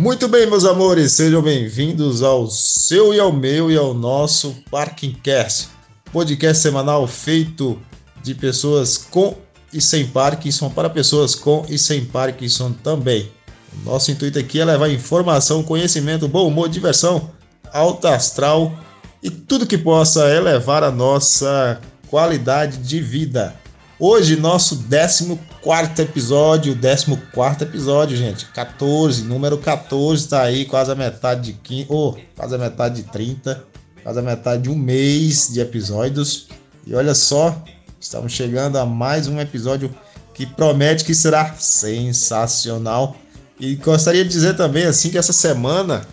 Muito 0.00 0.28
bem, 0.28 0.46
meus 0.46 0.64
amores, 0.64 1.12
sejam 1.12 1.42
bem-vindos 1.42 2.22
ao 2.22 2.50
seu 2.50 3.12
e 3.12 3.20
ao 3.20 3.30
meu 3.30 3.70
e 3.70 3.76
ao 3.76 3.92
nosso 3.92 4.56
Parkingcast, 4.70 5.68
podcast 6.10 6.62
semanal 6.62 7.06
feito 7.06 7.78
de 8.22 8.34
pessoas 8.34 8.96
com 8.96 9.36
e 9.70 9.78
sem 9.78 10.06
Parkinson 10.06 10.70
para 10.70 10.88
pessoas 10.88 11.34
com 11.34 11.66
e 11.68 11.78
sem 11.78 12.02
Parkinson 12.02 12.72
também. 12.72 13.30
Nosso 13.84 14.10
intuito 14.10 14.38
aqui 14.38 14.58
é 14.58 14.64
levar 14.64 14.88
informação, 14.88 15.62
conhecimento, 15.62 16.26
bom 16.26 16.48
humor, 16.48 16.70
diversão, 16.70 17.30
alta 17.70 18.14
astral 18.14 18.72
e 19.22 19.28
tudo 19.28 19.66
que 19.66 19.76
possa 19.76 20.34
elevar 20.34 20.82
a 20.82 20.90
nossa 20.90 21.78
qualidade 22.08 22.78
de 22.78 23.02
vida. 23.02 23.54
Hoje, 23.98 24.34
nosso 24.34 24.82
14 24.88 25.38
episódio, 26.00 26.74
14 26.74 27.64
episódio, 27.64 28.16
gente. 28.16 28.46
14, 28.46 29.24
número 29.24 29.58
14 29.58 30.28
tá 30.28 30.42
aí, 30.42 30.64
quase 30.64 30.90
a 30.90 30.94
metade 30.94 31.52
de 31.52 31.58
15, 31.58 31.86
oh, 31.90 32.14
quase 32.34 32.54
a 32.54 32.58
metade 32.58 33.02
de 33.02 33.10
30, 33.10 33.62
quase 34.02 34.18
a 34.18 34.22
metade 34.22 34.62
de 34.62 34.70
um 34.70 34.74
mês 34.74 35.48
de 35.52 35.60
episódios. 35.60 36.48
E 36.86 36.94
olha 36.94 37.14
só, 37.14 37.62
estamos 38.00 38.32
chegando 38.32 38.78
a 38.78 38.86
mais 38.86 39.28
um 39.28 39.38
episódio 39.38 39.94
que 40.32 40.46
promete 40.46 41.04
que 41.04 41.14
será 41.14 41.54
sensacional. 41.54 43.16
E 43.58 43.74
gostaria 43.76 44.24
de 44.24 44.30
dizer 44.30 44.56
também 44.56 44.86
assim 44.86 45.10
que 45.10 45.18
essa 45.18 45.34
semana 45.34 46.06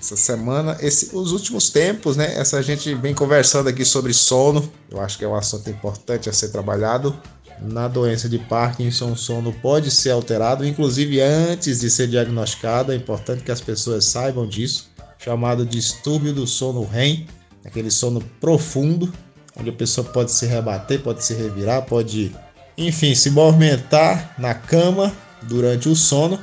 essa 0.00 0.16
semana, 0.16 0.76
esse, 0.80 1.14
os 1.14 1.32
últimos 1.32 1.70
tempos, 1.70 2.16
né? 2.16 2.38
Essa 2.38 2.62
gente 2.62 2.94
vem 2.94 3.12
conversando 3.12 3.68
aqui 3.68 3.84
sobre 3.84 4.14
sono. 4.14 4.70
Eu 4.88 5.00
acho 5.00 5.18
que 5.18 5.24
é 5.24 5.28
um 5.28 5.34
assunto 5.34 5.68
importante 5.68 6.30
a 6.30 6.32
ser 6.32 6.48
trabalhado. 6.48 7.20
Na 7.60 7.88
doença 7.88 8.28
de 8.28 8.38
Parkinson, 8.38 9.12
o 9.12 9.16
sono 9.16 9.52
pode 9.52 9.90
ser 9.90 10.10
alterado, 10.10 10.66
inclusive 10.66 11.20
antes 11.20 11.80
de 11.80 11.90
ser 11.90 12.08
diagnosticado. 12.08 12.92
É 12.92 12.96
importante 12.96 13.42
que 13.42 13.50
as 13.50 13.60
pessoas 13.60 14.04
saibam 14.04 14.46
disso. 14.46 14.88
Chamado 15.18 15.66
distúrbio 15.66 16.32
do 16.32 16.46
sono 16.46 16.84
REM, 16.84 17.26
aquele 17.64 17.90
sono 17.90 18.20
profundo, 18.40 19.12
onde 19.58 19.70
a 19.70 19.72
pessoa 19.72 20.06
pode 20.06 20.30
se 20.30 20.46
rebater, 20.46 21.00
pode 21.00 21.24
se 21.24 21.34
revirar, 21.34 21.82
pode, 21.82 22.34
enfim, 22.76 23.14
se 23.14 23.30
movimentar 23.30 24.34
na 24.38 24.54
cama 24.54 25.12
durante 25.42 25.88
o 25.88 25.96
sono 25.96 26.38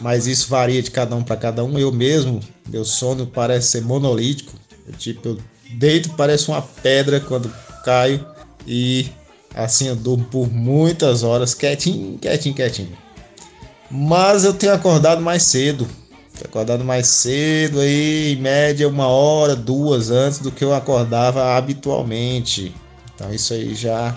mas 0.00 0.26
isso 0.26 0.48
varia 0.48 0.82
de 0.82 0.90
cada 0.90 1.14
um 1.16 1.22
para 1.22 1.36
cada 1.36 1.64
um. 1.64 1.78
Eu 1.78 1.92
mesmo, 1.92 2.40
meu 2.68 2.84
sono 2.84 3.26
parece 3.26 3.68
ser 3.68 3.82
monolítico. 3.82 4.54
Eu, 4.86 4.92
tipo, 4.94 5.28
eu 5.28 5.38
deito, 5.74 6.10
parece 6.10 6.48
uma 6.48 6.62
pedra 6.62 7.20
quando 7.20 7.52
caio 7.84 8.24
e 8.66 9.08
assim 9.58 9.88
eu 9.88 9.96
durmo 9.96 10.24
por 10.26 10.52
muitas 10.52 11.22
horas, 11.22 11.52
quietinho, 11.52 12.16
quietinho, 12.18 12.54
quietinho. 12.54 12.96
Mas 13.90 14.44
eu 14.44 14.54
tenho 14.54 14.72
acordado 14.72 15.20
mais 15.20 15.42
cedo. 15.42 15.86
Acordado 16.44 16.84
mais 16.84 17.08
cedo 17.08 17.80
aí, 17.80 18.34
em 18.34 18.40
média 18.40 18.86
uma 18.86 19.08
hora, 19.08 19.56
duas 19.56 20.10
antes 20.10 20.38
do 20.38 20.52
que 20.52 20.62
eu 20.62 20.72
acordava 20.72 21.56
habitualmente. 21.56 22.72
Então 23.14 23.34
isso 23.34 23.52
aí 23.52 23.74
já 23.74 24.16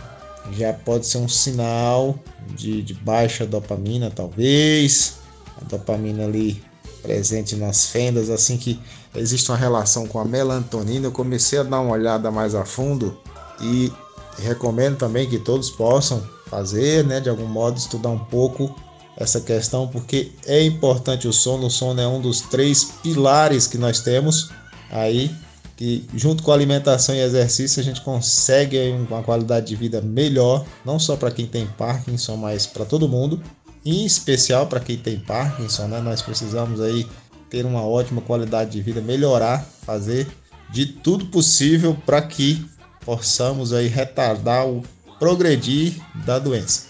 já 0.52 0.74
pode 0.74 1.06
ser 1.06 1.18
um 1.18 1.28
sinal 1.28 2.18
de, 2.56 2.82
de 2.82 2.94
baixa 2.94 3.46
dopamina, 3.46 4.10
talvez 4.10 5.18
a 5.60 5.66
dopamina 5.66 6.26
ali 6.26 6.62
presente 7.02 7.56
nas 7.56 7.86
fendas, 7.86 8.30
assim 8.30 8.58
que 8.58 8.80
existe 9.16 9.50
uma 9.52 9.58
relação 9.58 10.08
com 10.08 10.20
a 10.20 10.26
melatonina, 10.26 11.08
eu 11.08 11.12
comecei 11.12 11.60
a 11.60 11.64
dar 11.64 11.80
uma 11.80 11.94
olhada 11.94 12.32
mais 12.32 12.56
a 12.56 12.66
fundo 12.66 13.18
e 13.62 13.92
recomendo 14.38 14.98
também 14.98 15.30
que 15.30 15.40
todos 15.40 15.70
possam 15.70 16.22
fazer, 16.48 17.06
né, 17.06 17.20
de 17.20 17.30
algum 17.30 17.46
modo 17.46 17.78
estudar 17.78 18.10
um 18.10 18.20
pouco 18.20 18.76
essa 19.18 19.40
questão, 19.40 19.88
porque 19.88 20.32
é 20.46 20.64
importante 20.64 21.28
o 21.28 21.34
sono, 21.34 21.68
o 21.68 21.70
sono 21.70 22.02
é 22.02 22.08
um 22.08 22.20
dos 22.20 22.42
três 22.42 22.86
pilares 23.04 23.68
que 23.68 23.78
nós 23.78 24.00
temos 24.00 24.50
aí, 24.90 25.32
que 25.78 26.08
junto 26.16 26.44
com 26.44 26.52
alimentação 26.52 27.14
e 27.14 27.20
exercício 27.20 27.80
a 27.80 27.84
gente 27.84 28.02
consegue 28.02 28.78
uma 29.10 29.22
qualidade 29.22 29.68
de 29.68 29.76
vida 29.76 30.02
melhor, 30.02 30.66
não 30.86 30.98
só 30.98 31.16
para 31.16 31.32
quem 31.32 31.46
tem 31.46 31.68
Parkinson, 31.68 32.36
mas 32.38 32.66
para 32.66 32.86
todo 32.86 33.08
mundo 33.08 33.42
em 33.86 34.06
especial 34.06 34.68
para 34.68 34.80
quem 34.80 34.98
tem 34.98 35.20
Parkinson, 35.20 35.88
né? 35.88 36.02
Nós 36.02 36.22
precisamos 36.22 36.80
aí 36.80 37.08
ter 37.50 37.66
uma 37.66 37.82
ótima 37.82 38.22
qualidade 38.22 38.72
de 38.72 38.82
vida, 38.82 39.02
melhorar, 39.02 39.66
fazer 39.86 40.28
de 40.70 40.86
tudo 40.86 41.26
possível 41.26 41.98
para 42.06 42.22
que 42.22 42.66
possamos 43.06 43.74
aí 43.74 43.88
retardar 43.88 44.68
o 44.68 44.84
progredir 45.20 45.94
da 46.26 46.40
doença. 46.40 46.84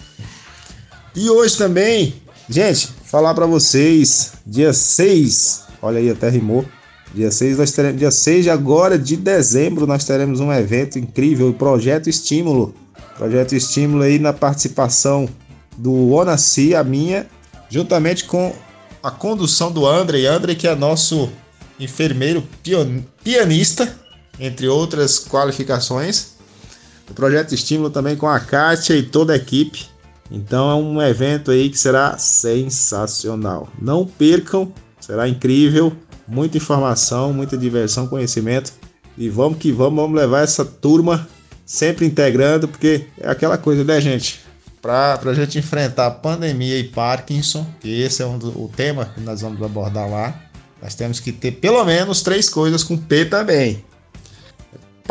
E 1.16 1.30
hoje 1.30 1.58
também, 1.58 2.16
gente, 2.50 2.88
falar 3.04 3.34
para 3.34 3.46
vocês, 3.46 4.34
dia 4.46 4.72
6, 4.72 5.64
olha 5.82 6.00
aí, 6.00 6.10
até 6.10 6.30
rimou. 6.30 6.66
Dia 7.14 7.30
6, 7.30 7.58
nós 7.58 7.72
teremos, 7.72 8.00
dia 8.00 8.12
6 8.12 8.48
agora 8.48 8.98
de 8.98 9.18
dezembro, 9.18 9.86
nós 9.86 10.06
teremos 10.06 10.40
um 10.40 10.52
evento 10.52 10.98
incrível, 10.98 11.50
o 11.50 11.54
Projeto 11.54 12.10
Estímulo. 12.10 12.74
Projeto 13.18 13.54
Estímulo 13.54 14.04
aí 14.04 14.18
na 14.18 14.32
participação 14.32 15.28
do 15.78 16.12
Onaci, 16.12 16.74
a 16.74 16.84
minha, 16.84 17.28
juntamente 17.70 18.24
com 18.24 18.56
a 19.04 19.12
condução 19.12 19.72
do 19.72 19.86
André. 19.86 20.26
André, 20.26 20.56
que 20.56 20.68
é 20.68 20.76
nosso 20.76 21.30
enfermeiro 21.78 22.44
pianista, 23.24 23.94
entre 24.40 24.68
outras 24.68 25.20
qualificações. 25.20 26.34
O 27.10 27.14
projeto 27.14 27.54
Estímulo 27.54 27.90
também 27.90 28.16
com 28.16 28.28
a 28.28 28.40
Kátia 28.40 28.96
e 28.96 29.04
toda 29.04 29.34
a 29.34 29.36
equipe. 29.36 29.86
Então 30.30 30.70
é 30.72 30.76
um 30.76 31.02
evento 31.02 31.52
aí 31.52 31.70
que 31.70 31.78
será 31.78 32.18
sensacional. 32.18 33.68
Não 33.82 34.06
percam, 34.06 34.72
será 35.00 35.28
incrível. 35.28 35.92
Muita 36.28 36.58
informação, 36.58 37.34
muita 37.34 37.58
diversão, 37.58 38.08
conhecimento. 38.08 38.72
E 39.18 39.28
vamos 39.30 39.58
que 39.58 39.72
vamos, 39.72 40.02
vamos 40.02 40.18
levar 40.18 40.42
essa 40.42 40.64
turma 40.64 41.28
sempre 41.66 42.06
integrando, 42.06 42.68
porque 42.68 43.08
é 43.20 43.30
aquela 43.30 43.58
coisa, 43.58 43.84
né, 43.84 44.00
gente? 44.00 44.40
para 44.82 45.20
a 45.24 45.34
gente 45.34 45.60
enfrentar 45.60 46.10
pandemia 46.12 46.80
e 46.80 46.84
Parkinson, 46.84 47.66
que 47.80 48.02
esse 48.02 48.24
é 48.24 48.26
um 48.26 48.38
do, 48.38 48.50
o 48.64 48.68
tema 48.68 49.06
que 49.06 49.22
nós 49.22 49.42
vamos 49.42 49.62
abordar 49.62 50.10
lá, 50.10 50.36
nós 50.82 50.96
temos 50.96 51.20
que 51.20 51.32
ter 51.32 51.52
pelo 51.52 51.86
menos 51.86 52.24
três 52.24 52.50
coisas 52.50 52.84
com 52.84 52.98
P 52.98 53.26
também: 53.26 53.86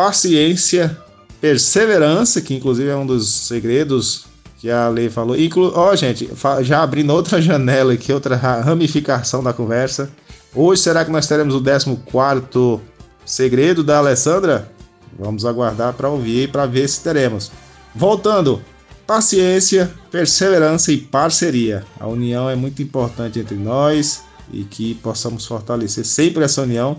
paciência, 0.00 0.96
perseverança, 1.42 2.40
que 2.40 2.54
inclusive 2.54 2.88
é 2.88 2.96
um 2.96 3.04
dos 3.04 3.30
segredos 3.30 4.24
que 4.58 4.70
a 4.70 4.88
lei 4.88 5.10
falou. 5.10 5.38
Inclu 5.38 5.72
ó, 5.74 5.90
oh, 5.90 5.96
gente, 5.96 6.30
já 6.62 6.82
abrindo 6.82 7.12
outra 7.12 7.40
janela 7.42 7.92
aqui, 7.92 8.10
outra 8.10 8.34
ramificação 8.34 9.42
da 9.42 9.52
conversa. 9.52 10.10
Hoje 10.54 10.80
será 10.80 11.04
que 11.04 11.10
nós 11.10 11.26
teremos 11.26 11.54
o 11.54 11.62
14 11.62 12.80
segredo 13.26 13.84
da 13.84 13.98
Alessandra? 13.98 14.72
Vamos 15.18 15.44
aguardar 15.44 15.92
para 15.92 16.08
ouvir 16.08 16.44
e 16.44 16.48
para 16.48 16.64
ver 16.64 16.88
se 16.88 17.02
teremos. 17.02 17.52
Voltando, 17.94 18.62
paciência, 19.06 19.92
perseverança 20.10 20.92
e 20.92 20.96
parceria. 20.96 21.84
A 21.98 22.08
união 22.08 22.48
é 22.48 22.56
muito 22.56 22.82
importante 22.82 23.38
entre 23.38 23.56
nós 23.56 24.22
e 24.50 24.64
que 24.64 24.94
possamos 24.94 25.44
fortalecer 25.44 26.06
sempre 26.06 26.42
essa 26.42 26.62
união 26.62 26.96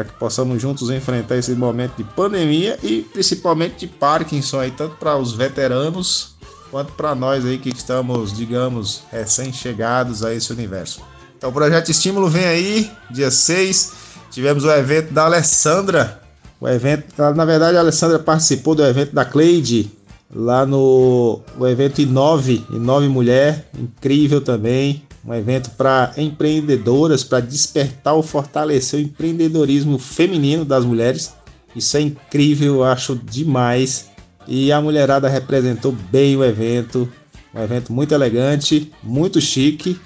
para 0.00 0.04
que 0.04 0.12
possamos 0.14 0.62
juntos 0.62 0.88
enfrentar 0.88 1.36
esse 1.36 1.54
momento 1.54 1.96
de 1.98 2.04
pandemia 2.04 2.78
e 2.82 3.02
principalmente 3.02 3.80
de 3.80 3.86
Parkinson 3.86 4.60
aí, 4.60 4.70
tanto 4.70 4.96
para 4.96 5.14
os 5.18 5.32
veteranos 5.32 6.36
quanto 6.70 6.92
para 6.94 7.14
nós 7.14 7.44
aí 7.44 7.58
que 7.58 7.68
estamos, 7.68 8.34
digamos, 8.34 9.02
recém-chegados 9.12 10.24
a 10.24 10.32
esse 10.32 10.50
universo. 10.54 11.02
Então 11.36 11.50
o 11.50 11.52
projeto 11.52 11.90
Estímulo 11.90 12.30
vem 12.30 12.46
aí, 12.46 12.90
dia 13.10 13.30
6. 13.30 13.92
Tivemos 14.30 14.64
o 14.64 14.70
evento 14.70 15.12
da 15.12 15.24
Alessandra. 15.24 16.22
O 16.58 16.66
evento, 16.66 17.14
na 17.34 17.44
verdade, 17.44 17.76
a 17.76 17.80
Alessandra 17.80 18.18
participou 18.18 18.74
do 18.74 18.82
evento 18.82 19.14
da 19.14 19.26
Cleide, 19.26 19.90
lá 20.34 20.64
no 20.64 21.42
o 21.58 21.66
evento 21.66 22.00
Inove, 22.00 22.64
Inove 22.70 23.08
Mulher, 23.08 23.68
incrível 23.78 24.40
também. 24.40 25.02
Um 25.24 25.34
evento 25.34 25.70
para 25.70 26.12
empreendedoras, 26.16 27.22
para 27.22 27.40
despertar 27.40 28.14
ou 28.14 28.22
fortalecer 28.22 28.98
o 28.98 29.02
empreendedorismo 29.02 29.98
feminino 29.98 30.64
das 30.64 30.84
mulheres. 30.84 31.34
Isso 31.76 31.96
é 31.96 32.00
incrível, 32.00 32.76
eu 32.76 32.84
acho 32.84 33.14
demais. 33.14 34.10
E 34.48 34.72
a 34.72 34.80
mulherada 34.80 35.28
representou 35.28 35.92
bem 35.92 36.36
o 36.36 36.44
evento. 36.44 37.08
Um 37.54 37.62
evento 37.62 37.92
muito 37.92 38.14
elegante, 38.14 38.90
muito 39.02 39.40
chique 39.40 40.00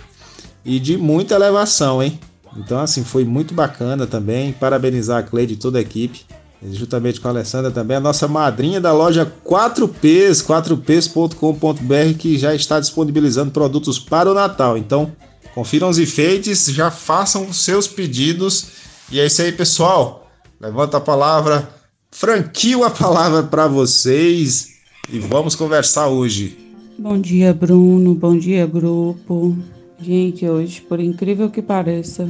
e 0.64 0.80
de 0.80 0.96
muita 0.96 1.34
elevação, 1.34 2.02
hein? 2.02 2.18
Então, 2.56 2.80
assim, 2.80 3.04
foi 3.04 3.24
muito 3.24 3.54
bacana 3.54 4.06
também. 4.06 4.52
Parabenizar 4.52 5.18
a 5.18 5.22
Cleide 5.22 5.54
e 5.54 5.56
toda 5.56 5.78
a 5.78 5.82
equipe 5.82 6.24
juntamente 6.72 7.20
com 7.20 7.28
a 7.28 7.30
Alessandra 7.30 7.70
também, 7.70 7.96
a 7.96 8.00
nossa 8.00 8.26
madrinha 8.26 8.80
da 8.80 8.92
loja 8.92 9.30
4Ps, 9.44 10.42
4ps.com.br, 10.44 12.18
que 12.18 12.38
já 12.38 12.54
está 12.54 12.80
disponibilizando 12.80 13.50
produtos 13.50 13.98
para 13.98 14.30
o 14.30 14.34
Natal. 14.34 14.78
Então, 14.78 15.12
confiram 15.54 15.88
os 15.88 15.98
enfeites, 15.98 16.66
já 16.66 16.90
façam 16.90 17.46
os 17.46 17.58
seus 17.58 17.86
pedidos. 17.86 18.66
E 19.10 19.20
é 19.20 19.26
isso 19.26 19.42
aí, 19.42 19.52
pessoal. 19.52 20.30
Levanta 20.60 20.96
a 20.96 21.00
palavra, 21.00 21.68
franquio 22.10 22.84
a 22.84 22.90
palavra 22.90 23.42
para 23.42 23.66
vocês 23.66 24.74
e 25.10 25.18
vamos 25.18 25.54
conversar 25.54 26.08
hoje. 26.08 26.58
Bom 26.98 27.18
dia, 27.20 27.52
Bruno. 27.52 28.14
Bom 28.14 28.38
dia, 28.38 28.66
grupo. 28.66 29.56
Gente, 30.00 30.48
hoje, 30.48 30.80
por 30.80 31.00
incrível 31.00 31.50
que 31.50 31.60
pareça, 31.60 32.28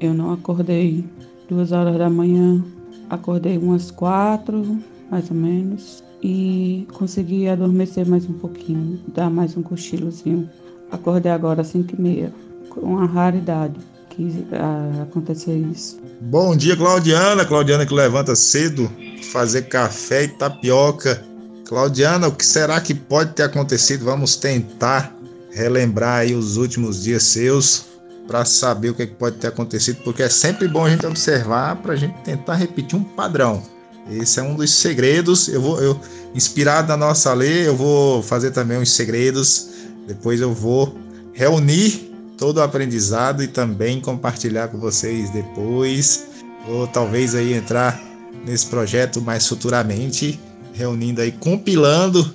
eu 0.00 0.12
não 0.12 0.32
acordei 0.32 1.04
duas 1.48 1.70
horas 1.70 1.96
da 1.96 2.10
manhã. 2.10 2.64
Acordei 3.08 3.56
umas 3.58 3.90
quatro, 3.90 4.78
mais 5.10 5.30
ou 5.30 5.36
menos, 5.36 6.02
e 6.22 6.86
consegui 6.92 7.48
adormecer 7.48 8.06
mais 8.06 8.28
um 8.28 8.32
pouquinho, 8.32 9.00
dar 9.14 9.30
mais 9.30 9.56
um 9.56 9.62
cochilozinho. 9.62 10.48
Acordei 10.90 11.30
agora 11.30 11.62
às 11.62 11.68
cinco 11.68 11.94
e 11.96 12.00
meia, 12.00 12.32
uma 12.76 13.06
raridade 13.06 13.76
que 14.10 14.46
ah, 14.52 15.02
acontecer 15.02 15.56
isso. 15.56 15.98
Bom 16.20 16.56
dia, 16.56 16.76
Claudiana. 16.76 17.44
Claudiana 17.44 17.86
que 17.86 17.94
levanta 17.94 18.34
cedo, 18.34 18.90
fazer 19.30 19.62
café 19.62 20.24
e 20.24 20.28
tapioca. 20.28 21.22
Claudiana, 21.66 22.28
o 22.28 22.32
que 22.32 22.46
será 22.46 22.80
que 22.80 22.94
pode 22.94 23.34
ter 23.34 23.42
acontecido? 23.42 24.04
Vamos 24.04 24.36
tentar 24.36 25.14
relembrar 25.50 26.20
aí 26.20 26.34
os 26.34 26.56
últimos 26.56 27.02
dias 27.02 27.24
seus 27.24 27.85
para 28.26 28.44
saber 28.44 28.90
o 28.90 28.94
que, 28.94 29.02
é 29.02 29.06
que 29.06 29.14
pode 29.14 29.36
ter 29.36 29.46
acontecido, 29.48 30.02
porque 30.02 30.22
é 30.22 30.28
sempre 30.28 30.66
bom 30.66 30.84
a 30.84 30.90
gente 30.90 31.06
observar 31.06 31.76
para 31.76 31.92
a 31.92 31.96
gente 31.96 32.14
tentar 32.22 32.54
repetir 32.54 32.98
um 32.98 33.04
padrão. 33.04 33.62
Esse 34.10 34.38
é 34.40 34.42
um 34.42 34.54
dos 34.54 34.70
segredos. 34.70 35.48
Eu 35.48 35.60
vou, 35.60 35.80
eu, 35.80 36.00
inspirado 36.34 36.88
na 36.88 36.96
nossa 36.96 37.32
lei, 37.34 37.66
eu 37.66 37.76
vou 37.76 38.22
fazer 38.22 38.50
também 38.50 38.78
uns 38.78 38.92
segredos. 38.92 39.68
Depois 40.06 40.40
eu 40.40 40.52
vou 40.52 40.96
reunir 41.32 42.12
todo 42.38 42.58
o 42.58 42.62
aprendizado 42.62 43.42
e 43.42 43.48
também 43.48 44.00
compartilhar 44.00 44.68
com 44.68 44.78
vocês 44.78 45.30
depois, 45.30 46.26
ou 46.68 46.86
talvez 46.86 47.34
aí 47.34 47.54
entrar 47.54 48.00
nesse 48.44 48.66
projeto 48.66 49.20
mais 49.20 49.46
futuramente, 49.46 50.38
reunindo 50.72 51.20
aí, 51.20 51.32
compilando 51.32 52.32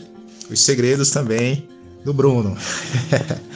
os 0.49 0.61
segredos 0.61 1.11
também 1.11 1.67
do 2.03 2.13
Bruno. 2.13 2.57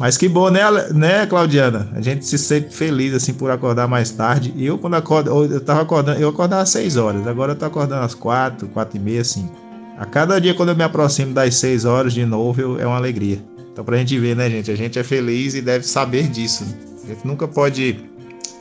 Mas 0.00 0.16
que 0.16 0.26
bom, 0.30 0.48
né, 0.48 0.62
né, 0.94 1.26
Claudiana? 1.26 1.90
A 1.94 2.00
gente 2.00 2.24
se 2.24 2.38
sente 2.38 2.74
feliz 2.74 3.12
assim 3.12 3.34
por 3.34 3.50
acordar 3.50 3.86
mais 3.86 4.10
tarde. 4.10 4.50
Eu 4.56 4.78
quando 4.78 4.94
acordo, 4.94 5.44
eu 5.44 5.60
tava 5.60 5.82
acordando, 5.82 6.18
eu 6.18 6.30
acordava 6.30 6.62
às 6.62 6.70
6 6.70 6.96
horas, 6.96 7.26
agora 7.26 7.52
eu 7.52 7.56
tô 7.56 7.66
acordando 7.66 8.02
às 8.02 8.14
4, 8.14 8.66
4 8.68 8.96
e 8.96 8.98
meia, 8.98 9.22
5. 9.22 9.54
A 9.98 10.06
cada 10.06 10.40
dia 10.40 10.54
quando 10.54 10.70
eu 10.70 10.74
me 10.74 10.82
aproximo 10.82 11.34
das 11.34 11.54
6 11.56 11.84
horas 11.84 12.14
de 12.14 12.24
novo, 12.24 12.58
eu, 12.58 12.80
é 12.80 12.86
uma 12.86 12.96
alegria. 12.96 13.44
Então, 13.70 13.84
pra 13.84 13.98
gente 13.98 14.18
ver, 14.18 14.34
né, 14.34 14.48
gente? 14.48 14.70
A 14.70 14.74
gente 14.74 14.98
é 14.98 15.04
feliz 15.04 15.54
e 15.54 15.60
deve 15.60 15.86
saber 15.86 16.28
disso. 16.28 16.64
A 17.04 17.06
gente 17.06 17.26
nunca 17.26 17.46
pode 17.46 18.02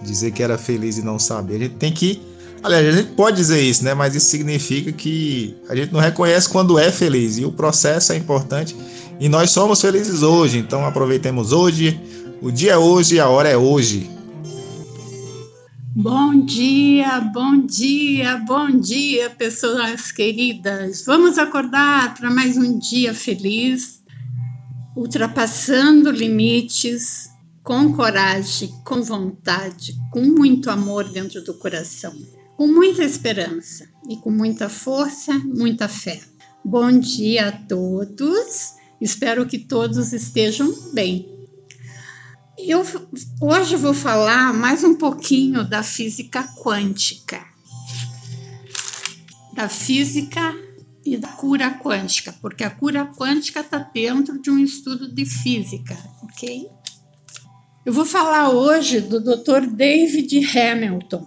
dizer 0.01 0.31
que 0.31 0.43
era 0.43 0.57
feliz 0.57 0.97
e 0.97 1.01
não 1.05 1.17
saber. 1.17 1.55
A 1.55 1.59
gente 1.59 1.75
tem 1.75 1.93
que. 1.93 2.21
Aliás, 2.61 2.85
a 2.85 2.91
gente 2.91 3.11
pode 3.11 3.37
dizer 3.37 3.61
isso, 3.61 3.85
né? 3.85 3.93
Mas 3.93 4.13
isso 4.13 4.25
significa 4.25 4.91
que 4.91 5.55
a 5.69 5.75
gente 5.75 5.93
não 5.93 6.01
reconhece 6.01 6.49
quando 6.49 6.77
é 6.77 6.91
feliz. 6.91 7.37
E 7.37 7.45
o 7.45 7.51
processo 7.53 8.11
é 8.11 8.17
importante. 8.17 8.75
E 9.19 9.27
nós 9.27 9.51
somos 9.51 9.81
felizes 9.81 10.23
hoje. 10.23 10.57
Então, 10.57 10.85
aproveitemos 10.85 11.51
hoje. 11.51 11.99
O 12.41 12.51
dia 12.51 12.73
é 12.73 12.77
hoje 12.77 13.19
a 13.19 13.27
hora 13.27 13.49
é 13.49 13.57
hoje. 13.57 14.09
Bom 15.93 16.45
dia, 16.45 17.19
bom 17.19 17.65
dia, 17.65 18.37
bom 18.37 18.69
dia, 18.69 19.29
pessoas 19.31 20.13
queridas. 20.13 21.03
Vamos 21.05 21.37
acordar 21.37 22.15
para 22.15 22.31
mais 22.31 22.55
um 22.55 22.79
dia 22.79 23.13
feliz 23.13 23.99
ultrapassando 24.95 26.11
limites 26.11 27.29
com 27.63 27.93
coragem, 27.93 28.73
com 28.85 29.01
vontade, 29.01 29.93
com 30.11 30.21
muito 30.21 30.69
amor 30.69 31.09
dentro 31.09 31.43
do 31.43 31.53
coração, 31.55 32.13
com 32.55 32.67
muita 32.67 33.03
esperança 33.03 33.87
e 34.09 34.15
com 34.17 34.31
muita 34.31 34.69
força, 34.69 35.33
muita 35.39 35.87
fé. 35.87 36.19
Bom 36.63 36.91
dia 36.99 37.49
a 37.49 37.51
todos, 37.51 38.78
espero 39.01 39.45
que 39.45 39.57
todos 39.57 40.13
estejam 40.13 40.73
bem. 40.93 41.27
Eu 42.57 42.83
hoje 43.41 43.75
vou 43.75 43.93
falar 43.93 44.53
mais 44.53 44.83
um 44.83 44.95
pouquinho 44.95 45.63
da 45.63 45.81
física 45.81 46.43
quântica. 46.61 47.43
Da 49.53 49.69
física 49.69 50.53
e 51.05 51.17
da 51.17 51.29
cura 51.29 51.71
quântica, 51.79 52.35
porque 52.41 52.63
a 52.63 52.69
cura 52.69 53.05
quântica 53.05 53.61
está 53.61 53.77
dentro 53.79 54.41
de 54.41 54.51
um 54.51 54.59
estudo 54.59 55.11
de 55.11 55.25
física, 55.25 55.97
ok? 56.21 56.69
Eu 57.85 57.93
vou 57.93 58.05
falar 58.05 58.49
hoje 58.49 58.99
do 58.99 59.19
Dr. 59.21 59.65
David 59.71 60.45
Hamilton. 60.57 61.25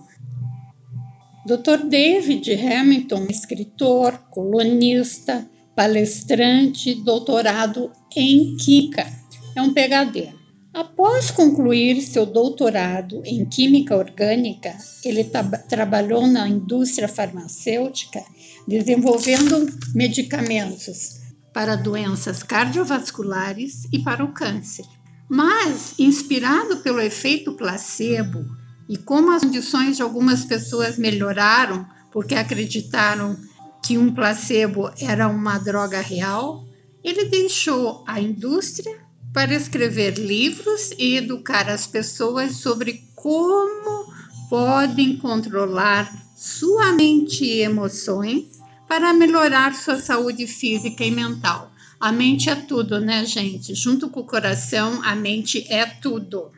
Dr. 1.47 1.89
David 1.89 2.53
Hamilton, 2.53 3.27
escritor, 3.29 4.19
colunista, 4.31 5.49
palestrante, 5.75 6.95
doutorado 6.95 7.91
em 8.17 8.57
Química, 8.57 9.07
é 9.55 9.63
um 9.63 9.73
PhD. 9.73 10.29
Após 10.73 11.31
concluir 11.31 12.01
seu 12.01 12.25
doutorado 12.25 13.23
em 13.27 13.45
Química 13.45 13.95
Orgânica, 13.95 14.75
ele 15.05 15.25
trabalhou 15.69 16.27
na 16.27 16.49
indústria 16.49 17.07
farmacêutica 17.07 18.23
desenvolvendo 18.67 19.67
medicamentos 19.95 21.21
para 21.53 21.77
doenças 21.77 22.43
cardiovasculares 22.43 23.87
e 23.93 23.99
para 23.99 24.25
o 24.25 24.33
câncer. 24.33 24.87
Mas, 25.29 25.95
inspirado 25.99 26.79
pelo 26.79 27.01
efeito 27.01 27.53
placebo 27.53 28.45
e 28.89 28.97
como 28.97 29.31
as 29.31 29.43
condições 29.43 29.97
de 29.97 30.03
algumas 30.03 30.45
pessoas 30.45 30.99
melhoraram 30.99 31.87
porque 32.11 32.35
acreditaram 32.35 33.37
que 33.83 33.99
um 33.99 34.15
placebo 34.15 34.91
era 35.01 35.29
uma 35.29 35.59
droga 35.59 36.01
real, 36.01 36.65
ele 37.03 37.25
deixou 37.25 38.05
a 38.07 38.21
indústria 38.21 39.01
para 39.33 39.55
escrever 39.55 40.19
livros 40.19 40.93
e 40.99 41.17
educar 41.17 41.69
as 41.69 41.87
pessoas 41.87 42.57
sobre 42.57 43.03
como 43.15 44.07
podem 44.49 45.17
controlar 45.17 46.13
sua 46.37 46.93
mente 46.93 47.45
e 47.45 47.61
emoções 47.61 48.61
para 48.87 49.13
melhorar 49.13 49.75
sua 49.75 49.99
saúde 49.99 50.47
física 50.47 51.03
e 51.05 51.11
mental. 51.11 51.73
A 51.99 52.13
mente 52.13 52.51
é 52.51 52.55
tudo, 52.55 53.01
né, 53.01 53.25
gente? 53.25 53.75
Junto 53.75 54.11
com 54.11 54.21
o 54.21 54.27
coração, 54.27 55.01
a 55.05 55.15
mente 55.15 55.65
é 55.73 55.87
tudo. 55.87 56.51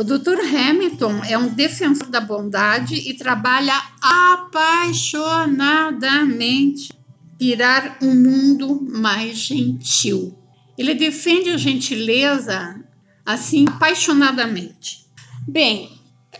O 0.00 0.02
Dr. 0.02 0.40
Hamilton 0.40 1.22
é 1.28 1.36
um 1.36 1.48
defensor 1.48 2.08
da 2.08 2.22
bondade 2.22 2.94
e 2.94 3.12
trabalha 3.12 3.74
apaixonadamente 4.00 6.90
virar 7.38 7.98
um 8.00 8.14
mundo 8.14 8.80
mais 8.80 9.36
gentil. 9.36 10.34
Ele 10.78 10.94
defende 10.94 11.50
a 11.50 11.58
gentileza 11.58 12.82
assim 13.26 13.66
apaixonadamente. 13.68 15.04
Bem, 15.46 15.92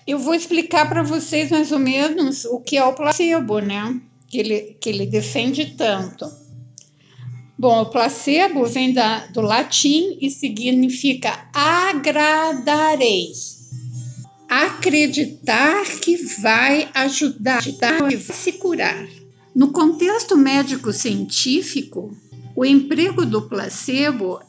eu 0.06 0.18
vou 0.18 0.32
explicar 0.32 0.88
para 0.88 1.02
vocês 1.02 1.50
mais 1.50 1.70
ou 1.70 1.78
menos 1.78 2.46
o 2.46 2.60
que 2.60 2.78
é 2.78 2.84
o 2.86 2.94
placebo, 2.94 3.58
né? 3.58 4.00
Que 4.26 4.38
ele, 4.38 4.78
que 4.80 4.88
ele 4.88 5.04
defende 5.04 5.74
tanto. 5.76 6.24
Bom, 7.58 7.82
o 7.82 7.90
placebo 7.90 8.64
vem 8.64 8.94
da, 8.94 9.26
do 9.26 9.42
latim 9.42 10.16
e 10.18 10.30
significa 10.30 11.46
agradarei. 11.52 13.34
Acreditar 14.50 15.84
que 16.02 16.16
vai 16.42 16.90
ajudar, 16.92 17.58
ajudar 17.58 18.02
a 18.02 18.18
se 18.18 18.54
curar. 18.54 19.06
No 19.54 19.70
contexto 19.70 20.36
médico-científico, 20.36 22.10
o 22.56 22.64
emprego 22.64 23.24
do 23.24 23.42
placebo 23.42 24.40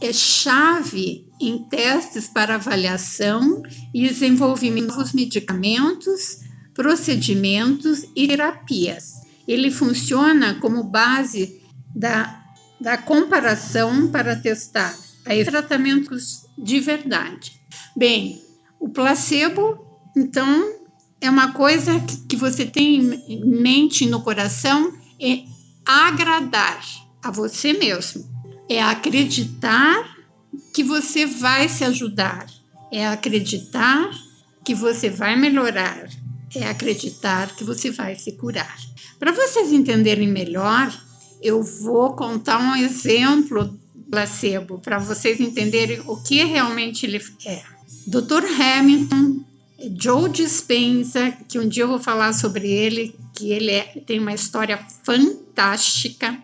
é 0.00 0.12
chave 0.12 1.26
em 1.40 1.58
testes 1.68 2.28
para 2.28 2.54
avaliação 2.54 3.60
e 3.92 4.06
desenvolvimento 4.06 4.86
de 4.90 4.96
novos 4.96 5.12
medicamentos, 5.12 6.38
procedimentos 6.72 8.04
e 8.14 8.28
terapias. 8.28 9.14
Ele 9.48 9.72
funciona 9.72 10.54
como 10.60 10.84
base 10.84 11.60
da, 11.96 12.44
da 12.80 12.96
comparação 12.96 14.06
para 14.06 14.36
testar 14.36 14.96
aí 15.26 15.44
tratamentos 15.44 16.46
de 16.56 16.78
verdade. 16.78 17.60
Bem, 17.96 18.40
o 18.80 18.88
placebo, 18.88 19.78
então, 20.16 20.72
é 21.20 21.30
uma 21.30 21.52
coisa 21.52 21.92
que, 22.28 22.34
você 22.34 22.66
tem 22.66 22.96
em 23.28 23.44
mente 23.44 24.06
no 24.06 24.22
coração, 24.22 24.92
é 25.20 25.44
agradar 25.86 26.82
a 27.22 27.30
você 27.30 27.72
mesmo 27.74 28.30
é 28.70 28.80
acreditar 28.80 30.16
que 30.72 30.84
você 30.84 31.26
vai 31.26 31.68
se 31.68 31.82
ajudar, 31.82 32.46
é 32.92 33.04
acreditar 33.04 34.08
que 34.64 34.76
você 34.76 35.10
vai 35.10 35.34
melhorar, 35.34 36.08
é 36.54 36.68
acreditar 36.68 37.56
que 37.56 37.64
você 37.64 37.90
vai 37.90 38.14
se 38.14 38.30
curar. 38.32 38.76
Para 39.18 39.32
vocês 39.32 39.72
entenderem 39.72 40.28
melhor, 40.28 40.88
eu 41.42 41.64
vou 41.64 42.14
contar 42.14 42.60
um 42.60 42.76
exemplo 42.76 43.76
placebo 44.08 44.78
para 44.78 44.98
vocês 44.98 45.40
entenderem 45.40 46.00
o 46.06 46.16
que 46.22 46.44
realmente 46.44 47.06
ele 47.06 47.20
é. 47.44 47.79
Dr. 48.06 48.44
Hamilton, 48.60 49.40
Joe 49.98 50.28
Dispenza, 50.28 51.32
que 51.48 51.58
um 51.58 51.68
dia 51.68 51.84
eu 51.84 51.88
vou 51.88 52.00
falar 52.00 52.32
sobre 52.32 52.70
ele, 52.70 53.14
que 53.34 53.50
ele 53.50 53.70
é, 53.70 53.82
tem 54.06 54.18
uma 54.18 54.34
história 54.34 54.78
fantástica 55.04 56.38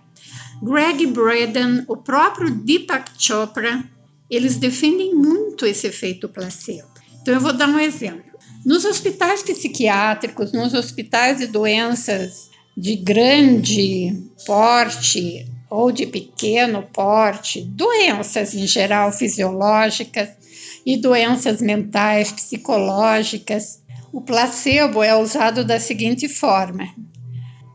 Greg 0.62 1.06
Braden, 1.06 1.84
o 1.86 1.96
próprio 1.96 2.50
Deepak 2.50 3.10
Chopra 3.18 3.84
eles 4.30 4.56
defendem 4.56 5.14
muito 5.14 5.66
esse 5.66 5.86
efeito 5.86 6.28
placebo. 6.28 6.88
Então, 7.22 7.34
eu 7.34 7.40
vou 7.40 7.52
dar 7.52 7.68
um 7.68 7.78
exemplo. 7.78 8.24
Nos 8.64 8.84
hospitais 8.84 9.42
psiquiátricos, 9.42 10.52
nos 10.52 10.74
hospitais 10.74 11.38
de 11.38 11.46
doenças 11.46 12.50
de 12.76 12.96
grande 12.96 14.12
porte 14.44 15.46
ou 15.70 15.92
de 15.92 16.06
pequeno 16.06 16.82
porte, 16.82 17.62
doenças 17.62 18.54
em 18.54 18.66
geral 18.66 19.12
fisiológicas 19.12 20.30
e 20.86 20.96
doenças 20.96 21.60
mentais, 21.60 22.30
psicológicas, 22.30 23.82
o 24.12 24.20
placebo 24.20 25.02
é 25.02 25.14
usado 25.16 25.64
da 25.64 25.80
seguinte 25.80 26.28
forma: 26.28 26.88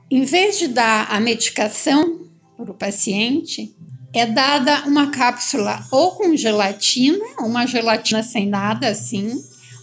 em 0.10 0.24
vez 0.24 0.58
de 0.58 0.70
dar 0.70 1.12
a 1.12 1.20
medicação 1.20 2.22
para 2.56 2.72
o 2.72 2.74
paciente, 2.74 3.76
é 4.14 4.26
dada 4.26 4.86
uma 4.86 5.12
cápsula 5.12 5.86
ou 5.92 6.12
com 6.12 6.36
gelatina, 6.38 7.24
uma 7.40 7.66
gelatina 7.66 8.24
sem 8.24 8.48
nada 8.48 8.88
assim, 8.88 9.34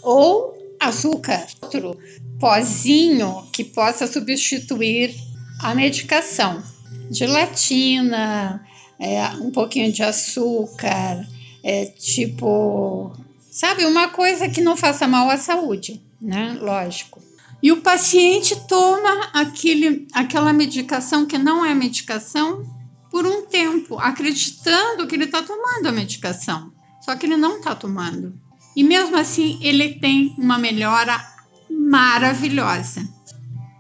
ou 0.03 0.57
açúcar, 0.81 1.47
outro 1.61 1.99
pozinho 2.41 3.47
que 3.53 3.65
possa 3.65 4.07
substituir 4.07 5.15
a 5.61 5.75
medicação. 5.75 6.63
Gelatina, 7.11 8.65
é, 8.99 9.27
um 9.41 9.51
pouquinho 9.51 9.91
de 9.93 10.03
açúcar, 10.03 11.27
é, 11.69 11.85
tipo, 11.85 13.13
sabe, 13.51 13.85
uma 13.85 14.09
coisa 14.09 14.49
que 14.49 14.63
não 14.63 14.75
faça 14.75 15.07
mal 15.07 15.29
à 15.29 15.37
saúde, 15.37 16.03
né? 16.19 16.57
Lógico. 16.59 17.23
E 17.63 17.71
o 17.71 17.83
paciente 17.83 18.57
toma 18.67 19.29
aquele, 19.35 20.09
aquela 20.15 20.51
medicação 20.51 21.27
que 21.27 21.37
não 21.37 21.63
é 21.63 21.75
medicação 21.75 22.65
por 23.11 23.27
um 23.27 23.45
tempo, 23.45 23.99
acreditando 23.99 25.07
que 25.07 25.15
ele 25.15 25.25
está 25.25 25.43
tomando 25.43 25.87
a 25.87 25.93
medicação. 25.93 26.73
Só 27.03 27.15
que 27.15 27.27
ele 27.27 27.37
não 27.37 27.59
está 27.59 27.75
tomando. 27.75 28.33
E 28.75 28.83
mesmo 28.83 29.19
assim, 29.19 29.59
ele 29.61 29.97
tem 29.97 30.35
uma 30.39 30.57
melhora 30.57 31.23
maravilhosa. 31.69 33.07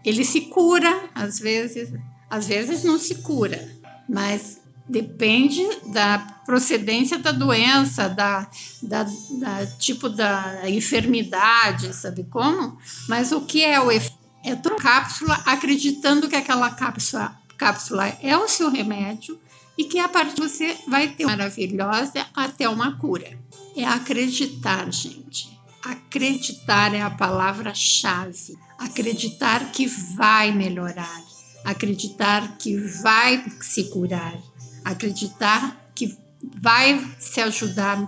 Ele 0.05 0.27
se 0.27 0.43
cura, 0.43 1.09
às 1.15 1.39
vezes, 1.39 1.91
às 2.29 2.47
vezes 2.47 2.85
não 2.85 2.99
se 2.99 3.15
cura, 3.23 3.67
mas 4.07 4.61
depende 4.87 5.67
da 5.87 6.38
procedência 6.49 7.19
da 7.19 7.31
doença, 7.31 8.09
da, 8.09 8.49
da, 8.83 9.03
da 9.03 9.67
tipo 9.79 10.09
da 10.09 10.63
enfermidade, 10.65 11.95
sabe 11.95 12.25
como? 12.25 12.79
Mas 13.07 13.33
o 13.33 13.43
que 13.43 13.63
é 13.63 13.79
o 13.79 13.93
efeito? 13.93 14.17
É 14.43 14.57
tomar 14.57 14.77
cápsula 14.77 15.35
acreditando 15.45 16.27
que 16.27 16.37
aquela 16.37 16.71
cápsula, 16.71 17.37
cápsula 17.59 18.09
é 18.23 18.35
o 18.35 18.49
seu 18.49 18.71
remédio 18.71 19.39
e 19.77 19.85
que 19.85 19.99
a 19.99 20.09
partir 20.09 20.41
você 20.41 20.75
vai 20.89 21.09
ter 21.09 21.27
uma 21.27 21.37
maravilhosa 21.37 22.27
até 22.35 22.67
uma 22.67 22.97
cura. 22.97 23.39
É 23.77 23.85
acreditar, 23.85 24.91
gente. 24.91 25.51
Acreditar 25.85 26.95
é 26.95 27.03
a 27.03 27.11
palavra-chave. 27.11 28.57
Acreditar 28.79 29.71
que 29.71 29.87
vai 29.87 30.51
melhorar, 30.51 31.23
acreditar 31.63 32.57
que 32.57 32.75
vai 33.03 33.45
se 33.61 33.85
curar, 33.91 34.39
acreditar 34.85 35.91
que 35.95 36.17
vai 36.61 37.01
se 37.19 37.41
ajudar 37.41 38.07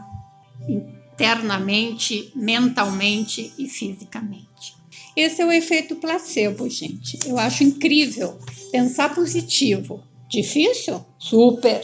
internamente, 0.69 2.33
mentalmente 2.35 3.53
e 3.59 3.69
fisicamente. 3.69 4.75
Esse 5.17 5.43
é 5.43 5.47
o 5.47 5.53
efeito 5.53 5.97
placebo, 5.97 6.69
gente. 6.69 7.19
Eu 7.27 7.39
acho 7.39 7.65
incrível 7.65 8.39
pensar 8.71 9.15
positivo. 9.15 10.03
Difícil? 10.29 11.05
Super. 11.19 11.83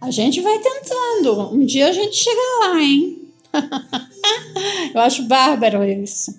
A 0.00 0.10
gente 0.10 0.40
vai 0.40 0.58
tentando. 0.58 1.54
Um 1.54 1.64
dia 1.64 1.88
a 1.88 1.92
gente 1.92 2.16
chega 2.16 2.40
lá, 2.60 2.80
hein? 2.80 3.22
Eu 4.94 5.00
acho 5.00 5.22
bárbaro 5.24 5.82
isso. 5.84 6.38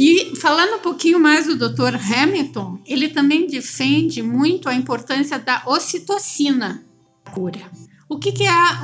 E 0.00 0.34
falando 0.36 0.76
um 0.76 0.80
pouquinho 0.80 1.20
mais 1.20 1.46
do 1.46 1.56
Dr. 1.56 1.94
Hamilton, 1.94 2.78
ele 2.86 3.08
também 3.08 3.46
defende 3.46 4.22
muito 4.22 4.68
a 4.68 4.74
importância 4.74 5.38
da 5.38 5.62
ocitocina 5.66 6.84
cura. 7.32 7.70
O 8.12 8.18
que, 8.18 8.30
que 8.30 8.44
é 8.44 8.50
a, 8.50 8.78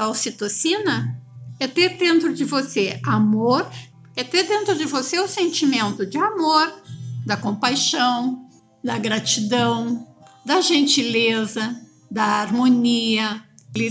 a 0.00 0.08
ocitocina? 0.08 1.20
É 1.60 1.66
ter 1.66 1.98
dentro 1.98 2.32
de 2.32 2.42
você 2.42 2.98
amor, 3.04 3.70
é 4.16 4.24
ter 4.24 4.44
dentro 4.44 4.74
de 4.74 4.86
você 4.86 5.20
o 5.20 5.28
sentimento 5.28 6.06
de 6.06 6.16
amor, 6.16 6.72
da 7.26 7.36
compaixão, 7.36 8.48
da 8.82 8.98
gratidão, 8.98 10.08
da 10.42 10.62
gentileza, 10.62 11.78
da 12.10 12.24
harmonia, 12.24 13.44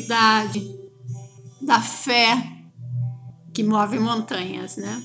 da 0.08 0.46
da 1.62 1.80
fé 1.80 2.36
que 3.54 3.64
move 3.64 4.00
montanhas, 4.00 4.78
né? 4.78 5.04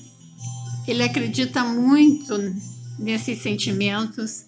Ele 0.87 1.03
acredita 1.03 1.63
muito 1.63 2.33
nesses 2.97 3.43
sentimentos 3.43 4.45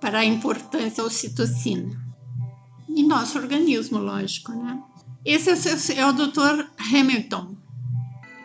para 0.00 0.18
a 0.18 0.24
importância 0.24 1.04
da 1.04 1.04
ocitocina. 1.04 2.03
Em 2.88 3.06
nosso 3.06 3.38
organismo, 3.38 3.98
lógico, 3.98 4.52
né? 4.52 4.80
Esse 5.24 5.50
é 5.50 6.04
o, 6.04 6.10
é 6.10 6.12
Dr. 6.12 6.66
Hamilton. 6.92 7.56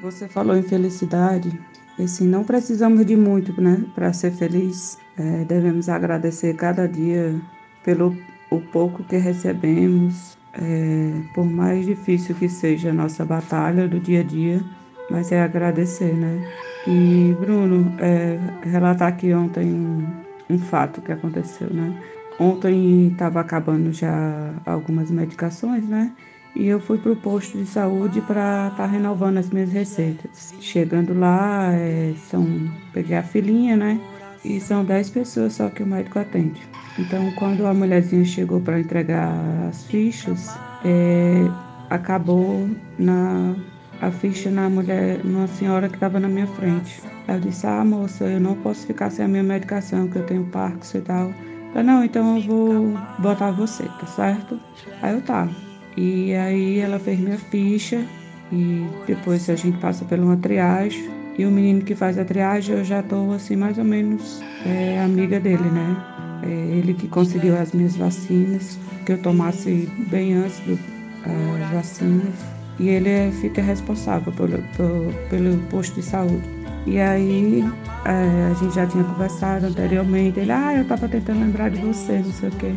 Você 0.02 0.28
falou 0.28 0.56
em 0.56 0.64
felicidade. 0.64 1.60
Assim, 2.00 2.26
não 2.26 2.46
precisamos 2.46 3.06
de 3.06 3.18
muito, 3.18 3.60
né, 3.62 3.84
para 3.94 4.14
ser 4.14 4.32
feliz. 4.32 4.98
É, 5.18 5.44
devemos 5.44 5.90
agradecer 5.90 6.56
cada 6.56 6.88
dia 6.88 7.40
pelo 7.84 8.16
o 8.50 8.62
pouco 8.62 9.04
que 9.04 9.18
recebemos, 9.18 10.38
é, 10.54 11.22
por 11.36 11.46
mais 11.46 11.86
difícil 11.86 12.34
que 12.36 12.48
seja 12.48 12.92
a 12.92 12.94
nossa 12.94 13.26
batalha 13.26 13.88
do 13.88 14.00
dia 14.00 14.22
a 14.22 14.24
dia, 14.24 14.64
mas 15.10 15.32
é 15.32 15.42
agradecer, 15.42 16.14
né? 16.14 16.48
E, 16.88 17.36
Bruno, 17.40 17.94
é, 18.00 18.40
relatar 18.64 19.10
aqui 19.10 19.34
ontem 19.34 19.66
um, 19.66 20.08
um 20.50 20.58
fato 20.58 21.02
que 21.02 21.12
aconteceu, 21.12 21.70
né? 21.72 22.02
Ontem 22.40 23.10
estava 23.10 23.42
acabando 23.42 23.92
já 23.92 24.54
algumas 24.66 25.12
medicações, 25.12 25.88
né? 25.88 26.14
E 26.56 26.68
eu 26.68 26.80
fui 26.80 26.98
para 26.98 27.12
o 27.12 27.16
posto 27.16 27.58
de 27.58 27.66
saúde 27.66 28.22
para 28.22 28.70
estar 28.72 28.78
tá 28.78 28.86
renovando 28.86 29.38
as 29.38 29.50
minhas 29.50 29.72
receitas. 29.72 30.54
Chegando 30.60 31.18
lá, 31.18 31.72
é, 31.74 32.14
são, 32.30 32.46
peguei 32.94 33.18
a 33.18 33.24
filinha, 33.24 33.76
né? 33.76 34.00
E 34.44 34.60
são 34.60 34.86
10 34.86 35.10
pessoas 35.10 35.54
só 35.54 35.70
que 35.70 35.84
o 35.84 35.88
médico 35.88 36.18
atende. 36.18 36.62
Então, 36.98 37.32
quando 37.34 37.66
a 37.68 37.74
mulherzinha 37.74 38.26
chegou 38.26 38.62
para 38.62 38.80
entregar 38.80 39.34
as 39.68 39.84
fichas, 39.84 40.50
é, 40.84 41.46
acabou 41.90 42.70
na 42.98 43.56
a 44.02 44.10
ficha 44.12 44.50
na 44.50 44.70
mulher, 44.70 45.20
numa 45.26 45.48
senhora 45.48 45.90
que 45.90 45.96
estava 45.96 46.20
na 46.20 46.30
minha 46.30 46.48
frente. 46.48 47.02
Ela 47.28 47.40
disse: 47.40 47.68
Ah, 47.68 47.84
moça, 47.84 48.24
eu 48.26 48.40
não 48.40 48.56
posso 48.56 48.88
ficar 48.88 49.10
sem 49.10 49.26
a 49.26 49.28
minha 49.28 49.44
medicação, 49.44 50.08
que 50.08 50.16
eu 50.18 50.26
tenho 50.26 50.46
Parkinson 50.46 50.98
e 51.00 51.02
tal. 51.02 51.34
Eu, 51.76 51.84
não, 51.84 52.04
então 52.04 52.38
eu 52.38 52.42
vou 52.42 52.94
botar 53.20 53.52
você, 53.52 53.84
tá 53.84 54.08
certo? 54.08 54.60
Aí 55.02 55.14
eu 55.14 55.22
tá. 55.22 55.48
E 55.96 56.34
aí 56.34 56.80
ela 56.80 57.00
fez 57.00 57.20
minha 57.20 57.38
ficha 57.38 58.04
e 58.52 58.86
depois 59.06 59.50
a 59.50 59.56
gente 59.56 59.78
passa 59.78 60.06
por 60.06 60.18
uma 60.20 60.38
triagem. 60.38 61.10
E 61.38 61.46
o 61.46 61.52
menino 61.52 61.82
que 61.82 61.96
faz 61.96 62.18
a 62.18 62.26
triagem, 62.26 62.76
eu 62.76 62.84
já 62.84 63.02
tô 63.02 63.32
assim, 63.32 63.56
mais 63.56 63.78
ou 63.78 63.86
menos 63.86 64.42
é, 64.66 65.00
amiga 65.02 65.40
dele, 65.40 65.70
né? 65.70 65.96
É 66.44 66.78
ele 66.78 66.94
que 66.94 67.08
conseguiu 67.08 67.58
as 67.58 67.72
minhas 67.72 67.96
vacinas, 67.96 68.78
que 69.06 69.14
eu 69.14 69.22
tomasse 69.22 69.90
bem 70.10 70.34
antes 70.34 70.60
das 70.60 71.70
vacinas 71.72 72.60
e 72.80 72.88
ele 72.88 73.10
é, 73.10 73.32
fica 73.42 73.62
responsável 73.62 74.32
pelo, 74.34 74.62
pelo, 74.76 75.14
pelo 75.30 75.58
posto 75.70 75.96
de 75.96 76.02
saúde. 76.02 76.59
E 76.86 77.00
aí 77.00 77.64
é, 78.06 78.52
a 78.52 78.54
gente 78.56 78.74
já 78.74 78.86
tinha 78.86 79.04
conversado 79.04 79.68
anteriormente, 79.68 80.40
ele, 80.40 80.52
ah, 80.52 80.76
eu 80.76 80.84
estava 80.84 81.08
tentando 81.08 81.40
lembrar 81.40 81.70
de 81.70 81.80
você, 81.82 82.20
não 82.20 82.32
sei 82.32 82.50
o 82.50 82.52
quê. 82.54 82.74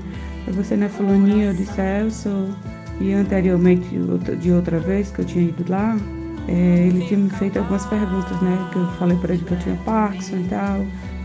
Você 0.49 0.77
não 0.77 0.87
é 0.87 0.89
fulaninha? 0.89 1.47
Eu 1.47 1.55
disse, 1.55 1.81
é, 1.81 2.03
eu 2.03 2.11
sou. 2.11 2.49
E 3.01 3.13
anteriormente, 3.13 3.89
de 4.41 4.53
outra 4.53 4.79
vez 4.79 5.11
que 5.11 5.21
eu 5.21 5.25
tinha 5.25 5.45
ido 5.45 5.65
lá, 5.69 5.97
é, 6.49 6.87
ele 6.89 7.07
tinha 7.07 7.19
me 7.19 7.31
feito 7.31 7.59
algumas 7.59 7.87
perguntas, 7.87 8.41
né? 8.43 8.69
Que 8.73 8.79
eu 8.79 8.87
falei 8.99 9.17
para 9.19 9.35
ele 9.35 9.45
que 9.45 9.53
eu 9.53 9.59
tinha 9.61 9.77
Parkinson 9.85 10.37
e 10.37 10.45
tal. 10.49 10.85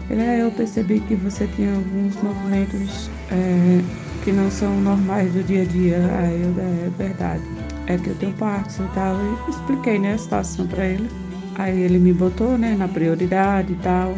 Ele, 0.10 0.22
é, 0.22 0.44
eu 0.44 0.52
percebi 0.52 1.00
que 1.02 1.16
você 1.16 1.48
tinha 1.56 1.74
alguns 1.74 2.16
movimentos 2.22 3.10
é, 3.32 3.82
que 4.24 4.32
não 4.32 4.50
são 4.52 4.80
normais 4.80 5.34
do 5.34 5.44
dia 5.44 5.64
a 5.64 5.66
dia. 5.66 5.98
Aí 6.20 6.42
eu, 6.42 6.54
é, 6.62 6.88
é 6.88 6.92
verdade 6.98 7.44
é 7.88 7.98
que 7.98 8.10
eu 8.10 8.16
tenho 8.16 8.34
Parkinson 8.34 8.86
e 8.86 8.90
tal. 8.90 9.16
E 9.16 9.50
expliquei, 9.50 9.98
né, 9.98 10.14
a 10.14 10.18
situação 10.18 10.68
para 10.68 10.86
ele. 10.86 11.10
Aí 11.58 11.82
ele 11.82 11.98
me 11.98 12.14
botou, 12.14 12.58
né, 12.58 12.76
na 12.78 12.88
prioridade 12.88 13.74
e 13.74 13.76
tal. 13.78 14.16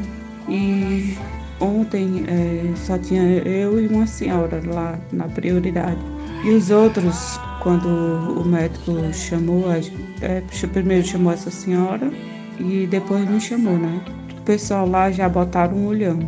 E 0.47 1.17
ontem 1.59 2.25
é, 2.27 2.75
só 2.75 2.97
tinha 2.97 3.23
eu 3.23 3.81
e 3.81 3.87
uma 3.87 4.05
senhora 4.05 4.61
lá 4.65 4.99
na 5.11 5.27
prioridade. 5.27 5.99
E 6.43 6.49
os 6.51 6.69
outros, 6.69 7.39
quando 7.63 7.87
o 7.87 8.45
médico 8.45 8.91
chamou, 9.13 9.65
é, 10.21 10.43
primeiro 10.71 11.05
chamou 11.05 11.31
essa 11.31 11.49
senhora 11.49 12.11
e 12.59 12.87
depois 12.87 13.29
me 13.29 13.39
chamou, 13.39 13.77
né? 13.77 14.01
O 14.37 14.41
pessoal 14.41 14.87
lá 14.87 15.11
já 15.11 15.29
botaram 15.29 15.77
um 15.77 15.87
olhão, 15.87 16.19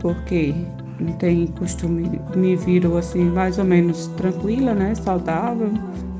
porque 0.00 0.54
não 1.00 1.12
tem 1.14 1.46
costume, 1.46 2.20
me 2.36 2.56
viram 2.56 2.96
assim 2.96 3.24
mais 3.24 3.58
ou 3.58 3.64
menos 3.64 4.06
tranquila, 4.16 4.74
né? 4.74 4.94
Saudável 4.94 5.72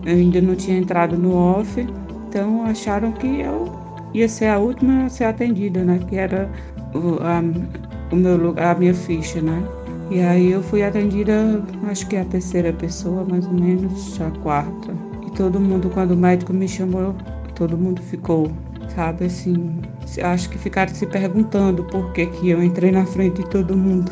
eu 0.05 0.15
ainda 0.15 0.41
não 0.41 0.55
tinha 0.55 0.79
entrado 0.79 1.17
no 1.17 1.35
off, 1.35 1.87
então 2.29 2.65
acharam 2.65 3.13
que 3.13 3.41
eu 3.41 3.80
ia 4.15 4.29
ser 4.29 4.47
a 4.47 4.59
última 4.59 5.07
a 5.07 5.09
ser 5.09 5.25
atendida, 5.25 5.83
né? 5.85 6.01
Que 6.09 6.17
era 6.17 6.51
o, 6.95 7.23
a, 7.23 7.43
o 8.13 8.17
meu 8.17 8.55
a 8.57 8.75
minha 8.75 8.95
ficha, 8.95 9.41
né? 9.41 9.63
E 10.11 10.21
aí 10.21 10.51
eu 10.51 10.63
fui 10.63 10.83
atendida, 10.83 11.63
acho 11.89 12.07
que 12.09 12.17
é 12.17 12.23
a 12.23 12.25
terceira 12.25 12.73
pessoa, 12.73 13.25
mais 13.25 13.47
ou 13.47 13.53
menos, 13.53 14.21
a 14.21 14.31
quarta. 14.41 14.93
E 15.25 15.31
todo 15.37 15.61
mundo, 15.61 15.89
quando 15.89 16.13
o 16.13 16.17
médico 16.17 16.53
me 16.53 16.67
chamou, 16.67 17.15
todo 17.55 17.79
mundo 17.79 18.03
ficou, 18.03 18.51
sabe, 18.93 19.27
assim, 19.27 19.81
acho 20.21 20.51
que 20.51 20.59
ficaram 20.59 20.93
se 20.93 21.07
perguntando 21.07 21.85
por 21.85 22.13
que, 22.13 22.27
que 22.27 22.51
eu 22.51 22.61
entrei 22.61 22.91
na 22.91 23.07
frente 23.07 23.41
de 23.41 23.49
todo 23.51 23.77
mundo. 23.77 24.11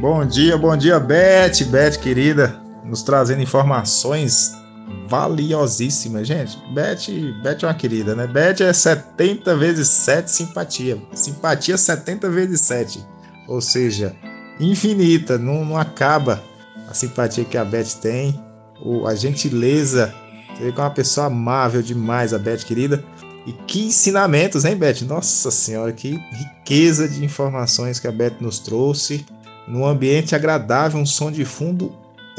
bom 0.00 0.26
dia, 0.26 0.58
bom 0.58 0.76
dia, 0.76 0.98
Beth, 0.98 1.64
Beth 1.70 2.00
querida, 2.00 2.60
nos 2.84 3.04
trazendo 3.04 3.40
informações 3.40 4.59
valiosíssimas, 5.08 6.26
gente. 6.26 6.58
Beth, 6.72 7.06
Beth 7.42 7.58
é 7.62 7.66
uma 7.66 7.74
querida, 7.74 8.14
né? 8.14 8.26
Beth 8.26 8.60
é 8.60 8.72
70 8.72 9.56
vezes 9.56 9.88
7 9.88 10.30
simpatia. 10.30 11.00
Simpatia 11.14 11.76
70 11.76 12.30
vezes 12.30 12.60
7 12.62 13.04
ou 13.50 13.60
seja, 13.60 14.14
infinita, 14.60 15.36
não, 15.36 15.64
não 15.64 15.76
acaba 15.76 16.40
a 16.88 16.94
simpatia 16.94 17.44
que 17.44 17.58
a 17.58 17.64
Beth 17.64 17.98
tem, 18.00 18.40
o, 18.80 19.08
a 19.08 19.14
gentileza. 19.16 20.14
Você 20.54 20.64
vê 20.64 20.72
que 20.72 20.80
é 20.80 20.84
uma 20.84 20.90
pessoa 20.90 21.26
amável 21.26 21.82
demais, 21.82 22.32
a 22.32 22.38
Beth 22.38 22.58
querida. 22.58 23.04
E 23.44 23.52
que 23.52 23.86
ensinamentos, 23.86 24.64
hein, 24.64 24.76
Beth? 24.76 25.00
Nossa 25.02 25.50
Senhora, 25.50 25.92
que 25.92 26.20
riqueza 26.30 27.08
de 27.08 27.24
informações 27.24 27.98
que 27.98 28.06
a 28.06 28.12
Beth 28.12 28.36
nos 28.40 28.60
trouxe. 28.60 29.26
Num 29.66 29.84
ambiente 29.84 30.36
agradável, 30.36 31.00
um 31.00 31.06
som 31.06 31.32
de 31.32 31.44
fundo 31.44 31.92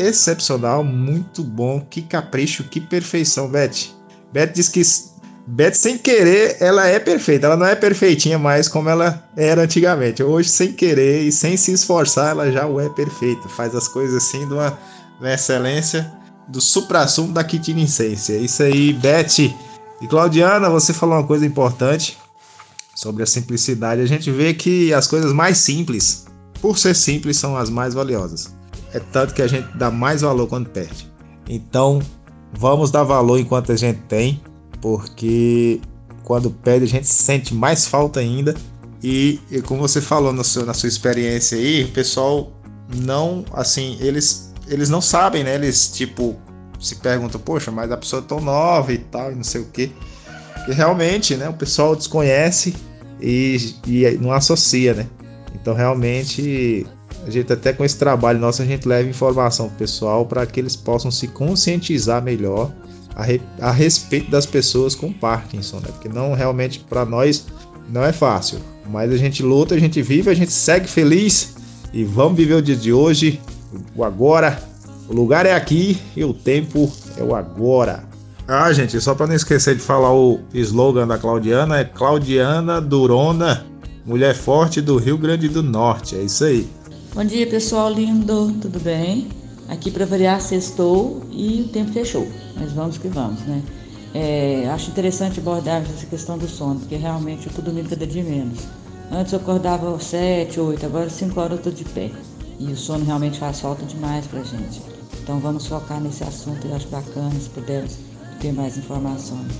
excepcional, 0.07 0.83
muito 0.83 1.43
bom. 1.43 1.85
Que 1.89 2.01
capricho, 2.01 2.63
que 2.63 2.79
perfeição, 2.79 3.49
Beth. 3.49 3.89
Beth 4.31 4.53
diz 4.53 4.69
que 4.69 4.81
Beth, 5.47 5.73
sem 5.73 5.97
querer, 5.97 6.57
ela 6.59 6.87
é 6.87 6.99
perfeita. 6.99 7.47
Ela 7.47 7.57
não 7.57 7.65
é 7.65 7.75
perfeitinha 7.75 8.37
mais 8.37 8.67
como 8.67 8.89
ela 8.89 9.27
era 9.35 9.63
antigamente. 9.63 10.23
Hoje, 10.23 10.49
sem 10.49 10.71
querer 10.73 11.23
e 11.23 11.31
sem 11.31 11.57
se 11.57 11.71
esforçar, 11.73 12.31
ela 12.31 12.51
já 12.51 12.65
o 12.67 12.79
é 12.79 12.89
perfeita. 12.89 13.49
Faz 13.49 13.75
as 13.75 13.87
coisas 13.87 14.15
assim 14.23 14.47
de 14.47 14.53
uma, 14.53 14.77
uma 15.19 15.33
excelência 15.33 16.11
do 16.47 16.61
supra-sumo 16.61 17.33
da 17.33 17.43
quitinicência. 17.43 18.37
Isso 18.37 18.63
aí, 18.63 18.93
Beth. 18.93 19.53
E 20.01 20.07
Claudiana, 20.07 20.69
você 20.69 20.93
falou 20.93 21.15
uma 21.15 21.27
coisa 21.27 21.45
importante 21.45 22.17
sobre 22.95 23.23
a 23.23 23.25
simplicidade. 23.25 24.01
A 24.01 24.05
gente 24.05 24.29
vê 24.31 24.53
que 24.53 24.93
as 24.93 25.07
coisas 25.07 25.33
mais 25.33 25.57
simples, 25.57 26.25
por 26.61 26.77
ser 26.77 26.95
simples, 26.95 27.37
são 27.37 27.57
as 27.57 27.69
mais 27.69 27.93
valiosas. 27.93 28.53
É 28.93 28.99
tanto 28.99 29.33
que 29.33 29.41
a 29.41 29.47
gente 29.47 29.67
dá 29.77 29.89
mais 29.89 30.21
valor 30.21 30.47
quando 30.47 30.69
perde. 30.69 31.09
Então, 31.49 32.01
vamos 32.53 32.91
dar 32.91 33.03
valor 33.03 33.39
enquanto 33.39 33.71
a 33.71 33.75
gente 33.75 33.99
tem 34.01 34.41
porque 34.81 35.79
quando 36.23 36.49
perde 36.49 36.85
a 36.85 36.87
gente 36.87 37.07
sente 37.07 37.53
mais 37.53 37.87
falta 37.87 38.19
ainda. 38.19 38.55
E, 39.03 39.39
e 39.49 39.61
como 39.61 39.81
você 39.81 40.01
falou 40.01 40.33
no 40.33 40.43
seu, 40.43 40.65
na 40.65 40.73
sua 40.73 40.89
experiência 40.89 41.57
aí, 41.57 41.83
o 41.83 41.91
pessoal 41.91 42.51
não, 42.95 43.45
assim, 43.53 43.97
eles, 43.99 44.53
eles 44.67 44.89
não 44.89 45.01
sabem, 45.01 45.43
né? 45.43 45.55
Eles, 45.55 45.91
tipo, 45.91 46.35
se 46.79 46.95
perguntam, 46.95 47.39
poxa, 47.39 47.71
mas 47.71 47.91
a 47.91 47.97
pessoa 47.97 48.21
é 48.21 48.25
tão 48.25 48.41
nova 48.41 48.91
e 48.91 48.97
tal, 48.97 49.31
e 49.31 49.35
não 49.35 49.43
sei 49.43 49.61
o 49.61 49.65
quê. 49.65 49.91
Porque 50.53 50.73
realmente, 50.73 51.35
né? 51.35 51.49
O 51.49 51.53
pessoal 51.53 51.95
desconhece 51.95 52.75
e, 53.19 53.75
e 53.87 54.19
não 54.21 54.31
associa, 54.31 54.93
né? 54.93 55.07
Então, 55.55 55.73
realmente, 55.73 56.85
a 57.25 57.29
gente 57.29 57.51
até 57.53 57.71
com 57.71 57.85
esse 57.85 57.97
trabalho 57.97 58.39
nosso, 58.39 58.61
a 58.61 58.65
gente 58.65 58.87
leva 58.87 59.07
informação 59.07 59.69
pessoal 59.69 60.25
para 60.25 60.45
que 60.45 60.59
eles 60.59 60.75
possam 60.75 61.11
se 61.11 61.27
conscientizar 61.27 62.21
melhor 62.21 62.71
a, 63.15 63.23
re, 63.23 63.41
a 63.59 63.71
respeito 63.71 64.31
das 64.31 64.45
pessoas 64.45 64.95
com 64.95 65.13
Parkinson, 65.13 65.77
né? 65.77 65.89
Porque 65.91 66.09
não 66.09 66.33
realmente 66.33 66.79
para 66.79 67.05
nós 67.05 67.45
não 67.89 68.03
é 68.03 68.11
fácil, 68.11 68.59
mas 68.89 69.11
a 69.11 69.17
gente 69.17 69.43
luta, 69.43 69.75
a 69.75 69.79
gente 69.79 70.01
vive, 70.01 70.29
a 70.29 70.33
gente 70.33 70.51
segue 70.51 70.87
feliz 70.87 71.55
e 71.93 72.03
vamos 72.03 72.37
viver 72.37 72.55
o 72.55 72.61
dia 72.61 72.75
de 72.75 72.91
hoje, 72.91 73.39
o 73.95 74.03
agora. 74.03 74.61
O 75.07 75.13
lugar 75.13 75.45
é 75.45 75.53
aqui 75.53 75.99
e 76.15 76.23
o 76.23 76.33
tempo 76.33 76.91
é 77.17 77.23
o 77.23 77.35
agora. 77.35 78.05
Ah, 78.47 78.71
gente, 78.71 78.99
só 78.99 79.13
para 79.13 79.27
não 79.27 79.35
esquecer 79.35 79.75
de 79.75 79.81
falar 79.81 80.13
o 80.13 80.39
slogan 80.53 81.07
da 81.07 81.17
Claudiana 81.17 81.79
é 81.79 81.83
Claudiana 81.83 82.81
Durona, 82.81 83.65
mulher 84.05 84.35
forte 84.35 84.81
do 84.81 84.97
Rio 84.97 85.17
Grande 85.17 85.47
do 85.47 85.61
Norte. 85.61 86.15
É 86.15 86.21
isso 86.21 86.45
aí. 86.45 86.67
Bom 87.13 87.25
dia, 87.25 87.45
pessoal 87.45 87.91
lindo, 87.91 88.53
tudo 88.61 88.79
bem? 88.79 89.27
Aqui 89.67 89.91
para 89.91 90.05
variar, 90.05 90.39
sextou 90.39 91.21
e 91.29 91.65
o 91.67 91.67
tempo 91.67 91.91
fechou, 91.91 92.25
mas 92.55 92.71
vamos 92.71 92.97
que 92.97 93.09
vamos, 93.09 93.41
né? 93.41 93.61
É, 94.13 94.69
acho 94.69 94.91
interessante 94.91 95.37
abordar 95.37 95.81
essa 95.81 96.05
questão 96.05 96.37
do 96.37 96.47
sono, 96.47 96.79
porque 96.79 96.95
realmente 96.95 97.47
eu 97.47 97.53
tô 97.53 97.61
dormindo 97.61 97.89
cada 97.89 98.07
dia 98.07 98.23
menos. 98.23 98.59
Antes 99.11 99.33
eu 99.33 99.39
acordava 99.39 99.93
às 99.93 100.05
7, 100.05 100.57
8, 100.57 100.85
agora 100.85 101.07
às 101.07 101.11
5 101.11 101.37
horas 101.37 101.57
eu 101.57 101.63
tô 101.63 101.69
de 101.69 101.83
pé. 101.83 102.09
E 102.57 102.71
o 102.71 102.77
sono 102.77 103.03
realmente 103.03 103.37
faz 103.39 103.59
falta 103.59 103.85
demais 103.85 104.25
pra 104.27 104.41
gente. 104.41 104.81
Então 105.21 105.37
vamos 105.41 105.67
focar 105.67 105.99
nesse 105.99 106.23
assunto, 106.23 106.65
eu 106.65 106.73
acho 106.73 106.87
bacana 106.87 107.31
se 107.37 107.49
pudermos 107.49 107.97
ter 108.39 108.53
mais 108.53 108.77
informações. 108.77 109.51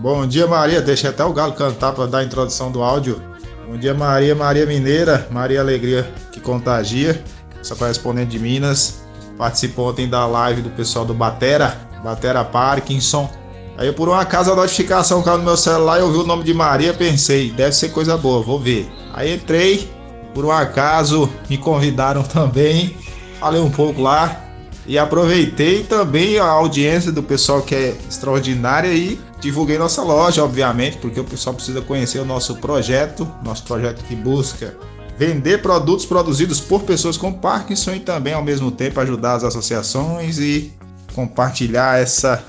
Bom 0.00 0.24
dia, 0.28 0.46
Maria. 0.46 0.80
Deixa 0.80 1.08
até 1.08 1.24
o 1.24 1.32
Galo 1.32 1.54
cantar 1.54 1.92
para 1.92 2.06
dar 2.06 2.18
a 2.18 2.24
introdução 2.24 2.70
do 2.70 2.84
áudio. 2.84 3.33
Bom 3.66 3.78
dia, 3.78 3.94
Maria, 3.94 4.34
Maria 4.34 4.66
Mineira, 4.66 5.26
Maria 5.30 5.60
Alegria 5.60 6.06
que 6.30 6.38
contagia 6.38 7.22
essa 7.58 7.74
correspondente 7.74 8.32
de 8.32 8.38
Minas, 8.38 9.04
participou 9.38 9.88
ontem 9.88 10.06
da 10.06 10.26
live 10.26 10.60
do 10.60 10.68
pessoal 10.70 11.04
do 11.04 11.14
Batera, 11.14 11.74
Batera 12.04 12.44
Parkinson. 12.44 13.30
Aí 13.78 13.90
por 13.90 14.08
uma 14.08 14.20
acaso 14.20 14.52
a 14.52 14.54
notificação 14.54 15.22
caiu 15.22 15.38
no 15.38 15.44
meu 15.44 15.56
celular 15.56 15.98
e 15.98 16.02
eu 16.02 16.12
vi 16.12 16.18
o 16.18 16.26
nome 16.26 16.44
de 16.44 16.52
Maria, 16.52 16.92
pensei, 16.92 17.50
deve 17.50 17.72
ser 17.72 17.88
coisa 17.88 18.18
boa, 18.18 18.42
vou 18.42 18.60
ver. 18.60 18.86
Aí 19.14 19.34
entrei, 19.34 19.90
por 20.34 20.44
um 20.44 20.50
acaso 20.50 21.30
me 21.48 21.56
convidaram 21.56 22.22
também, 22.24 22.94
falei 23.40 23.62
um 23.62 23.70
pouco 23.70 24.02
lá 24.02 24.43
e 24.86 24.98
aproveitei 24.98 25.82
também 25.82 26.38
a 26.38 26.44
audiência 26.44 27.10
do 27.10 27.22
pessoal 27.22 27.62
que 27.62 27.74
é 27.74 27.96
extraordinária 28.08 28.92
e 28.92 29.18
divulguei 29.40 29.78
nossa 29.78 30.02
loja, 30.02 30.44
obviamente, 30.44 30.98
porque 30.98 31.18
o 31.18 31.24
pessoal 31.24 31.54
precisa 31.54 31.80
conhecer 31.80 32.18
o 32.18 32.24
nosso 32.24 32.56
projeto, 32.56 33.26
nosso 33.42 33.64
projeto 33.64 34.04
que 34.04 34.14
busca 34.14 34.76
vender 35.16 35.62
produtos 35.62 36.04
produzidos 36.04 36.60
por 36.60 36.82
pessoas 36.82 37.16
com 37.16 37.32
Parkinson 37.32 37.92
e 37.94 38.00
também 38.00 38.34
ao 38.34 38.42
mesmo 38.42 38.70
tempo 38.70 39.00
ajudar 39.00 39.34
as 39.34 39.44
associações 39.44 40.38
e 40.38 40.72
compartilhar 41.14 42.00
essa 42.00 42.44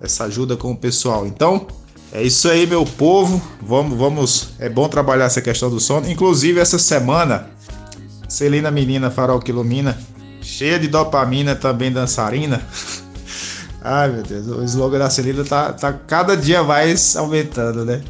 essa 0.00 0.24
ajuda 0.24 0.56
com 0.56 0.72
o 0.72 0.76
pessoal. 0.76 1.26
Então, 1.26 1.66
é 2.12 2.22
isso 2.22 2.48
aí, 2.48 2.66
meu 2.66 2.84
povo. 2.84 3.40
Vamos, 3.60 3.96
vamos. 3.96 4.48
É 4.58 4.68
bom 4.68 4.88
trabalhar 4.88 5.26
essa 5.26 5.40
questão 5.40 5.70
do 5.70 5.78
sono. 5.78 6.10
Inclusive, 6.10 6.58
essa 6.58 6.78
semana, 6.78 7.48
Celina 8.28 8.70
Menina 8.70 9.12
Farol 9.12 9.38
que 9.38 9.52
Ilumina, 9.52 9.96
cheia 10.42 10.78
de 10.78 10.88
dopamina, 10.88 11.54
também 11.54 11.90
dançarina. 11.90 12.60
Ai, 13.82 14.10
meu 14.10 14.22
Deus, 14.22 14.46
o 14.46 14.62
slogan 14.64 14.98
da 14.98 15.10
Celina 15.10 15.44
tá, 15.44 15.72
tá 15.72 15.92
cada 15.92 16.36
dia 16.36 16.62
mais 16.62 17.16
aumentando, 17.16 17.84
né? 17.84 18.00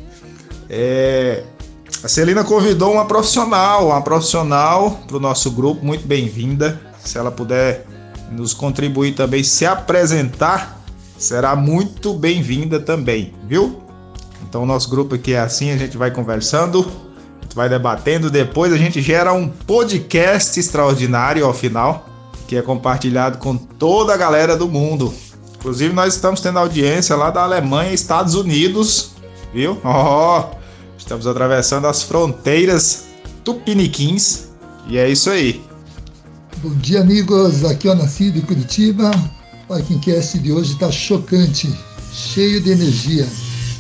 É, 0.69 1.45
a 2.03 2.09
Celina 2.09 2.43
convidou 2.43 2.93
uma 2.93 3.07
profissional, 3.07 3.87
uma 3.87 4.03
profissional 4.03 5.03
para 5.07 5.17
o 5.17 5.21
nosso 5.21 5.51
grupo, 5.51 5.85
muito 5.85 6.07
bem-vinda. 6.07 6.81
Se 7.05 7.17
ela 7.17 7.31
puder 7.31 7.87
nos 8.31 8.53
contribuir 8.53 9.15
também, 9.15 9.45
se 9.45 9.65
apresentar, 9.65 10.81
será 11.17 11.55
muito 11.55 12.13
bem-vinda 12.13 12.81
também, 12.81 13.35
viu? 13.47 13.83
Então, 14.43 14.65
o 14.65 14.67
nosso 14.67 14.91
grupo 14.91 15.15
aqui 15.15 15.33
é 15.33 15.39
assim: 15.39 15.71
a 15.71 15.77
gente 15.77 15.97
vai 15.97 16.11
conversando, 16.11 16.81
a 16.81 17.45
gente 17.45 17.55
vai 17.55 17.69
debatendo, 17.69 18.31
depois 18.31 18.73
a 18.73 18.77
gente 18.77 19.01
gera 19.01 19.33
um 19.33 19.49
podcast 19.49 20.59
extraordinário 20.59 21.47
ao 21.47 21.55
final, 21.55 22.09
que 22.47 22.57
é 22.57 22.63
compartilhado 22.63 23.39
com 23.39 23.57
toda 23.57 24.15
a 24.15 24.17
galera 24.17 24.57
do 24.57 24.69
mundo. 24.69 25.13
Inclusive, 25.57 25.95
nós 25.95 26.15
estamos 26.15 26.41
tendo 26.41 26.59
audiência 26.59 27.15
lá 27.17 27.31
da 27.31 27.43
Alemanha 27.43 27.91
e 27.91 27.95
Estados 27.95 28.35
Unidos, 28.35 29.13
viu? 29.53 29.79
Ó! 29.85 30.41
Oh, 30.41 30.63
Estamos 31.03 31.27
atravessando 31.27 31.89
as 31.89 32.05
fronteiras 32.05 33.07
tupiniquins 33.45 34.45
e 34.89 34.97
é 34.97 35.11
isso 35.11 35.31
aí. 35.31 35.61
Bom 36.59 36.73
dia, 36.77 37.01
amigos. 37.01 37.65
Aqui 37.65 37.89
é 37.89 37.91
o 37.91 37.95
Nasci 37.97 38.31
de 38.31 38.41
Curitiba. 38.41 39.11
O 39.65 39.67
Parkingcast 39.67 40.39
de 40.39 40.53
hoje 40.53 40.75
está 40.75 40.93
chocante, 40.93 41.69
cheio 42.13 42.61
de 42.61 42.71
energia. 42.71 43.27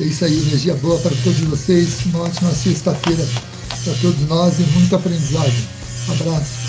É 0.00 0.04
isso 0.04 0.24
aí, 0.24 0.36
energia 0.36 0.74
boa 0.74 0.98
para 0.98 1.12
todos 1.22 1.40
vocês. 1.40 2.00
Uma 2.06 2.24
ótima 2.24 2.50
sexta-feira 2.50 3.24
para 3.84 3.94
todos 4.02 4.20
nós 4.28 4.58
e 4.58 4.62
muito 4.76 4.96
aprendizado. 4.96 5.54
Abraço. 6.08 6.61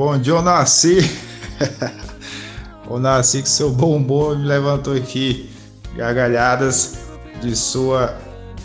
Bom 0.00 0.16
dia, 0.18 0.40
Nasci. 0.40 0.96
O 2.88 2.98
Nasci, 2.98 3.42
que 3.42 3.48
seu 3.50 3.70
bombom 3.70 4.34
me 4.34 4.46
levantou 4.46 4.96
aqui 4.96 5.50
gargalhadas 5.94 7.00
de 7.42 7.54
sua. 7.54 8.16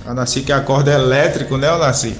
A 0.05 0.13
Nasci 0.13 0.43
que 0.43 0.53
acorda 0.53 0.93
elétrico, 0.93 1.57
né, 1.57 1.69
o 1.73 1.77
Nasci? 1.77 2.15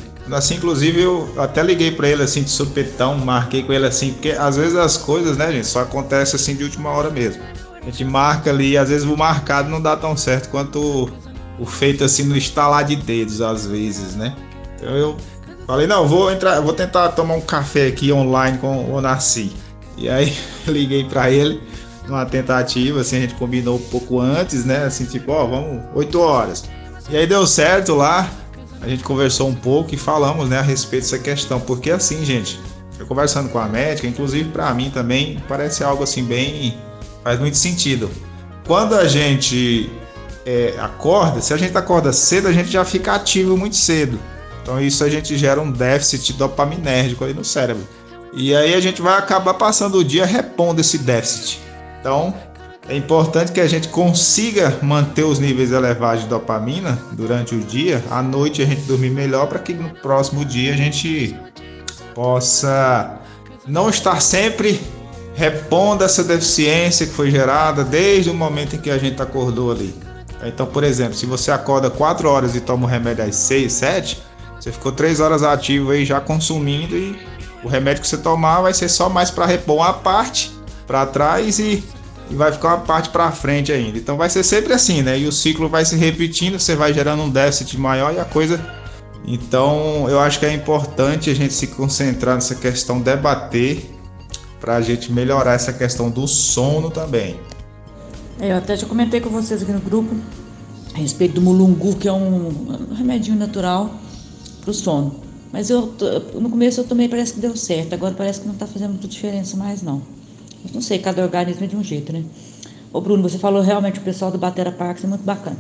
Inclusive, 0.54 1.02
eu 1.02 1.34
até 1.38 1.64
liguei 1.64 1.92
para 1.92 2.10
ele 2.10 2.24
assim 2.24 2.44
de 2.44 2.50
supetão, 2.50 3.18
marquei 3.18 3.64
com 3.64 3.72
ele 3.72 3.88
assim, 3.88 4.12
porque 4.12 4.32
às 4.32 4.58
vezes 4.58 4.76
as 4.76 4.98
coisas, 4.98 5.38
né, 5.38 5.50
gente, 5.50 5.68
só 5.68 5.84
acontece 5.84 6.36
assim 6.36 6.54
de 6.54 6.66
última 6.66 6.90
hora 6.90 7.10
mesmo. 7.10 7.42
A 7.82 7.86
gente 7.86 8.04
marca 8.04 8.50
ali, 8.50 8.78
às 8.78 8.90
vezes 8.90 9.08
o 9.08 9.16
marcado 9.16 9.70
não 9.70 9.82
dá 9.82 9.96
tão 9.96 10.18
certo 10.18 10.50
quanto 10.50 10.82
o, 10.82 11.10
o 11.64 11.66
feito 11.66 12.04
assim 12.04 12.24
no 12.24 12.36
estalar 12.36 12.84
de 12.84 12.98
dedos, 12.98 13.42
às 13.42 13.66
vezes, 13.66 14.14
né? 14.14 14.36
Então 14.76 14.94
eu 14.94 15.18
falei, 15.66 15.88
não, 15.88 16.08
vou 16.08 16.32
entrar, 16.32 16.60
vou 16.62 16.74
tentar 16.74 17.10
tomar 17.10 17.36
um 17.36 17.42
café 17.42 17.88
aqui 17.88 18.12
online 18.12 18.58
com 18.58 18.92
o 18.92 19.02
Narci. 19.02 19.52
E 19.98 20.10
aí 20.10 20.36
liguei 20.68 21.04
para 21.06 21.30
ele 21.32 21.62
numa 22.08 22.26
tentativa, 22.26 23.02
assim, 23.02 23.18
a 23.18 23.22
gente 23.22 23.36
combinou 23.36 23.78
um 23.78 23.90
pouco 23.90 24.20
antes, 24.20 24.64
né? 24.64 24.84
Assim, 24.84 25.06
tipo, 25.06 25.32
ó, 25.32 25.46
vamos 25.48 25.84
8 25.96 26.20
horas. 26.20 26.66
E 27.10 27.18
aí 27.18 27.26
deu 27.26 27.48
certo 27.48 27.96
lá 27.96 28.30
a 28.86 28.88
gente 28.88 29.04
conversou 29.04 29.50
um 29.50 29.56
pouco 29.56 29.96
e 29.96 29.98
falamos 29.98 30.48
né, 30.48 30.60
a 30.60 30.62
respeito 30.62 31.04
dessa 31.04 31.18
questão, 31.18 31.60
porque 31.60 31.90
assim, 31.90 32.24
gente, 32.24 32.60
eu 33.00 33.08
conversando 33.08 33.50
com 33.50 33.58
a 33.58 33.66
médica, 33.66 34.08
inclusive 34.08 34.50
para 34.52 34.72
mim 34.76 34.92
também 34.92 35.42
parece 35.48 35.84
algo 35.84 36.04
assim 36.04 36.24
bem. 36.24 36.78
faz 37.24 37.40
muito 37.40 37.58
sentido. 37.58 38.12
Quando 38.68 38.94
a 38.94 39.08
gente 39.08 39.90
é, 40.46 40.76
acorda, 40.80 41.42
se 41.42 41.52
a 41.52 41.58
gente 41.58 41.76
acorda 41.76 42.14
cedo, 42.14 42.48
a 42.48 42.52
gente 42.52 42.70
já 42.70 42.86
fica 42.86 43.16
ativo 43.16 43.58
muito 43.58 43.76
cedo. 43.76 44.20
Então 44.66 44.82
isso 44.82 45.04
a 45.04 45.10
gente 45.10 45.38
gera 45.38 45.62
um 45.62 45.72
déficit 45.72 46.34
dopaminérgico 46.34 47.24
ali 47.24 47.36
no 47.36 47.46
cérebro. 47.46 47.88
E 48.34 48.56
aí 48.56 48.74
a 48.74 48.80
gente 48.80 49.00
vai 49.00 49.16
acabar 49.16 49.54
passando 49.54 50.00
o 50.00 50.04
dia 50.04 50.26
repondo 50.26 50.82
esse 50.82 50.98
déficit. 50.98 51.60
Então, 52.02 52.34
é 52.90 52.98
importante 52.98 53.52
que 53.52 53.62
a 53.62 53.68
gente 53.68 53.90
consiga 53.90 54.80
manter 54.82 55.24
os 55.24 55.38
níveis 55.38 55.72
elevados 55.72 56.24
de 56.24 56.30
dopamina 56.30 56.98
durante 57.12 57.54
o 57.54 57.60
dia, 57.60 58.04
à 58.10 58.24
noite 58.24 58.64
a 58.64 58.66
gente 58.66 58.82
dormir 58.82 59.12
melhor 59.12 59.46
para 59.46 59.60
que 59.60 59.72
no 59.72 59.92
próximo 59.92 60.44
dia 60.44 60.74
a 60.74 60.78
gente 60.78 61.38
possa 62.16 63.20
não 63.68 63.88
estar 63.88 64.20
sempre 64.20 64.82
repondo 65.36 66.04
essa 66.04 66.24
deficiência 66.24 67.06
que 67.06 67.14
foi 67.14 67.30
gerada 67.30 67.84
desde 67.84 68.32
o 68.32 68.34
momento 68.34 68.76
em 68.76 68.80
que 68.80 68.90
a 68.90 68.98
gente 68.98 69.22
acordou 69.22 69.72
ali. 69.72 69.94
Então, 70.44 70.66
por 70.66 70.84
exemplo, 70.84 71.14
se 71.14 71.28
você 71.28 71.52
acorda 71.52 71.92
4 71.92 72.28
horas 72.28 72.56
e 72.56 72.62
toma 72.62 72.88
o 72.88 72.90
remédio 72.90 73.24
às 73.24 73.36
6, 73.36 73.72
7, 73.72 74.35
você 74.66 74.72
ficou 74.72 74.92
3 74.92 75.20
horas 75.20 75.44
ativo 75.44 75.92
aí 75.92 76.04
já 76.04 76.20
consumindo 76.20 76.98
e 76.98 77.16
o 77.64 77.68
remédio 77.68 78.02
que 78.02 78.08
você 78.08 78.18
tomar 78.18 78.62
vai 78.62 78.74
ser 78.74 78.90
só 78.90 79.08
mais 79.08 79.30
para 79.30 79.46
repor 79.46 79.76
uma 79.76 79.94
parte 79.94 80.52
para 80.88 81.06
trás 81.06 81.60
e 81.60 81.84
e 82.32 82.34
vai 82.34 82.52
ficar 82.52 82.70
uma 82.70 82.80
parte 82.80 83.10
para 83.10 83.32
frente 83.32 83.72
ainda. 83.72 84.00
Então 84.00 84.18
vai 84.18 84.28
ser 84.28 84.44
sempre 84.44 84.74
assim, 84.74 85.04
né? 85.04 85.20
E 85.20 85.28
o 85.28 85.32
ciclo 85.32 85.70
vai 85.70 85.86
se 85.86 85.96
repetindo, 85.96 86.60
você 86.60 86.76
vai 86.76 86.92
gerando 86.92 87.22
um 87.22 87.30
déficit 87.30 87.78
maior 87.78 88.12
e 88.12 88.20
a 88.20 88.26
coisa. 88.26 88.60
Então 89.28 90.10
eu 90.10 90.20
acho 90.20 90.40
que 90.40 90.48
é 90.48 90.52
importante 90.52 91.30
a 91.30 91.36
gente 91.36 91.54
se 91.54 91.68
concentrar 91.68 92.34
nessa 92.34 92.56
questão, 92.56 93.00
debater, 93.00 93.88
para 94.60 94.78
a 94.78 94.82
gente 94.82 95.12
melhorar 95.12 95.54
essa 95.54 95.72
questão 95.72 96.10
do 96.10 96.28
sono 96.28 96.90
também. 96.90 97.40
É, 98.40 98.52
eu 98.52 98.58
até 98.58 98.76
já 98.76 98.88
comentei 98.88 99.22
com 99.22 99.30
vocês 99.30 99.62
aqui 99.62 99.72
no 99.72 99.80
grupo 99.80 100.16
a 100.96 100.98
respeito 100.98 101.36
do 101.36 101.42
mulungu, 101.42 101.96
que 101.96 102.08
é 102.08 102.12
um 102.12 102.96
remedinho 102.98 103.38
natural 103.38 103.92
para 104.66 104.72
o 104.72 104.74
sono. 104.74 105.16
Mas 105.54 105.70
eu 105.70 105.94
no 106.34 106.50
começo 106.50 106.82
eu 106.82 106.84
tomei, 106.84 107.08
parece 107.08 107.34
que 107.34 107.40
deu 107.40 107.56
certo, 107.56 107.94
agora 107.94 108.14
parece 108.14 108.42
que 108.42 108.48
não 108.48 108.56
está 108.56 108.68
fazendo 108.68 108.90
muita 108.90 109.08
diferença 109.08 109.56
mais 109.56 109.82
não. 109.82 110.02
Não 110.74 110.82
sei, 110.82 111.00
cada 111.00 111.22
organismo 111.22 111.64
é 111.64 111.68
de 111.68 111.76
um 111.76 111.84
jeito, 111.84 112.12
né? 112.12 112.24
Ô 112.92 113.00
Bruno, 113.00 113.22
você 113.22 113.38
falou 113.38 113.62
realmente 113.62 114.00
o 114.00 114.02
pessoal 114.02 114.32
do 114.32 114.38
Batera 114.38 114.72
Parks 114.72 115.04
é 115.04 115.08
muito 115.08 115.24
bacana. 115.24 115.58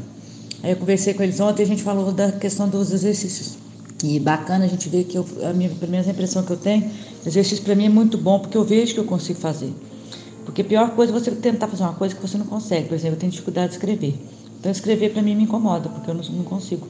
Aí 0.63 0.72
eu 0.72 0.78
conversei 0.78 1.13
com 1.13 1.22
eles 1.22 1.39
ontem 1.39 1.63
a 1.63 1.65
gente 1.65 1.84
falou 1.84 2.12
da 2.12 2.32
questão 2.32 2.68
dos 2.68 2.91
exercícios. 2.91 3.58
E 4.04 4.20
bacana 4.20 4.65
a 4.65 4.68
gente 4.68 4.89
ver 4.89 5.04
que 5.06 5.18
eu, 5.18 5.26
a 5.48 5.54
minha 5.54 5.70
primeira 5.70 6.10
impressão 6.10 6.44
que 6.44 6.52
eu 6.52 6.58
tenho, 6.58 6.89
exercício 7.26 7.63
para 7.63 7.76
mim 7.76 7.86
é 7.86 7.89
muito 7.89 8.18
bom 8.18 8.39
porque 8.39 8.58
eu 8.58 8.63
vejo 8.63 8.94
que 8.94 9.00
eu 9.00 9.06
consigo 9.06 9.39
fazer. 9.39 9.74
Porque 10.44 10.62
a 10.62 10.65
pior 10.65 10.91
coisa 10.91 11.12
é 11.12 11.20
você 11.20 11.32
tentar 11.32 11.68
fazer 11.68 11.84
uma 11.84 11.94
coisa 11.94 12.15
que 12.15 12.22
você 12.22 12.38
não 12.38 12.46
consegue. 12.46 12.88
Por 12.88 12.96
exemplo, 12.96 13.15
eu 13.15 13.20
tenho 13.20 13.32
dificuldade 13.32 13.70
de 13.70 13.74
escrever. 13.76 14.20
Então 14.60 14.72
escrever 14.72 15.13
para 15.13 15.22
mim 15.22 15.36
me 15.36 15.44
incomoda, 15.44 15.89
porque 15.89 16.10
eu 16.10 16.13
não, 16.13 16.24
não 16.24 16.44
consigo. 16.44 16.88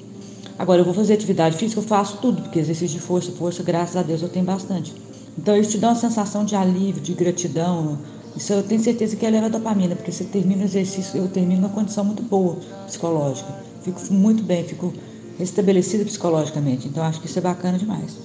Agora, 0.57 0.81
eu 0.81 0.85
vou 0.85 0.93
fazer 0.93 1.13
atividade 1.13 1.57
física, 1.57 1.79
eu 1.79 1.83
faço 1.83 2.17
tudo, 2.17 2.41
porque 2.41 2.59
exercício 2.59 2.97
de 2.97 3.05
força, 3.05 3.31
força, 3.31 3.61
graças 3.61 3.97
a 3.97 4.01
Deus 4.01 4.21
eu 4.21 4.29
tenho 4.29 4.45
bastante. 4.45 4.93
Então 5.37 5.55
isso 5.57 5.71
te 5.71 5.77
dá 5.77 5.89
uma 5.89 5.95
sensação 5.95 6.45
de 6.45 6.55
alívio, 6.55 7.01
de 7.01 7.13
gratidão. 7.13 7.99
Isso 8.37 8.53
eu 8.53 8.63
tenho 8.63 8.81
certeza 8.81 9.15
que 9.15 9.25
eleva 9.25 9.47
a 9.47 9.49
dopamina, 9.49 9.95
porque 9.95 10.11
você 10.11 10.23
termina 10.23 10.61
o 10.61 10.65
exercício, 10.65 11.17
eu 11.17 11.27
termino 11.27 11.59
uma 11.59 11.69
condição 11.69 12.05
muito 12.05 12.23
boa 12.23 12.57
psicológica. 12.85 13.53
Fico 13.81 14.01
muito 14.13 14.43
bem, 14.43 14.63
fico 14.63 14.93
restabelecida 15.37 16.05
psicologicamente. 16.05 16.87
Então 16.87 17.03
acho 17.03 17.19
que 17.19 17.27
isso 17.27 17.37
é 17.37 17.41
bacana 17.41 17.77
demais. 17.77 18.17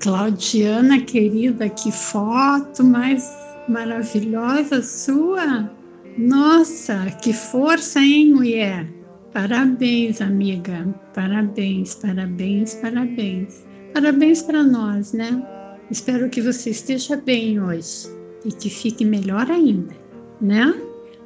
Claudiana, 0.00 1.00
querida, 1.00 1.68
que 1.68 1.92
foto 1.92 2.82
mais 2.84 3.28
maravilhosa 3.68 4.82
sua! 4.82 5.70
Nossa, 6.16 7.06
que 7.22 7.32
força, 7.32 8.00
hein, 8.00 8.32
mulher? 8.32 8.97
Parabéns, 9.32 10.22
amiga. 10.22 10.86
Parabéns, 11.14 11.94
parabéns, 11.96 12.74
parabéns. 12.76 13.64
Parabéns 13.92 14.42
para 14.42 14.62
nós, 14.62 15.12
né? 15.12 15.42
Espero 15.90 16.30
que 16.30 16.40
você 16.40 16.70
esteja 16.70 17.16
bem 17.16 17.60
hoje 17.60 18.08
e 18.44 18.50
que 18.50 18.70
fique 18.70 19.04
melhor 19.04 19.50
ainda, 19.50 19.94
né? 20.40 20.74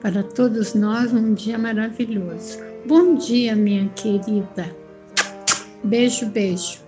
Para 0.01 0.23
todos 0.23 0.75
nós, 0.75 1.13
um 1.13 1.33
dia 1.33 1.57
maravilhoso. 1.57 2.59
Bom 2.87 3.15
dia, 3.15 3.55
minha 3.55 3.89
querida. 3.91 4.75
Beijo, 5.85 6.27
beijo. 6.27 6.81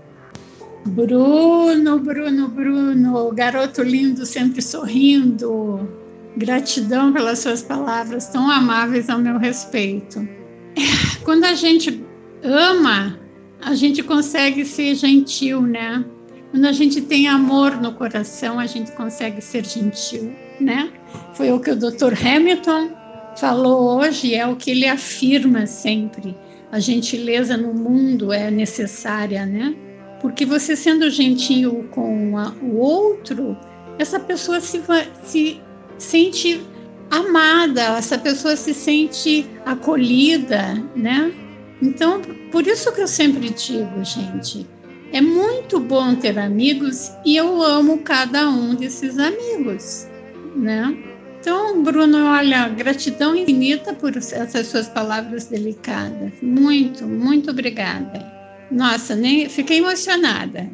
Bruno, 0.87 1.99
Bruno, 2.01 2.49
Bruno, 2.49 3.33
garoto 3.33 3.83
lindo, 3.83 4.27
sempre 4.27 4.61
sorrindo. 4.61 5.89
Gratidão 6.37 7.13
pelas 7.13 7.39
suas 7.39 7.63
palavras 7.63 8.29
tão 8.29 8.51
amáveis 8.51 9.09
ao 9.09 9.21
meu 9.21 9.39
respeito. 9.39 10.44
Quando 11.25 11.45
a 11.45 11.55
gente 11.55 12.05
ama, 12.43 13.19
a 13.61 13.75
gente 13.75 14.03
consegue 14.03 14.65
ser 14.65 14.95
gentil, 14.95 15.63
né? 15.63 16.05
Quando 16.51 16.67
a 16.67 16.73
gente 16.73 17.01
tem 17.01 17.27
amor 17.27 17.81
no 17.81 17.93
coração, 17.93 18.61
a 18.61 18.67
gente 18.67 18.93
consegue 18.93 19.41
ser 19.41 19.65
gentil, 19.65 20.33
né? 20.61 20.93
Foi 21.35 21.51
o 21.51 21.59
que 21.59 21.71
o 21.71 21.77
Dr. 21.77 22.15
Hamilton 22.25 22.91
falou 23.37 23.99
hoje, 23.99 24.35
é 24.35 24.47
o 24.47 24.55
que 24.55 24.71
ele 24.71 24.87
afirma 24.87 25.67
sempre. 25.67 26.37
A 26.71 26.79
gentileza 26.79 27.57
no 27.57 27.75
mundo 27.75 28.33
é 28.33 28.51
necessária, 28.51 29.45
né? 29.47 29.75
Porque 30.21 30.47
você 30.47 30.77
sendo 30.77 31.11
gentil 31.11 31.89
com 31.91 32.39
a, 32.39 32.53
o 32.63 32.77
outro, 32.77 33.57
essa 33.99 34.19
pessoa 34.21 34.61
se, 34.61 34.83
se 35.25 35.61
sente 35.99 36.61
amada, 37.17 37.97
essa 37.97 38.19
pessoa 38.19 38.57
se 38.57 38.75
sente 38.75 39.47
acolhida, 39.65 40.83
né? 40.95 41.33
Então, 41.81 42.21
por 42.51 42.67
isso 42.67 42.93
que 42.93 43.01
eu 43.01 43.09
sempre 43.09 43.51
digo, 43.51 44.05
gente, 44.05 44.67
é 45.13 45.21
muito 45.21 45.79
bom 45.79 46.15
ter 46.15 46.39
amigos 46.39 47.13
e 47.25 47.37
eu 47.37 47.63
amo 47.63 47.99
cada 47.99 48.49
um 48.49 48.75
desses 48.75 49.19
amigos, 49.19 50.07
né? 50.57 50.97
Então, 51.41 51.83
Bruno, 51.83 52.25
olha, 52.27 52.69
gratidão 52.69 53.37
infinita 53.37 53.93
por 53.93 54.17
essas 54.17 54.67
suas 54.67 54.89
palavras 54.89 55.45
delicadas. 55.45 56.33
Muito, 56.41 57.05
muito 57.05 57.51
obrigada. 57.51 58.33
Nossa, 58.71 59.15
nem 59.15 59.47
fiquei 59.49 59.79
emocionada. 59.79 60.71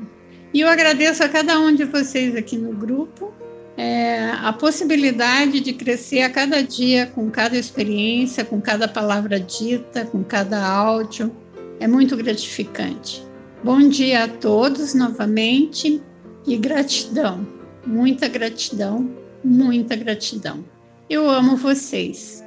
E 0.55 0.61
eu 0.61 0.69
agradeço 0.69 1.25
a 1.25 1.29
cada 1.29 1.59
um 1.59 1.75
de 1.75 1.85
vocês 1.85 2.37
aqui 2.37 2.57
no 2.57 2.73
grupo 2.73 3.35
é, 3.81 4.31
a 4.43 4.53
possibilidade 4.53 5.59
de 5.59 5.73
crescer 5.73 6.21
a 6.21 6.29
cada 6.29 6.63
dia 6.63 7.07
com 7.07 7.31
cada 7.31 7.57
experiência, 7.57 8.45
com 8.45 8.61
cada 8.61 8.87
palavra 8.87 9.41
dita, 9.41 10.05
com 10.05 10.23
cada 10.23 10.63
áudio. 10.63 11.35
É 11.79 11.89
muito 11.89 12.15
gratificante. 12.15 13.25
Bom 13.65 13.89
dia 13.89 14.25
a 14.25 14.29
todos 14.29 14.93
novamente 14.93 16.03
e 16.47 16.59
gratidão, 16.59 17.47
muita 17.87 18.29
gratidão, 18.29 19.11
muita 19.43 19.97
gratidão. 19.97 20.63
Eu 21.09 21.31
amo 21.31 21.57
vocês. 21.57 22.45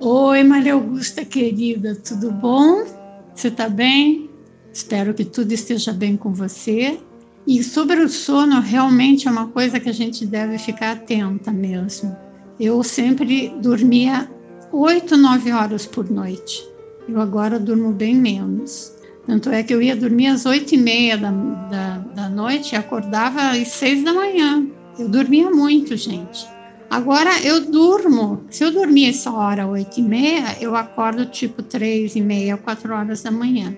Oi, 0.00 0.42
Maria 0.42 0.74
Augusta 0.74 1.24
querida, 1.24 1.94
tudo 1.94 2.32
bom? 2.32 2.84
Você 3.32 3.48
está 3.48 3.68
bem? 3.68 4.28
Espero 4.72 5.14
que 5.14 5.24
tudo 5.24 5.52
esteja 5.52 5.92
bem 5.92 6.16
com 6.16 6.32
você. 6.32 6.98
E 7.46 7.62
sobre 7.62 8.00
o 8.00 8.08
sono, 8.08 8.60
realmente 8.60 9.28
é 9.28 9.30
uma 9.30 9.46
coisa 9.46 9.78
que 9.78 9.88
a 9.88 9.92
gente 9.92 10.26
deve 10.26 10.58
ficar 10.58 10.92
atenta 10.92 11.52
mesmo. 11.52 12.16
Eu 12.58 12.82
sempre 12.82 13.50
dormia 13.60 14.28
oito, 14.72 15.16
nove 15.16 15.52
horas 15.52 15.86
por 15.86 16.10
noite. 16.10 16.66
Eu 17.08 17.20
agora 17.20 17.58
durmo 17.58 17.92
bem 17.92 18.16
menos. 18.16 18.92
Tanto 19.26 19.50
é 19.50 19.62
que 19.62 19.72
eu 19.72 19.80
ia 19.80 19.94
dormir 19.94 20.26
às 20.28 20.44
oito 20.44 20.74
e 20.74 20.78
meia 20.78 21.16
da, 21.16 21.30
da, 21.30 21.98
da 21.98 22.28
noite 22.28 22.72
e 22.72 22.76
acordava 22.76 23.50
às 23.50 23.68
seis 23.68 24.02
da 24.02 24.12
manhã. 24.12 24.66
Eu 24.98 25.08
dormia 25.08 25.50
muito, 25.50 25.96
gente. 25.96 26.46
Agora 26.90 27.30
eu 27.42 27.70
durmo. 27.70 28.44
Se 28.50 28.64
eu 28.64 28.72
dormir 28.72 29.10
essa 29.10 29.30
hora, 29.30 29.66
oito 29.66 30.00
e 30.00 30.02
meia, 30.02 30.56
eu 30.60 30.74
acordo 30.74 31.26
tipo 31.26 31.62
três 31.62 32.16
e 32.16 32.20
meia, 32.20 32.56
quatro 32.56 32.94
horas 32.94 33.22
da 33.22 33.30
manhã. 33.30 33.76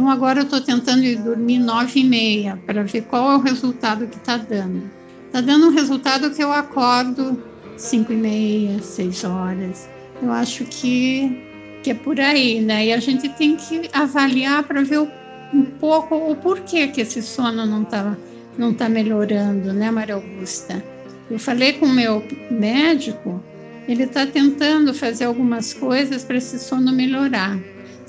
Então 0.00 0.08
agora 0.08 0.40
eu 0.40 0.44
estou 0.44 0.62
tentando 0.62 1.04
ir 1.04 1.16
dormir 1.16 1.58
nove 1.58 2.00
e 2.00 2.04
meia 2.04 2.58
para 2.64 2.82
ver 2.82 3.02
qual 3.02 3.32
é 3.32 3.36
o 3.36 3.38
resultado 3.38 4.06
que 4.06 4.16
está 4.16 4.38
dando. 4.38 4.90
Está 5.26 5.42
dando 5.42 5.66
um 5.66 5.70
resultado 5.72 6.30
que 6.30 6.42
eu 6.42 6.50
acordo 6.50 7.38
cinco 7.76 8.10
e 8.10 8.16
meia, 8.16 8.80
seis 8.80 9.22
horas. 9.24 9.90
Eu 10.22 10.32
acho 10.32 10.64
que, 10.64 11.38
que 11.82 11.90
é 11.90 11.94
por 11.94 12.18
aí, 12.18 12.62
né? 12.62 12.86
E 12.86 12.94
a 12.94 12.98
gente 12.98 13.28
tem 13.28 13.56
que 13.56 13.90
avaliar 13.92 14.62
para 14.62 14.82
ver 14.82 15.06
um 15.52 15.66
pouco 15.78 16.14
o 16.14 16.34
porquê 16.34 16.88
que 16.88 17.02
esse 17.02 17.20
sono 17.20 17.66
não 17.66 17.82
está 17.82 18.16
não 18.56 18.72
tá 18.72 18.88
melhorando, 18.88 19.70
né, 19.74 19.90
Maria 19.90 20.14
Augusta? 20.14 20.82
Eu 21.30 21.38
falei 21.38 21.74
com 21.74 21.84
o 21.84 21.92
meu 21.92 22.24
médico, 22.50 23.44
ele 23.86 24.04
está 24.04 24.26
tentando 24.26 24.94
fazer 24.94 25.26
algumas 25.26 25.74
coisas 25.74 26.24
para 26.24 26.38
esse 26.38 26.58
sono 26.58 26.90
melhorar. 26.90 27.58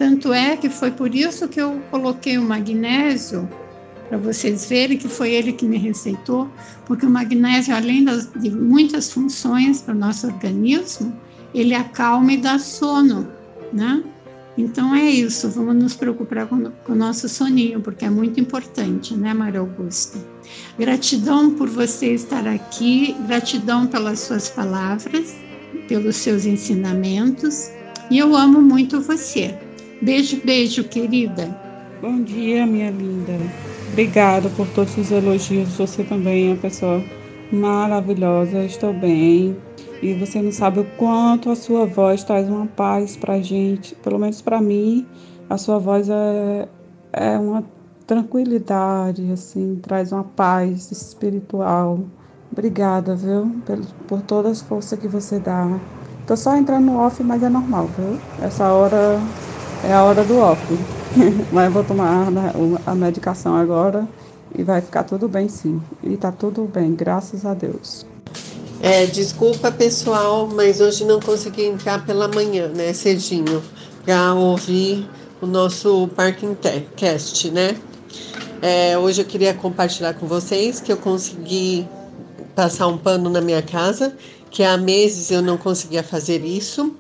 Tanto 0.02 0.34
é 0.34 0.58
que 0.58 0.68
foi 0.68 0.90
por 0.90 1.14
isso 1.14 1.48
que 1.48 1.62
eu 1.62 1.80
coloquei 1.92 2.36
o 2.36 2.42
magnésio, 2.42 3.48
para 4.10 4.18
vocês 4.18 4.68
verem 4.68 4.98
que 4.98 5.08
foi 5.08 5.32
ele 5.32 5.54
que 5.54 5.64
me 5.64 5.78
receitou, 5.78 6.50
porque 6.88 7.06
o 7.06 7.10
magnésio, 7.10 7.76
além 7.76 8.04
das, 8.04 8.28
de 8.36 8.50
muitas 8.50 9.12
funções 9.12 9.80
para 9.80 9.94
o 9.94 9.98
nosso 9.98 10.26
organismo, 10.26 11.16
ele 11.54 11.76
acalma 11.76 12.34
e 12.34 12.38
dá 12.38 12.58
sono, 12.58 13.28
né? 13.72 14.04
Então 14.58 14.96
é 14.96 15.06
isso, 15.06 15.48
vamos 15.52 15.76
nos 15.76 15.94
preocupar 15.94 16.48
com, 16.48 16.72
com 16.84 16.94
o 16.94 16.96
nosso 16.96 17.30
soninho, 17.30 17.80
porque 17.80 18.04
é 18.04 18.10
muito 18.10 18.40
importante, 18.40 19.16
né, 19.16 19.36
Maria 19.36 19.60
Augusta? 19.60 20.18
Gratidão 20.80 21.52
por 21.52 21.70
você 21.70 22.16
estar 22.16 22.48
aqui, 22.48 23.16
gratidão 23.28 23.86
pelas 23.86 24.22
suas 24.22 24.50
palavras, 24.50 25.36
pelos 25.88 26.16
seus 26.16 26.48
ensinamentos, 26.48 27.70
e 28.10 28.18
eu 28.18 28.36
amo 28.36 28.64
muito 28.64 29.00
você. 29.00 29.56
Beijo, 30.02 30.42
beijo, 30.44 30.84
querida. 30.84 31.56
Bom 32.02 32.24
dia, 32.24 32.66
minha 32.66 32.90
linda. 32.90 33.34
Obrigada 33.92 34.50
por 34.50 34.68
todos 34.70 34.98
os 34.98 35.12
elogios. 35.12 35.78
Você 35.78 36.04
também 36.04 36.48
é 36.48 36.54
uma 36.54 36.58
pessoa 36.58 37.04
maravilhosa. 37.52 38.64
Estou 38.64 38.94
bem. 38.94 39.56
E 40.02 40.16
você 40.16 40.42
não 40.42 40.52
sabe 40.52 40.80
o 40.80 40.88
quanto 40.98 41.52
a 41.52 41.56
sua 41.56 41.86
voz 41.86 42.24
traz 42.24 42.50
uma 42.50 42.66
paz 42.66 43.16
pra 43.16 43.40
gente. 43.42 43.94
Pelo 43.94 44.18
menos 44.18 44.42
para 44.42 44.60
mim, 44.60 45.06
a 45.48 45.56
sua 45.56 45.78
voz 45.78 46.10
é, 46.10 46.68
é 47.14 47.38
uma 47.38 47.64
tranquilidade, 48.08 49.32
assim, 49.32 49.78
traz 49.84 50.12
uma 50.12 50.24
paz 50.24 50.92
espiritual. 50.92 52.00
Obrigada, 52.52 53.16
viu? 53.16 53.52
Por, 53.64 53.80
por 54.08 54.22
toda 54.24 54.50
a 54.50 54.56
força 54.56 54.98
que 54.98 55.08
você 55.08 55.38
dá. 55.38 55.80
Tô 56.26 56.36
só 56.36 56.58
entrando 56.58 56.86
no 56.86 56.98
off, 56.98 57.22
mas 57.24 57.44
é 57.44 57.50
normal, 57.50 57.88
viu? 57.96 58.20
Essa 58.42 58.74
hora 58.74 59.22
é 59.84 59.94
a 59.94 60.04
hora 60.04 60.24
do 60.24 60.38
off. 60.38 60.62
Mas 61.52 61.72
vou 61.72 61.84
tomar 61.84 62.28
a 62.86 62.96
medicação 62.96 63.56
agora 63.56 64.08
e 64.58 64.64
vai 64.64 64.82
ficar 64.82 65.04
tudo 65.04 65.28
bem 65.28 65.48
sim. 65.48 65.82
E 66.04 66.16
tá 66.18 66.32
tudo 66.32 66.64
bem, 66.64 66.94
graças 66.94 67.46
a 67.46 67.54
Deus. 67.54 68.06
É, 68.82 69.06
desculpa 69.06 69.72
pessoal, 69.72 70.48
mas 70.48 70.82
hoje 70.82 71.06
não 71.06 71.20
consegui 71.20 71.66
entrar 71.66 72.04
pela 72.04 72.28
manhã, 72.28 72.68
né, 72.68 72.92
cedinho, 72.94 73.62
para 74.04 74.34
ouvir 74.34 75.08
o 75.40 75.46
nosso 75.46 76.10
Parking 76.16 76.58
Cast, 76.96 77.52
né? 77.52 77.76
É, 78.60 78.98
hoje 78.98 79.22
eu 79.22 79.26
queria 79.26 79.54
compartilhar 79.54 80.16
com 80.16 80.26
vocês 80.26 80.80
que 80.80 80.92
eu 80.92 80.98
consegui 80.98 81.88
passar 82.56 82.88
um 82.88 82.98
pano 82.98 83.30
na 83.30 83.40
minha 83.40 83.62
casa, 83.62 84.16
que 84.50 84.64
há 84.64 84.76
meses 84.78 85.30
eu 85.30 85.44
não 85.44 85.58
conseguia 85.58 86.02
fazer 86.02 86.44
isso 86.44 86.96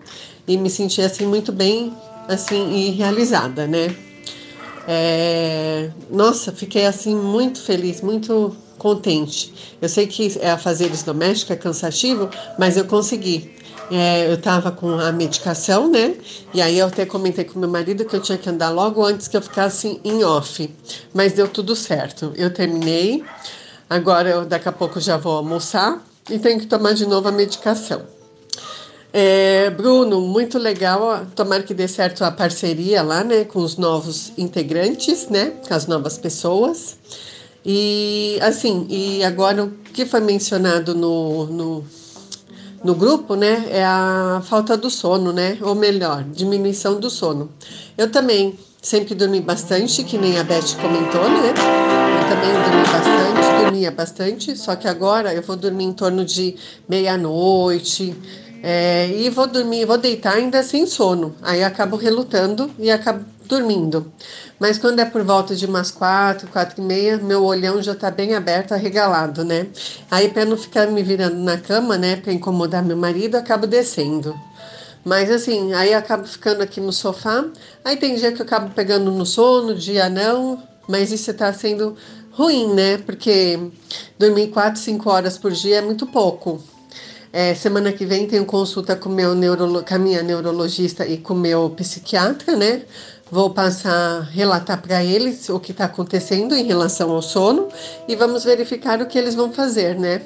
e 0.48 0.58
me 0.58 0.70
senti 0.70 1.02
assim 1.02 1.26
muito 1.26 1.52
bem 1.52 1.94
assim 2.28 2.74
e 2.74 2.92
realizada, 2.92 3.68
né? 3.68 3.96
É, 4.88 5.90
nossa, 6.10 6.52
fiquei 6.52 6.86
assim 6.86 7.16
muito 7.16 7.62
feliz, 7.62 8.02
muito 8.02 8.56
contente. 8.78 9.78
Eu 9.82 9.88
sei 9.88 10.08
que 10.08 10.38
é 10.40 10.52
a 10.52 10.58
fazeres 10.58 11.04
doméstica 11.04 11.54
é 11.54 11.56
cansativo, 11.56 12.30
mas 12.58 12.78
eu 12.78 12.86
consegui. 12.86 13.56
É, 13.92 14.28
eu 14.28 14.36
estava 14.36 14.72
com 14.72 14.90
a 15.00 15.12
medicação, 15.12 15.90
né? 15.90 16.16
E 16.54 16.62
aí 16.62 16.80
eu 16.80 16.88
até 16.88 17.06
comentei 17.06 17.44
com 17.44 17.60
meu 17.60 17.70
marido 17.70 18.06
que 18.06 18.16
eu 18.16 18.22
tinha 18.22 18.38
que 18.38 18.50
andar 18.50 18.70
logo 18.70 19.04
antes 19.06 19.28
que 19.28 19.36
eu 19.36 19.42
ficasse 19.42 20.00
em 20.04 20.24
off. 20.24 20.74
Mas 21.14 21.34
deu 21.34 21.48
tudo 21.48 21.76
certo. 21.76 22.32
Eu 22.36 22.54
terminei. 22.54 23.24
Agora 23.90 24.30
eu 24.30 24.46
daqui 24.46 24.70
a 24.70 24.72
pouco 24.72 25.00
já 25.00 25.18
vou 25.18 25.36
almoçar 25.36 26.02
e 26.30 26.40
tenho 26.40 26.60
que 26.60 26.68
tomar 26.68 26.94
de 26.94 27.06
novo 27.06 27.28
a 27.28 27.32
medicação. 27.32 28.21
É, 29.14 29.70
Bruno, 29.72 30.22
muito 30.22 30.58
legal. 30.58 31.26
Tomara 31.36 31.64
que 31.64 31.74
dê 31.74 31.88
certo 31.88 32.24
a 32.24 32.32
parceria 32.32 33.02
lá, 33.02 33.24
né, 33.24 33.44
com 33.44 33.60
os 33.60 33.76
novos 33.78 34.32
integrantes, 34.38 35.28
né, 35.28 35.54
com 35.68 35.74
as 35.74 35.86
novas 35.86 36.18
pessoas. 36.18 36.98
E 37.66 38.40
assim, 38.42 38.88
e 38.90 39.24
agora 39.24 39.66
o 39.66 39.72
que 39.94 40.06
foi 40.06 40.22
mencionado 40.22 40.96
no, 40.96 41.46
no, 41.48 41.86
no 42.84 42.96
grupo, 42.96 43.36
né, 43.36 43.66
é 43.70 43.84
a 43.84 44.42
falta 44.46 44.78
do 44.78 44.90
sono, 44.90 45.32
né, 45.34 45.58
ou 45.62 45.76
melhor, 45.76 46.24
diminuição 46.24 47.00
do 47.00 47.10
sono. 47.10 47.52
Eu 47.98 48.10
também 48.12 48.58
sempre 48.82 49.14
dormi 49.14 49.42
bastante, 49.42 50.04
que 50.04 50.18
nem 50.18 50.40
a 50.40 50.44
Beth 50.44 50.76
comentou, 50.82 51.30
né? 51.30 51.54
Eu 52.20 52.30
também 52.30 52.52
dormi 52.52 52.84
bastante, 52.92 53.62
dormia 53.64 53.92
bastante, 53.92 54.58
só 54.58 54.76
que 54.76 54.88
agora 54.88 55.34
eu 55.36 55.44
vou 55.44 55.56
dormir 55.56 55.84
em 55.84 55.94
torno 55.94 56.26
de 56.26 56.56
meia-noite, 56.90 58.16
é, 58.64 59.08
e 59.08 59.30
vou 59.30 59.48
dormir, 59.48 59.86
vou 59.86 59.98
deitar 59.98 60.36
ainda 60.36 60.62
sem 60.62 60.86
sono. 60.86 61.36
Aí 61.42 61.64
acabo 61.64 61.96
relutando 61.96 62.70
e 62.78 62.92
acabo 62.92 63.26
dormindo. 63.46 64.12
Mas 64.60 64.78
quando 64.78 65.00
é 65.00 65.06
por 65.06 65.24
volta 65.24 65.56
de 65.56 65.66
umas 65.66 65.90
quatro, 65.90 66.48
quatro 66.48 66.82
e 66.82 66.86
meia, 66.86 67.18
meu 67.18 67.44
olhão 67.44 67.82
já 67.82 67.96
tá 67.96 68.12
bem 68.12 68.36
aberto, 68.36 68.74
arregalado, 68.74 69.44
né? 69.44 69.68
Aí 70.10 70.30
para 70.30 70.46
não 70.46 70.56
ficar 70.56 70.88
me 70.88 71.02
virando 71.02 71.38
na 71.38 71.58
cama, 71.58 71.98
né, 71.98 72.16
para 72.16 72.32
incomodar 72.32 72.84
meu 72.84 72.96
marido, 72.96 73.36
acabo 73.36 73.66
descendo. 73.66 74.36
Mas 75.04 75.32
assim, 75.32 75.74
aí 75.74 75.94
acabo 75.94 76.28
ficando 76.28 76.62
aqui 76.62 76.80
no 76.80 76.94
sofá. 76.94 77.44
Aí 77.84 77.98
tem 77.98 78.16
dia 78.16 78.32
que 78.32 78.42
eu 78.42 78.46
acabo 78.46 78.70
pegando 78.74 79.12
no 79.12 79.26
sono, 79.26 79.74
dia 79.74 80.08
não. 80.10 80.62
Mas 80.88 81.12
isso 81.12 81.34
tá 81.34 81.52
sendo 81.52 81.96
ruim, 82.32 82.74
né? 82.74 83.00
Porque 83.00 83.60
dormir 84.20 84.50
quatro, 84.50 84.80
cinco 84.80 85.10
horas 85.10 85.38
por 85.38 85.52
dia 85.52 85.78
é 85.78 85.82
muito 85.82 86.06
pouco. 86.06 86.62
É, 87.34 87.56
semana 87.56 87.94
que 87.94 88.06
vem 88.06 88.28
tenho 88.28 88.46
consulta 88.46 88.96
com, 88.96 89.08
meu 89.08 89.34
neurolo, 89.34 89.84
com 89.84 89.96
a 89.96 89.98
minha 89.98 90.22
neurologista 90.22 91.08
e 91.08 91.18
com 91.18 91.34
o 91.34 91.38
meu 91.38 91.70
psiquiatra, 91.70 92.56
né? 92.58 92.82
Vou 93.32 93.50
passar, 93.52 94.22
relatar 94.32 94.82
para 94.82 95.02
eles 95.02 95.48
o 95.48 95.58
que 95.58 95.72
está 95.72 95.86
acontecendo 95.86 96.54
em 96.54 96.66
relação 96.66 97.10
ao 97.12 97.22
sono 97.22 97.70
e 98.06 98.16
vamos 98.16 98.44
verificar 98.44 99.02
o 99.02 99.06
que 99.06 99.18
eles 99.18 99.34
vão 99.34 99.54
fazer, 99.54 99.98
né? 99.98 100.22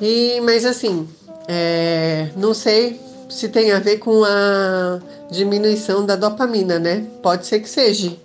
E, 0.00 0.40
mas 0.42 0.64
assim, 0.64 1.08
é, 1.48 2.28
não 2.36 2.54
sei 2.54 3.00
se 3.28 3.48
tem 3.48 3.72
a 3.72 3.80
ver 3.80 3.98
com 3.98 4.22
a 4.24 5.00
diminuição 5.30 6.06
da 6.06 6.14
dopamina, 6.14 6.78
né? 6.78 7.04
Pode 7.20 7.46
ser 7.46 7.58
que 7.58 7.68
seja, 7.68 8.16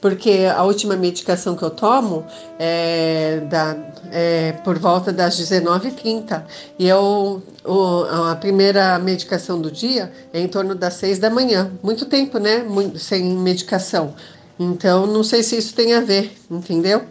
porque 0.00 0.46
a 0.54 0.62
última 0.62 0.96
medicação 0.96 1.54
que 1.54 1.62
eu 1.62 1.70
tomo 1.70 2.24
é, 2.58 3.40
da, 3.48 3.76
é 4.10 4.52
por 4.64 4.78
volta 4.78 5.12
das 5.12 5.38
19h30 5.38 6.42
e 6.78 6.88
eu, 6.88 7.42
o, 7.64 8.04
a 8.30 8.36
primeira 8.36 8.98
medicação 8.98 9.60
do 9.60 9.70
dia 9.70 10.10
é 10.32 10.40
em 10.40 10.48
torno 10.48 10.74
das 10.74 10.94
6 10.94 11.18
da 11.18 11.28
manhã. 11.28 11.70
Muito 11.82 12.06
tempo, 12.06 12.38
né? 12.38 12.62
Muito, 12.62 12.98
sem 12.98 13.22
medicação. 13.22 14.14
Então, 14.58 15.06
não 15.06 15.24
sei 15.24 15.42
se 15.42 15.56
isso 15.56 15.74
tem 15.74 15.94
a 15.94 16.00
ver, 16.00 16.32
entendeu? 16.50 17.02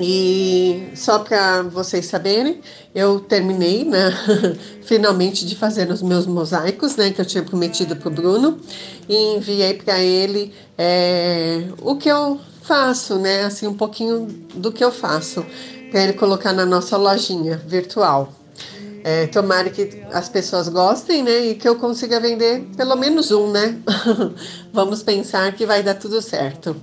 E 0.00 0.90
só 0.94 1.18
para 1.18 1.62
vocês 1.62 2.06
saberem, 2.06 2.60
eu 2.94 3.18
terminei, 3.18 3.84
né, 3.84 4.12
finalmente 4.82 5.44
de 5.44 5.56
fazer 5.56 5.90
os 5.90 6.02
meus 6.02 6.24
mosaicos, 6.24 6.94
né, 6.96 7.10
que 7.10 7.20
eu 7.20 7.24
tinha 7.24 7.42
prometido 7.42 7.96
para 7.96 8.08
o 8.08 8.10
Bruno, 8.10 8.60
e 9.08 9.36
enviei 9.36 9.74
para 9.74 9.98
ele 9.98 10.54
é, 10.76 11.64
o 11.82 11.96
que 11.96 12.08
eu 12.08 12.38
faço, 12.62 13.16
né, 13.16 13.44
assim 13.44 13.66
um 13.66 13.74
pouquinho 13.74 14.26
do 14.54 14.70
que 14.70 14.84
eu 14.84 14.92
faço, 14.92 15.44
para 15.90 16.02
ele 16.02 16.12
colocar 16.12 16.52
na 16.52 16.64
nossa 16.64 16.96
lojinha 16.96 17.60
virtual. 17.66 18.32
É, 19.02 19.26
tomara 19.26 19.70
que 19.70 20.02
as 20.12 20.28
pessoas 20.28 20.68
gostem, 20.68 21.24
né, 21.24 21.46
e 21.46 21.54
que 21.56 21.68
eu 21.68 21.74
consiga 21.74 22.20
vender 22.20 22.68
pelo 22.76 22.94
menos 22.94 23.32
um, 23.32 23.50
né. 23.50 23.76
Vamos 24.72 25.02
pensar 25.02 25.50
que 25.56 25.66
vai 25.66 25.82
dar 25.82 25.94
tudo 25.94 26.22
certo. 26.22 26.76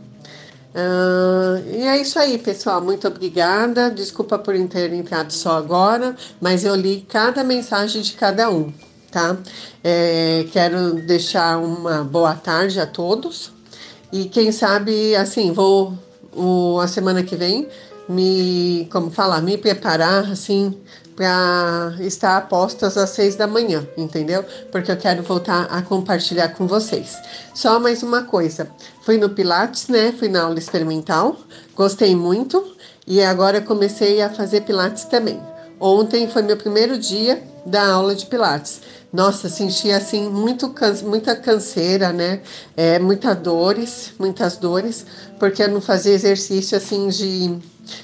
Uh, 0.75 1.63
e 1.73 1.83
é 1.83 2.01
isso 2.01 2.19
aí, 2.19 2.37
pessoal. 2.37 2.81
Muito 2.81 3.07
obrigada. 3.07 3.89
Desculpa 3.89 4.37
por 4.37 4.53
ter 4.67 4.91
entrado 4.91 5.31
só 5.31 5.57
agora, 5.57 6.15
mas 6.41 6.65
eu 6.65 6.75
li 6.75 7.05
cada 7.07 7.45
mensagem 7.45 8.01
de 8.01 8.11
cada 8.13 8.49
um, 8.49 8.73
tá? 9.09 9.37
É, 9.81 10.45
quero 10.51 10.95
deixar 10.95 11.57
uma 11.59 12.03
boa 12.03 12.35
tarde 12.35 12.77
a 12.79 12.85
todos. 12.85 13.53
E 14.11 14.25
quem 14.25 14.51
sabe, 14.51 15.15
assim, 15.15 15.53
vou 15.53 15.97
o, 16.35 16.77
a 16.81 16.87
semana 16.87 17.23
que 17.23 17.37
vem 17.37 17.67
me, 18.09 18.87
como 18.91 19.09
falar, 19.09 19.41
me 19.41 19.57
preparar, 19.57 20.29
assim, 20.29 20.77
para 21.15 21.95
estar 21.99 22.37
apostas 22.37 22.97
às 22.97 23.11
seis 23.11 23.35
da 23.35 23.47
manhã, 23.47 23.87
entendeu? 23.95 24.43
Porque 24.71 24.91
eu 24.91 24.97
quero 24.97 25.23
voltar 25.23 25.63
a 25.65 25.81
compartilhar 25.81 26.49
com 26.49 26.67
vocês. 26.67 27.17
Só 27.53 27.79
mais 27.79 28.03
uma 28.03 28.23
coisa: 28.23 28.69
fui 29.01 29.17
no 29.17 29.29
Pilates, 29.29 29.87
né? 29.87 30.13
Fui 30.17 30.27
na 30.27 30.43
aula 30.43 30.59
experimental, 30.59 31.37
gostei 31.75 32.15
muito 32.15 32.75
e 33.07 33.21
agora 33.21 33.61
comecei 33.61 34.21
a 34.21 34.29
fazer 34.29 34.61
Pilates 34.61 35.05
também. 35.05 35.41
Ontem 35.79 36.27
foi 36.27 36.41
meu 36.41 36.57
primeiro 36.57 36.97
dia 36.97 37.41
da 37.65 37.87
aula 37.87 38.15
de 38.15 38.25
Pilates. 38.25 38.81
Nossa, 39.11 39.47
senti 39.47 39.91
assim 39.91 40.29
muito 40.29 40.73
muita 41.03 41.35
canseira, 41.35 42.11
né? 42.11 42.41
É, 42.75 42.99
muitas 42.99 43.37
dores, 43.37 44.11
muitas 44.19 44.57
dores, 44.57 45.05
porque 45.39 45.63
eu 45.63 45.69
não 45.69 45.79
fazia 45.79 46.13
exercício 46.13 46.77
assim 46.77 47.07
de 47.07 47.57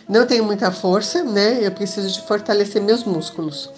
não 0.08 0.26
tenho 0.26 0.44
muita 0.44 0.72
força, 0.72 1.24
né? 1.24 1.60
Eu 1.62 1.72
preciso 1.72 2.12
de 2.12 2.22
fortalecer 2.28 2.82
meus 2.82 3.04
músculos. 3.04 3.70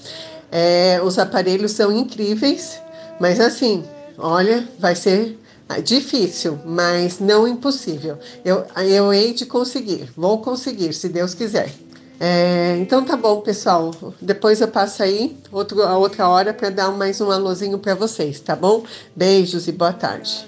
É, 0.51 0.99
os 1.03 1.17
aparelhos 1.17 1.71
são 1.71 1.91
incríveis, 1.91 2.79
mas 3.19 3.39
assim, 3.39 3.83
olha, 4.17 4.67
vai 4.77 4.95
ser 4.95 5.37
difícil, 5.83 6.59
mas 6.65 7.19
não 7.19 7.47
impossível. 7.47 8.17
Eu, 8.45 8.65
eu 8.85 9.13
hei 9.13 9.33
de 9.33 9.45
conseguir, 9.45 10.09
vou 10.15 10.39
conseguir, 10.39 10.93
se 10.93 11.09
Deus 11.09 11.33
quiser. 11.33 11.71
É, 12.19 12.77
então 12.79 13.03
tá 13.03 13.17
bom, 13.17 13.41
pessoal. 13.41 13.91
Depois 14.21 14.61
eu 14.61 14.67
passo 14.67 15.03
aí 15.03 15.35
outro, 15.51 15.81
a 15.81 15.97
outra 15.97 16.27
hora 16.27 16.53
para 16.53 16.69
dar 16.69 16.91
mais 16.91 17.19
um 17.19 17.31
alôzinho 17.31 17.77
para 17.79 17.95
vocês, 17.95 18.39
tá 18.39 18.55
bom? 18.55 18.83
Beijos 19.15 19.67
e 19.67 19.71
boa 19.71 19.93
tarde. 19.93 20.45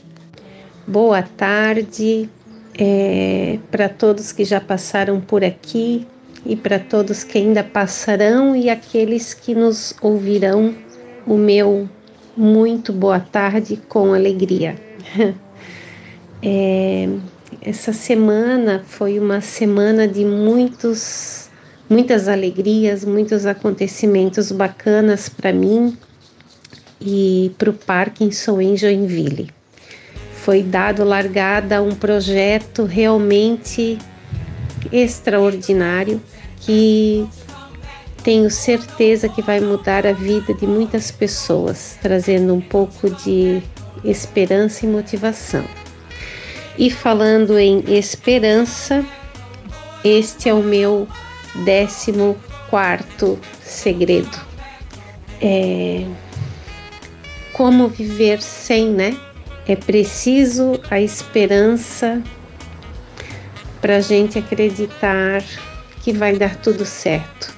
Boa 0.87 1.23
tarde, 1.23 2.29
é, 2.77 3.59
para 3.71 3.87
todos 3.87 4.31
que 4.31 4.43
já 4.43 4.59
passaram 4.59 5.19
por 5.21 5.43
aqui 5.43 6.05
e 6.45 6.55
para 6.55 6.77
todos 6.77 7.23
que 7.23 7.37
ainda 7.37 7.63
passarão 7.63 8.55
e 8.55 8.69
aqueles 8.69 9.33
que 9.33 9.55
nos 9.55 9.95
ouvirão, 10.01 10.75
o 11.25 11.37
meu 11.37 11.89
muito 12.37 12.91
boa 12.93 13.19
tarde 13.19 13.77
com 13.87 14.13
alegria. 14.13 14.75
É, 16.47 17.09
essa 17.59 17.91
semana 17.91 18.83
foi 18.85 19.17
uma 19.17 19.41
semana 19.41 20.07
de 20.07 20.23
muitos, 20.23 21.49
muitas 21.89 22.27
alegrias, 22.27 23.03
muitos 23.03 23.47
acontecimentos 23.47 24.51
bacanas 24.51 25.27
para 25.27 25.51
mim 25.51 25.97
e 27.01 27.51
para 27.57 27.71
o 27.71 27.73
Parkinson 27.73 28.61
em 28.61 28.77
Joinville 28.77 29.49
foi 30.45 30.61
dado 30.61 31.03
largada 31.03 31.77
a 31.77 31.81
um 31.81 31.95
projeto 31.95 32.85
realmente 32.85 33.97
extraordinário 34.91 36.21
que 36.61 37.27
tenho 38.23 38.51
certeza 38.51 39.27
que 39.27 39.41
vai 39.41 39.59
mudar 39.59 40.05
a 40.05 40.13
vida 40.13 40.53
de 40.53 40.67
muitas 40.67 41.09
pessoas, 41.09 41.97
trazendo 41.99 42.53
um 42.53 42.61
pouco 42.61 43.09
de 43.09 43.59
esperança 44.03 44.85
e 44.85 44.89
motivação. 44.89 45.65
E 46.77 46.91
falando 46.91 47.57
em 47.57 47.83
esperança, 47.87 49.03
este 50.03 50.47
é 50.47 50.53
o 50.53 50.61
meu 50.61 51.07
décimo 51.63 52.37
quarto 52.69 53.39
segredo. 53.63 54.37
É 55.41 56.05
como 57.51 57.87
viver 57.87 58.43
sem, 58.43 58.91
né? 58.91 59.17
É 59.67 59.75
preciso 59.75 60.79
a 60.89 61.01
esperança 61.01 62.21
para 63.81 63.97
a 63.97 64.01
gente 64.01 64.37
acreditar 64.37 65.43
que 66.01 66.13
vai 66.13 66.35
dar 66.35 66.55
tudo 66.57 66.85
certo. 66.85 67.53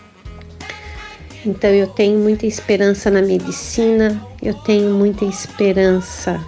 Então 1.45 1.69
eu 1.69 1.87
tenho 1.87 2.17
muita 2.19 2.45
esperança 2.45 3.09
na 3.09 3.21
medicina, 3.21 4.21
eu 4.41 4.53
tenho 4.53 4.93
muita 4.93 5.25
esperança 5.25 6.43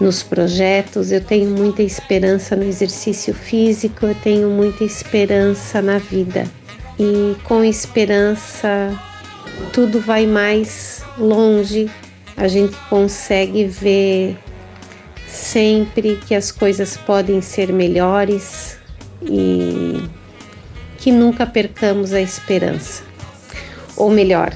nos 0.00 0.22
projetos, 0.22 1.10
eu 1.10 1.20
tenho 1.20 1.50
muita 1.50 1.82
esperança 1.82 2.54
no 2.54 2.64
exercício 2.64 3.34
físico, 3.34 4.06
eu 4.06 4.14
tenho 4.16 4.50
muita 4.50 4.84
esperança 4.84 5.80
na 5.80 5.98
vida. 5.98 6.44
E 6.98 7.36
com 7.44 7.64
esperança 7.64 8.96
tudo 9.72 10.00
vai 10.00 10.26
mais 10.26 11.02
longe, 11.18 11.90
a 12.36 12.46
gente 12.46 12.76
consegue 12.88 13.64
ver 13.64 14.36
sempre 15.36 16.16
que 16.26 16.34
as 16.34 16.50
coisas 16.50 16.96
podem 16.96 17.40
ser 17.40 17.72
melhores 17.72 18.76
e 19.22 20.02
que 20.98 21.12
nunca 21.12 21.46
percamos 21.46 22.12
a 22.12 22.20
esperança. 22.20 23.02
Ou 23.96 24.10
melhor, 24.10 24.54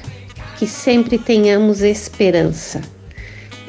que 0.57 0.67
sempre 0.67 1.17
tenhamos 1.17 1.81
esperança. 1.81 2.81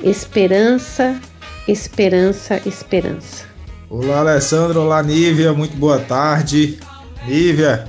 Esperança, 0.02 1.20
esperança, 1.68 2.60
esperança. 2.66 3.44
Olá, 3.88 4.18
Alessandro. 4.20 4.80
Olá, 4.80 5.02
Nívia. 5.02 5.52
Muito 5.52 5.76
boa 5.76 5.98
tarde. 5.98 6.78
Nívia, 7.26 7.84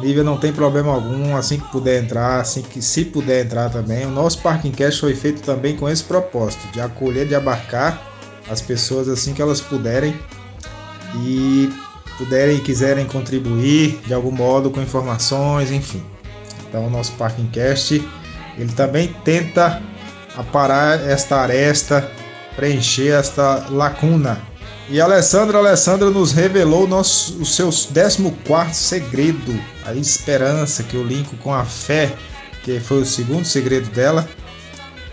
Nívia 0.00 0.22
não 0.22 0.36
tem 0.36 0.52
problema 0.52 0.92
algum, 0.92 1.34
assim 1.34 1.58
que 1.58 1.70
puder 1.72 2.02
entrar, 2.02 2.40
assim 2.40 2.62
que 2.62 2.80
se 2.80 3.04
puder 3.06 3.44
entrar 3.44 3.70
também. 3.70 4.06
O 4.06 4.10
nosso 4.10 4.40
Parking 4.40 4.70
Cash 4.70 5.00
foi 5.00 5.14
feito 5.14 5.42
também 5.42 5.76
com 5.76 5.88
esse 5.88 6.04
propósito, 6.04 6.66
de 6.72 6.80
acolher, 6.80 7.26
de 7.26 7.34
abarcar 7.34 8.15
as 8.48 8.60
pessoas 8.60 9.08
assim 9.08 9.34
que 9.34 9.42
elas 9.42 9.60
puderem 9.60 10.14
e 11.16 11.70
puderem 12.18 12.56
e 12.56 12.60
quiserem 12.60 13.06
contribuir 13.06 14.00
de 14.06 14.14
algum 14.14 14.30
modo 14.30 14.70
com 14.70 14.80
informações, 14.80 15.70
enfim. 15.70 16.02
Então 16.68 16.86
o 16.86 16.90
nosso 16.90 17.12
Parking 17.12 17.48
Cast 17.48 18.02
ele 18.58 18.72
também 18.72 19.14
tenta 19.24 19.82
aparar 20.36 21.00
esta 21.08 21.36
aresta, 21.36 22.10
preencher 22.54 23.12
esta 23.12 23.66
lacuna. 23.70 24.40
E 24.88 25.00
Alessandra, 25.00 25.58
Alessandra 25.58 26.10
nos 26.10 26.32
revelou 26.32 26.86
nosso, 26.86 27.40
o 27.40 27.44
seu 27.44 27.70
14 27.70 28.72
segredo, 28.72 29.60
a 29.84 29.92
esperança, 29.94 30.84
que 30.84 30.94
eu 30.94 31.04
linko 31.04 31.36
com 31.38 31.52
a 31.52 31.64
fé, 31.64 32.14
que 32.62 32.78
foi 32.78 33.02
o 33.02 33.04
segundo 33.04 33.44
segredo 33.44 33.90
dela. 33.90 34.28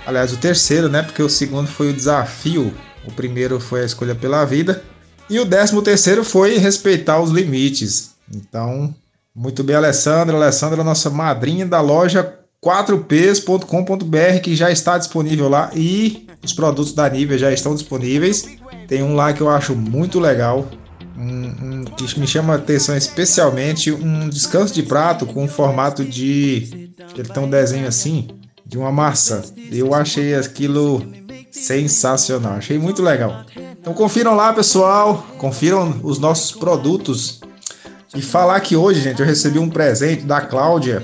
Aliás, 0.05 0.31
o 0.31 0.37
terceiro, 0.37 0.89
né? 0.89 1.01
Porque 1.01 1.23
o 1.23 1.29
segundo 1.29 1.67
foi 1.67 1.89
o 1.89 1.93
desafio 1.93 2.73
o 3.05 3.11
primeiro 3.11 3.59
foi 3.59 3.81
a 3.81 3.85
escolha 3.85 4.15
pela 4.15 4.45
vida. 4.45 4.83
E 5.29 5.39
o 5.39 5.45
décimo 5.45 5.81
terceiro 5.81 6.23
foi 6.23 6.57
respeitar 6.57 7.19
os 7.21 7.31
limites. 7.31 8.11
Então, 8.33 8.93
muito 9.33 9.63
bem, 9.63 9.75
Alessandra. 9.75 10.35
Alessandra, 10.35 10.83
nossa 10.83 11.09
madrinha 11.09 11.65
da 11.65 11.81
loja 11.81 12.39
4ps.com.br, 12.63 14.39
que 14.41 14.55
já 14.55 14.71
está 14.71 14.97
disponível 14.97 15.49
lá. 15.49 15.71
E 15.75 16.27
os 16.43 16.53
produtos 16.53 16.93
da 16.93 17.09
Nivea 17.09 17.37
já 17.37 17.51
estão 17.51 17.73
disponíveis. 17.73 18.45
Tem 18.87 19.03
um 19.03 19.15
lá 19.15 19.33
que 19.33 19.41
eu 19.41 19.49
acho 19.49 19.75
muito 19.75 20.19
legal. 20.19 20.67
Um, 21.15 21.45
um, 21.45 21.85
que 21.85 22.19
me 22.19 22.25
chama 22.25 22.53
a 22.53 22.55
atenção 22.55 22.97
especialmente 22.97 23.91
um 23.91 24.27
descanso 24.27 24.73
de 24.73 24.81
prato 24.81 25.27
com 25.27 25.47
formato 25.47 26.03
de 26.03 26.91
ele 27.15 27.29
tem 27.29 27.43
um 27.43 27.49
desenho 27.49 27.87
assim 27.87 28.29
de 28.65 28.79
uma 28.79 28.91
maçã 28.91 29.43
eu 29.71 29.93
achei 29.93 30.33
aquilo 30.33 31.05
sensacional. 31.53 32.53
Achei 32.53 32.79
muito 32.79 33.01
legal. 33.01 33.45
Então 33.79 33.93
confiram 33.93 34.35
lá, 34.35 34.51
pessoal. 34.51 35.25
Confiram 35.37 35.99
os 36.03 36.17
nossos 36.17 36.51
produtos. 36.51 37.39
E 38.15 38.21
falar 38.21 38.59
que 38.59 38.75
hoje, 38.75 39.01
gente, 39.01 39.21
eu 39.21 39.25
recebi 39.25 39.59
um 39.59 39.69
presente 39.69 40.23
da 40.23 40.41
Cláudia 40.41 41.01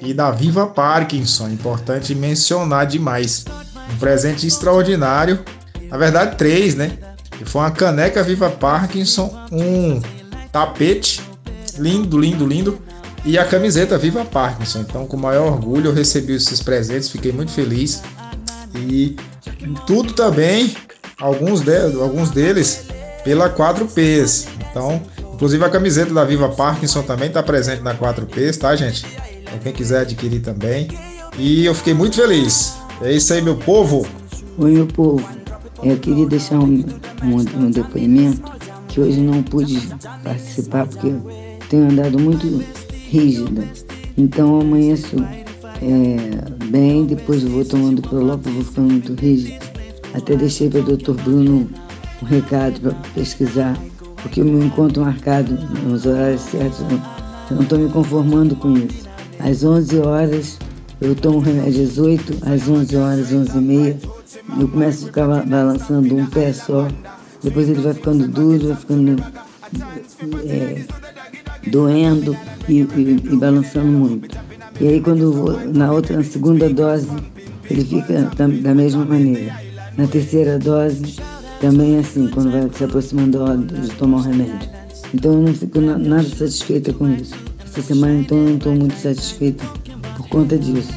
e 0.00 0.12
da 0.12 0.30
Viva 0.30 0.66
Parkinson. 0.66 1.48
Importante 1.48 2.14
mencionar 2.14 2.86
demais. 2.86 3.44
Um 3.92 3.98
presente 3.98 4.46
extraordinário. 4.46 5.44
Na 5.88 5.96
verdade, 5.96 6.36
três, 6.36 6.74
né? 6.74 6.98
E 7.40 7.44
foi 7.44 7.62
uma 7.62 7.70
caneca 7.70 8.22
Viva 8.22 8.50
Parkinson, 8.50 9.32
um 9.50 10.00
tapete 10.52 11.22
lindo, 11.78 12.18
lindo, 12.18 12.46
lindo. 12.46 12.78
E 13.24 13.38
a 13.38 13.44
camiseta 13.44 13.98
Viva 13.98 14.24
Parkinson. 14.24 14.80
Então, 14.80 15.06
com 15.06 15.16
maior 15.16 15.52
orgulho, 15.52 15.88
eu 15.88 15.94
recebi 15.94 16.34
esses 16.34 16.62
presentes, 16.62 17.08
fiquei 17.08 17.32
muito 17.32 17.52
feliz. 17.52 18.02
E 18.74 19.16
tudo 19.86 20.12
também, 20.12 20.74
alguns, 21.18 21.60
de, 21.60 21.76
alguns 22.00 22.30
deles, 22.30 22.86
pela 23.24 23.48
4Ps. 23.50 24.48
Então, 24.70 25.02
inclusive 25.34 25.64
a 25.64 25.68
camiseta 25.68 26.12
da 26.12 26.24
Viva 26.24 26.48
Parkinson 26.48 27.02
também 27.02 27.28
está 27.28 27.42
presente 27.42 27.82
na 27.82 27.94
4Ps, 27.94 28.58
tá, 28.58 28.74
gente? 28.76 29.06
Então, 29.42 29.58
quem 29.58 29.72
quiser 29.72 30.00
adquirir 30.00 30.40
também. 30.40 30.88
E 31.38 31.64
eu 31.64 31.74
fiquei 31.74 31.94
muito 31.94 32.16
feliz. 32.16 32.74
É 33.02 33.12
isso 33.12 33.32
aí, 33.32 33.40
meu 33.40 33.56
povo. 33.56 34.06
Oi, 34.58 34.72
meu 34.72 34.86
povo. 34.86 35.26
Eu 35.82 35.96
queria 35.96 36.26
deixar 36.26 36.58
um, 36.58 36.84
um, 37.22 37.64
um 37.64 37.70
depoimento 37.70 38.52
que 38.88 39.00
hoje 39.00 39.20
não 39.20 39.42
pude 39.42 39.88
participar 40.22 40.86
porque 40.86 41.12
tenho 41.68 41.90
andado 41.90 42.18
muito 42.18 42.62
rígida. 43.08 43.64
Então 44.18 44.60
amanheço 44.60 45.16
é, 45.82 46.66
bem, 46.66 47.06
depois 47.06 47.42
eu 47.42 47.50
vou 47.50 47.64
tomando 47.64 48.02
Prolop, 48.02 48.42
vou 48.46 48.64
ficando 48.64 48.92
muito 48.92 49.14
rígido. 49.14 49.58
Até 50.12 50.36
deixei 50.36 50.68
para 50.68 50.80
o 50.80 50.82
doutor 50.82 51.16
Bruno 51.16 51.68
um 52.22 52.26
recado 52.26 52.80
para 52.80 52.92
pesquisar, 53.14 53.78
porque 54.22 54.42
o 54.42 54.44
meu 54.44 54.62
encontro 54.62 55.02
marcado 55.02 55.54
nos 55.84 56.04
horários 56.04 56.42
certos, 56.42 56.80
eu 57.50 57.56
não 57.56 57.62
estou 57.62 57.78
me 57.78 57.88
conformando 57.90 58.54
com 58.56 58.72
isso. 58.72 59.08
às 59.38 59.64
11 59.64 59.98
horas, 60.00 60.58
eu 61.00 61.14
tomo 61.14 61.38
remédio 61.38 61.84
às 61.84 61.96
8, 61.96 62.38
às 62.42 62.68
11 62.68 62.96
horas, 62.96 63.32
11 63.32 63.56
e 63.56 63.60
meia, 63.60 63.98
eu 64.60 64.68
começo 64.68 65.04
a 65.04 65.06
ficar 65.06 65.26
balançando 65.46 66.14
um 66.14 66.26
pé 66.26 66.52
só, 66.52 66.88
depois 67.42 67.68
ele 67.68 67.80
vai 67.80 67.94
ficando 67.94 68.28
duro, 68.28 68.68
vai 68.68 68.76
ficando 68.76 69.24
é, 70.46 70.84
doendo 71.70 72.36
e, 72.68 72.80
e, 72.80 73.20
e, 73.32 73.36
balançando 73.36 73.86
muito. 73.86 74.39
E 74.80 74.88
aí 74.88 75.00
quando 75.00 75.60
na 75.74 75.92
outra, 75.92 76.16
na 76.16 76.24
segunda 76.24 76.68
dose, 76.68 77.06
ele 77.70 77.84
fica 77.84 78.30
da 78.62 78.74
mesma 78.74 79.04
maneira. 79.04 79.54
Na 79.96 80.06
terceira 80.06 80.58
dose, 80.58 81.16
também 81.60 81.96
é 81.96 81.98
assim, 81.98 82.26
quando 82.28 82.50
vai 82.50 82.68
se 82.72 82.84
aproximando 82.84 83.66
de 83.66 83.90
tomar 83.96 84.18
o 84.18 84.22
remédio. 84.22 84.70
Então 85.12 85.34
eu 85.34 85.42
não 85.42 85.54
fico 85.54 85.80
nada 85.80 86.22
satisfeita 86.22 86.92
com 86.94 87.12
isso. 87.12 87.34
Essa 87.62 87.82
semana 87.82 88.14
então 88.14 88.38
eu 88.38 88.44
não 88.44 88.56
estou 88.56 88.74
muito 88.74 88.96
satisfeita 88.96 89.64
por 90.16 90.28
conta 90.28 90.56
disso. 90.56 90.92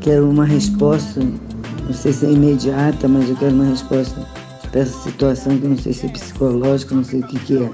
Quero 0.00 0.28
uma 0.28 0.44
resposta, 0.44 1.20
não 1.20 1.94
sei 1.94 2.12
se 2.12 2.26
é 2.26 2.30
imediata, 2.32 3.06
mas 3.06 3.28
eu 3.28 3.36
quero 3.36 3.54
uma 3.54 3.66
resposta 3.66 4.26
para 4.70 4.80
essa 4.80 4.98
situação 5.02 5.56
que 5.58 5.66
não 5.66 5.78
sei 5.78 5.92
se 5.92 6.06
é 6.06 6.08
psicológica, 6.08 6.94
não 6.94 7.04
sei 7.04 7.20
o 7.20 7.26
que, 7.26 7.38
que 7.38 7.56
é, 7.58 7.70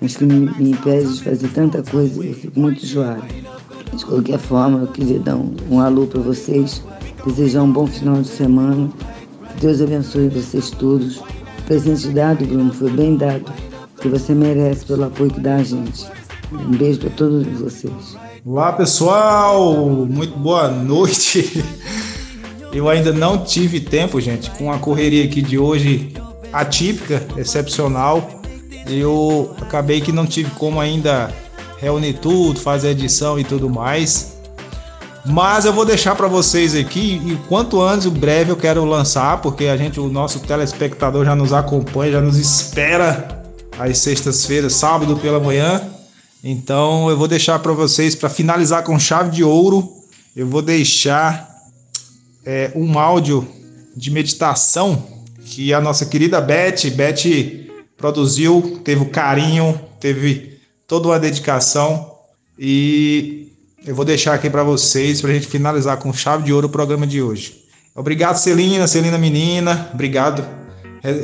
mas 0.00 0.16
que 0.16 0.24
me, 0.24 0.50
me 0.58 0.70
impede 0.70 1.14
de 1.14 1.22
fazer 1.22 1.48
tanta 1.48 1.82
coisa 1.82 2.24
eu 2.24 2.34
fico 2.34 2.60
muito 2.60 2.84
enjoada. 2.84 3.45
De 3.96 4.04
qualquer 4.04 4.38
forma, 4.38 4.80
eu 4.80 4.86
queria 4.88 5.18
dar 5.18 5.36
um, 5.36 5.56
um 5.70 5.80
alô 5.80 6.06
para 6.06 6.20
vocês, 6.20 6.82
desejar 7.24 7.62
um 7.62 7.72
bom 7.72 7.86
final 7.86 8.20
de 8.20 8.28
semana, 8.28 8.90
que 9.54 9.60
Deus 9.62 9.80
abençoe 9.80 10.28
vocês 10.28 10.70
todos. 10.70 11.16
O 11.16 11.62
presente 11.64 12.08
dado, 12.08 12.44
Bruno, 12.44 12.74
foi 12.74 12.90
bem 12.90 13.16
dado, 13.16 13.50
que 13.98 14.08
você 14.08 14.34
merece 14.34 14.84
pelo 14.84 15.04
apoio 15.04 15.30
que 15.30 15.40
dá 15.40 15.56
a 15.56 15.62
gente. 15.62 16.06
Um 16.52 16.76
beijo 16.76 17.00
para 17.00 17.10
todos 17.10 17.46
vocês. 17.58 18.16
Olá, 18.44 18.74
pessoal! 18.74 19.74
Muito 20.06 20.36
boa 20.38 20.68
noite! 20.68 21.64
Eu 22.74 22.90
ainda 22.90 23.14
não 23.14 23.38
tive 23.38 23.80
tempo, 23.80 24.20
gente, 24.20 24.50
com 24.50 24.70
a 24.70 24.78
correria 24.78 25.24
aqui 25.24 25.40
de 25.40 25.58
hoje 25.58 26.12
atípica, 26.52 27.26
excepcional. 27.38 28.42
Eu 28.86 29.54
acabei 29.62 30.02
que 30.02 30.12
não 30.12 30.26
tive 30.26 30.50
como 30.50 30.78
ainda 30.78 31.32
reunir 31.78 32.14
tudo, 32.14 32.60
fazer 32.60 32.90
edição 32.90 33.38
e 33.38 33.44
tudo 33.44 33.68
mais. 33.68 34.36
Mas 35.24 35.64
eu 35.64 35.72
vou 35.72 35.84
deixar 35.84 36.14
para 36.14 36.28
vocês 36.28 36.76
aqui 36.76 37.20
e 37.26 37.36
quanto 37.48 37.82
antes, 37.82 38.06
o 38.06 38.10
breve 38.10 38.52
eu 38.52 38.56
quero 38.56 38.84
lançar, 38.84 39.40
porque 39.40 39.66
a 39.66 39.76
gente, 39.76 39.98
o 39.98 40.08
nosso 40.08 40.38
telespectador 40.40 41.24
já 41.24 41.34
nos 41.34 41.52
acompanha, 41.52 42.12
já 42.12 42.20
nos 42.20 42.38
espera 42.38 43.42
às 43.76 43.98
sextas-feiras, 43.98 44.74
sábado 44.74 45.16
pela 45.16 45.40
manhã. 45.40 45.82
Então 46.44 47.10
eu 47.10 47.16
vou 47.16 47.26
deixar 47.26 47.58
para 47.58 47.72
vocês, 47.72 48.14
para 48.14 48.28
finalizar 48.28 48.84
com 48.84 48.98
chave 49.00 49.30
de 49.30 49.42
ouro, 49.42 49.92
eu 50.36 50.46
vou 50.46 50.62
deixar 50.62 51.50
é, 52.44 52.70
um 52.76 52.96
áudio 52.96 53.46
de 53.96 54.12
meditação 54.12 55.02
que 55.44 55.74
a 55.74 55.80
nossa 55.80 56.06
querida 56.06 56.40
Beth, 56.40 56.90
Beth 56.94 57.66
produziu, 57.96 58.80
teve 58.84 59.02
o 59.02 59.10
carinho, 59.10 59.80
teve 59.98 60.55
toda 60.86 61.08
uma 61.08 61.18
dedicação 61.18 62.12
e 62.58 63.52
eu 63.86 63.94
vou 63.94 64.04
deixar 64.04 64.34
aqui 64.34 64.48
para 64.48 64.62
vocês 64.62 65.20
para 65.20 65.30
a 65.30 65.34
gente 65.34 65.46
finalizar 65.46 65.96
com 65.98 66.12
chave 66.12 66.44
de 66.44 66.52
ouro 66.52 66.66
o 66.66 66.70
programa 66.70 67.06
de 67.06 67.20
hoje. 67.20 67.64
Obrigado, 67.94 68.36
Celina, 68.36 68.86
Celina 68.86 69.18
menina, 69.18 69.90
obrigado. 69.92 70.44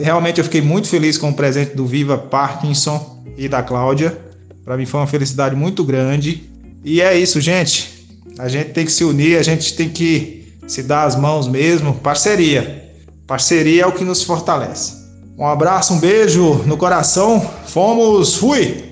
Realmente 0.03 0.39
eu 0.39 0.45
fiquei 0.45 0.63
muito 0.63 0.89
feliz 0.89 1.19
com 1.19 1.31
o 1.31 1.35
presente 1.35 1.75
do 1.75 1.87
Viva 1.87 2.17
Parkinson 2.17 3.25
e 3.37 3.49
da 3.49 3.63
Cláudia. 3.63 4.17
Para 4.65 4.77
mim 4.77 4.87
foi 4.87 5.01
uma 5.01 5.07
felicidade 5.07 5.57
muito 5.57 5.83
grande. 5.83 6.49
E 6.85 7.01
é 7.01 7.19
isso, 7.19 7.41
gente. 7.41 8.07
A 8.39 8.49
gente 8.49 8.71
tem 8.71 8.85
que 8.85 8.93
se 8.93 9.05
unir, 9.05 9.39
a 9.39 9.43
gente 9.43 9.75
tem 9.75 9.89
que 9.89 10.55
se 10.67 10.83
dar 10.83 11.05
as 11.05 11.17
mãos 11.17 11.49
mesmo. 11.49 11.95
Parceria. 11.95 12.91
Parceria 13.27 13.83
é 13.83 13.87
o 13.87 13.93
que 13.93 14.05
nos 14.05 14.23
fortalece. 14.23 15.03
Um 15.37 15.47
abraço, 15.47 15.95
um 15.95 15.99
beijo 15.99 16.63
no 16.65 16.77
coração. 16.77 17.41
Fomos, 17.67 18.37
fui! 18.37 18.92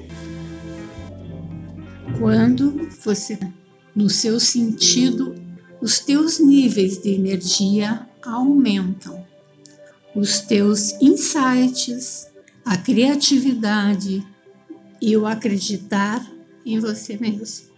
Quando 2.21 2.87
você, 3.03 3.39
no 3.97 4.11
seu 4.11 4.39
sentido, 4.39 5.35
os 5.81 6.01
teus 6.01 6.39
níveis 6.39 6.99
de 6.99 7.15
energia 7.15 8.07
aumentam, 8.23 9.25
os 10.15 10.41
teus 10.41 10.93
insights, 11.01 12.29
a 12.63 12.77
criatividade, 12.77 14.23
e 15.01 15.17
o 15.17 15.25
acreditar 15.27 16.31
em 16.67 16.79
você 16.79 17.17
mesmo. 17.17 17.71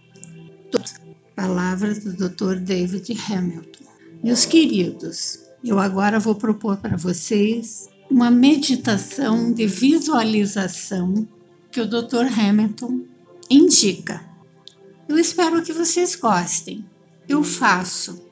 Palavras 1.33 2.03
do 2.03 2.11
Dr. 2.11 2.55
David 2.55 3.17
Hamilton. 3.31 3.85
Meus 4.21 4.45
queridos, 4.45 5.39
eu 5.63 5.79
agora 5.79 6.19
vou 6.19 6.35
propor 6.35 6.75
para 6.75 6.97
vocês 6.97 7.87
uma 8.11 8.29
meditação 8.29 9.53
de 9.53 9.65
visualização 9.65 11.25
que 11.71 11.79
o 11.79 11.87
Dr. 11.87 12.25
Hamilton 12.37 13.05
indica. 13.49 14.32
Eu 15.07 15.17
espero 15.17 15.61
que 15.63 15.73
vocês 15.73 16.15
gostem. 16.15 16.85
Eu 17.27 17.43
faço. 17.43 18.25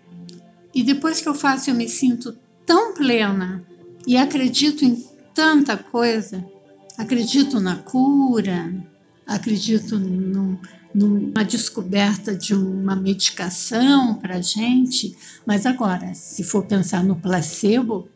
E 0.74 0.84
depois 0.84 1.22
que 1.22 1.28
eu 1.28 1.36
faço, 1.36 1.69
eu 1.69 1.76
me 1.76 1.88
sinto 1.88 2.38
tão 2.65 2.93
plena 2.93 3.63
e 4.07 4.17
acredito 4.17 4.84
em 4.86 5.05
tanta 5.34 5.78
coisa 5.78 6.45
Acredito 7.01 7.59
na 7.59 7.78
cura, 7.78 8.72
acredito 9.26 9.97
num, 9.97 10.55
numa 10.93 11.43
descoberta 11.43 12.36
de 12.36 12.53
uma 12.53 12.95
medicação 12.95 14.13
para 14.15 14.39
gente, 14.39 15.17
mas 15.43 15.65
agora, 15.65 16.13
se 16.13 16.43
for 16.43 16.63
pensar 16.65 17.03
no 17.03 17.15
placebo, 17.15 18.07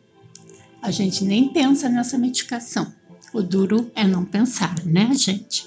a 0.80 0.92
gente 0.92 1.24
nem 1.24 1.52
pensa 1.52 1.88
nessa 1.88 2.16
medicação. 2.16 2.92
O 3.32 3.42
duro 3.42 3.90
é 3.92 4.06
não 4.06 4.24
pensar, 4.24 4.76
né, 4.84 5.12
gente? 5.14 5.66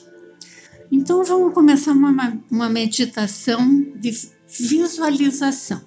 Então 0.92 1.24
vamos 1.24 1.54
começar 1.54 1.92
uma, 1.92 2.42
uma 2.50 2.70
meditação 2.70 3.82
de 3.96 4.12
visualização. 4.48 5.82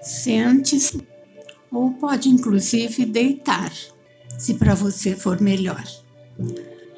Sente-se, 0.00 1.02
ou 1.70 1.92
pode 1.94 2.28
inclusive 2.28 3.04
deitar, 3.04 3.72
se 4.38 4.54
para 4.54 4.74
você 4.74 5.16
for 5.16 5.40
melhor. 5.40 5.84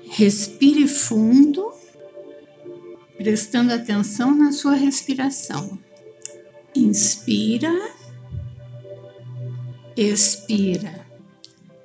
Respire 0.05 0.87
fundo, 0.87 1.73
prestando 3.17 3.73
atenção 3.73 4.35
na 4.35 4.53
sua 4.53 4.75
respiração. 4.75 5.79
Inspira, 6.75 7.73
expira, 9.97 11.07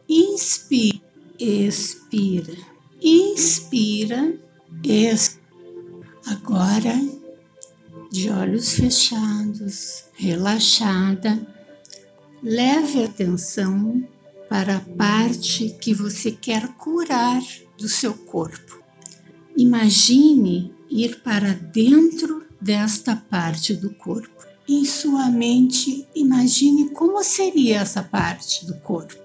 inspira, 0.10 1.00
expira, 1.40 2.58
inspira, 3.02 4.38
expira. 4.84 5.42
Agora, 6.28 6.94
de 8.12 8.30
olhos 8.30 8.74
fechados, 8.74 10.06
relaxada, 10.14 11.40
leve 12.44 13.04
atenção 13.04 14.08
para 14.48 14.78
a 14.78 14.80
parte 14.82 15.76
que 15.82 15.94
você 15.94 16.32
quer 16.32 16.68
curar 16.76 17.42
do 17.78 17.88
seu 17.88 18.14
corpo. 18.14 18.84
Imagine 19.58 20.74
ir 20.90 21.22
para 21.22 21.54
dentro 21.54 22.46
desta 22.60 23.16
parte 23.16 23.74
do 23.74 23.90
corpo. 23.96 24.46
Em 24.68 24.86
sua 24.86 25.30
mente, 25.30 26.08
imagine 26.14 26.90
como 26.92 27.24
seria 27.24 27.80
essa 27.80 28.04
parte 28.04 28.66
do 28.66 28.76
corpo. 28.76 29.16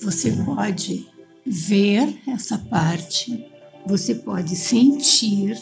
Você 0.00 0.32
pode 0.44 1.11
ver 1.44 2.20
essa 2.28 2.58
parte, 2.58 3.46
você 3.86 4.14
pode 4.14 4.54
sentir, 4.56 5.60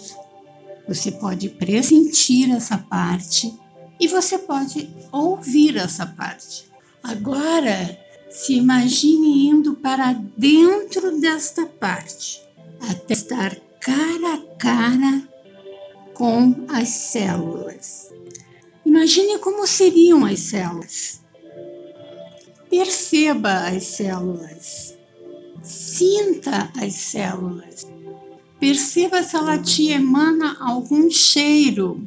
você 0.86 1.10
pode 1.12 1.48
pressentir 1.48 2.50
essa 2.50 2.76
parte 2.76 3.52
e 3.98 4.08
você 4.08 4.38
pode 4.38 4.88
ouvir 5.12 5.76
essa 5.76 6.06
parte. 6.06 6.70
Agora, 7.02 7.98
se 8.28 8.54
imagine 8.54 9.48
indo 9.48 9.74
para 9.74 10.12
dentro 10.36 11.18
desta 11.20 11.66
parte, 11.66 12.40
até 12.80 13.14
estar 13.14 13.56
cara 13.80 14.34
a 14.34 14.56
cara 14.56 15.28
com 16.14 16.66
as 16.68 16.88
células. 16.88 18.12
Imagine 18.84 19.38
como 19.38 19.66
seriam 19.66 20.24
as 20.24 20.40
células. 20.40 21.20
Perceba 22.68 23.68
as 23.68 23.84
células. 23.84 24.99
Sinta 25.70 26.70
as 26.80 26.94
células. 26.94 27.86
Perceba 28.58 29.22
se 29.22 29.36
ela 29.36 29.58
te 29.58 29.88
emana 29.88 30.56
algum 30.60 31.10
cheiro. 31.10 32.06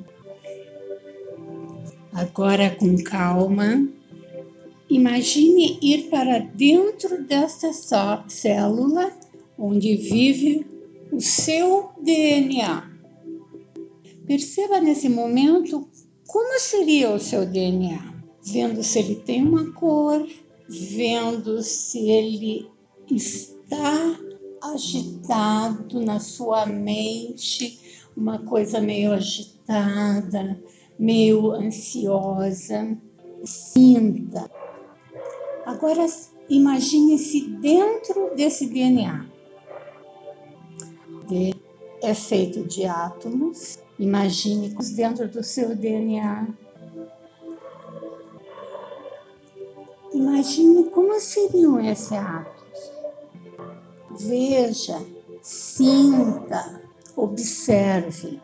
Agora, 2.13 2.69
com 2.69 2.95
calma, 3.03 3.87
Imagine 4.93 5.79
ir 5.81 6.03
para 6.09 6.37
dentro 6.37 7.23
dessa 7.23 7.73
célula 8.27 9.11
onde 9.57 9.95
vive 9.95 10.67
o 11.11 11.19
seu 11.19 11.89
DNA. 11.99 12.91
Perceba 14.27 14.79
nesse 14.79 15.09
momento 15.09 15.87
como 16.27 16.59
seria 16.59 17.09
o 17.09 17.19
seu 17.19 17.43
DNA, 17.43 18.13
vendo 18.43 18.83
se 18.83 18.99
ele 18.99 19.15
tem 19.15 19.43
uma 19.43 19.71
cor, 19.73 20.27
vendo 20.69 21.63
se 21.63 22.11
ele 22.11 22.67
está 23.09 24.17
agitado 24.61 25.99
na 25.99 26.19
sua 26.19 26.65
mente, 26.65 27.79
uma 28.15 28.39
coisa 28.39 28.79
meio 28.79 29.13
agitada, 29.13 30.59
meio 30.97 31.51
ansiosa. 31.51 32.97
Sinta. 33.43 34.49
Agora 35.65 36.05
imagine-se 36.49 37.41
dentro 37.59 38.33
desse 38.35 38.67
DNA. 38.67 39.25
É 42.01 42.13
feito 42.13 42.63
de 42.63 42.85
átomos. 42.85 43.79
Imagine 43.99 44.75
dentro 44.95 45.27
do 45.27 45.43
seu 45.43 45.75
DNA. 45.75 46.47
Imagine 50.13 50.89
como 50.89 51.19
seriam 51.19 51.79
esses 51.79 52.11
átomos. 52.11 52.52
Veja, 54.19 55.01
sinta, 55.41 56.81
observe. 57.15 58.39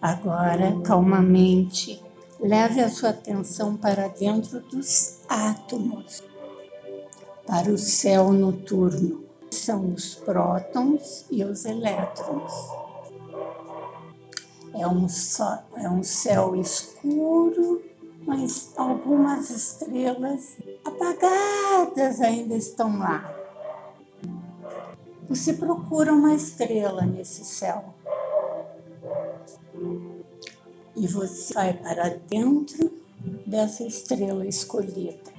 Agora, 0.00 0.80
calmamente, 0.82 2.00
leve 2.38 2.80
a 2.80 2.88
sua 2.88 3.10
atenção 3.10 3.76
para 3.76 4.06
dentro 4.06 4.60
dos 4.60 5.20
átomos, 5.28 6.22
para 7.46 7.70
o 7.70 7.76
céu 7.76 8.32
noturno. 8.32 9.24
São 9.50 9.92
os 9.92 10.14
prótons 10.14 11.26
e 11.30 11.42
os 11.42 11.64
elétrons. 11.64 12.52
É 14.74 14.86
um, 14.86 15.08
só, 15.08 15.64
é 15.74 15.88
um 15.88 16.04
céu 16.04 16.54
escuro, 16.54 17.82
mas 18.26 18.72
algumas 18.76 19.50
estrelas 19.50 20.58
apagadas 20.84 22.20
ainda 22.20 22.54
estão 22.54 22.98
lá. 22.98 23.34
Você 25.28 25.52
procura 25.52 26.12
uma 26.12 26.34
estrela 26.34 27.02
nesse 27.02 27.44
céu 27.44 27.94
e 30.96 31.06
você 31.06 31.54
vai 31.54 31.72
para 31.74 32.08
dentro 32.28 32.90
dessa 33.46 33.84
estrela 33.84 34.46
escolhida. 34.46 35.38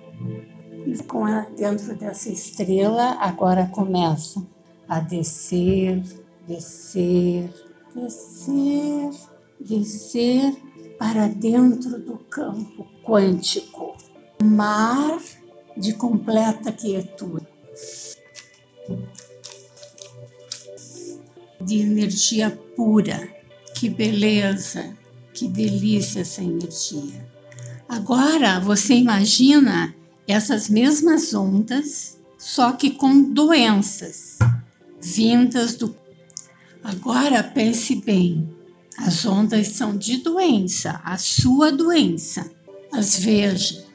E 0.86 1.04
com 1.04 1.28
ela 1.28 1.48
dentro 1.56 1.96
dessa 1.96 2.30
estrela, 2.30 3.18
agora 3.20 3.68
começa 3.68 4.46
a 4.88 5.00
descer, 5.00 6.02
descer, 6.48 7.52
descer, 7.94 9.12
descer 9.60 10.69
para 11.00 11.28
dentro 11.28 11.97
do 11.97 12.18
campo 12.30 12.86
quântico, 13.04 13.95
mar 14.43 15.18
de 15.76 15.93
completa 15.93 16.72
quietude, 16.74 17.47
de 21.62 21.80
energia 21.80 22.52
pura. 22.76 23.39
Que 23.74 23.89
beleza! 23.89 24.97
Que 25.34 25.47
delícia 25.47 26.20
essa 26.20 26.43
energia. 26.43 27.26
Agora 27.88 28.60
você 28.60 28.93
imagina 28.93 29.95
essas 30.28 30.70
mesmas 30.70 31.34
ondas, 31.34 32.20
só 32.38 32.74
que 32.74 32.91
com 32.91 33.32
doenças 33.32 34.38
vindas 35.02 35.76
do. 35.76 35.95
Agora 36.84 37.41
pense 37.41 37.95
bem: 37.95 38.54
as 39.00 39.26
ondas 39.26 39.70
são 39.70 39.95
de 39.95 40.18
doença, 40.18 41.00
a 41.04 41.18
sua 41.18 41.72
doença. 41.72 42.52
As 42.91 43.18
veja, 43.18 43.86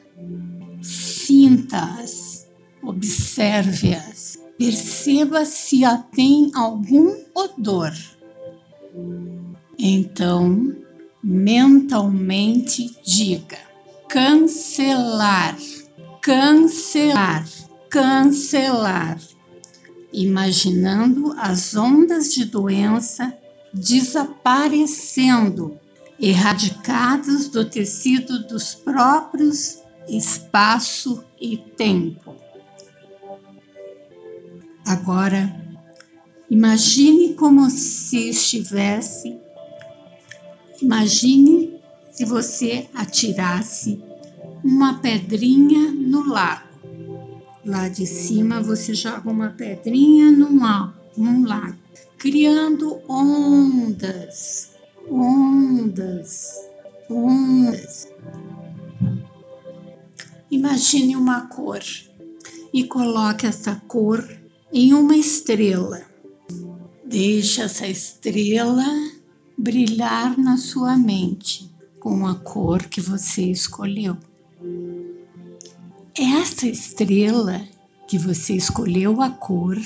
sinta-as, 0.81 2.47
observe-as, 2.81 4.37
perceba 4.57 5.45
se 5.45 5.85
a 5.85 5.97
tem 5.97 6.49
algum 6.55 7.15
odor. 7.35 7.93
Então, 9.77 10.75
mentalmente 11.21 12.95
diga: 13.03 13.59
cancelar, 14.09 15.55
cancelar, 16.21 17.45
cancelar, 17.91 19.19
imaginando 20.11 21.31
as 21.37 21.75
ondas 21.75 22.33
de 22.33 22.45
doença 22.45 23.37
desaparecendo, 23.75 25.77
erradicadas 26.19 27.49
do 27.49 27.65
tecido 27.65 28.47
dos 28.47 28.73
próprios 28.73 29.83
espaço 30.07 31.23
e 31.39 31.57
tempo. 31.57 32.33
Agora, 34.87 35.53
imagine 36.49 37.33
como 37.33 37.69
se 37.69 38.29
estivesse 38.29 39.37
Imagine 40.81 41.79
se 42.11 42.25
você 42.25 42.87
atirasse 42.93 44.03
uma 44.63 44.95
pedrinha 44.95 45.91
no 45.91 46.27
lago. 46.27 46.65
Lá 47.65 47.87
de 47.87 48.05
cima 48.05 48.61
você 48.61 48.93
joga 48.93 49.29
uma 49.29 49.49
pedrinha 49.49 50.31
num 50.31 50.59
lago, 50.59 50.93
criando 52.25 53.03
ondas, 53.07 54.71
ondas, 55.07 56.59
ondas. 57.07 58.07
Imagine 60.49 61.15
uma 61.17 61.41
cor 61.41 61.83
e 62.73 62.83
coloque 62.85 63.45
essa 63.45 63.75
cor 63.87 64.27
em 64.73 64.91
uma 64.91 65.15
estrela. 65.15 66.01
Deixa 67.05 67.65
essa 67.65 67.87
estrela 67.87 68.87
brilhar 69.55 70.35
na 70.35 70.57
sua 70.57 70.97
mente 70.97 71.71
com 71.99 72.25
a 72.25 72.33
cor 72.33 72.85
que 72.85 73.01
você 73.01 73.43
escolheu. 73.51 74.17
Essa 76.17 76.65
estrela 76.65 77.61
que 78.07 78.17
você 78.17 78.55
escolheu 78.55 79.21
a 79.21 79.29
cor, 79.29 79.77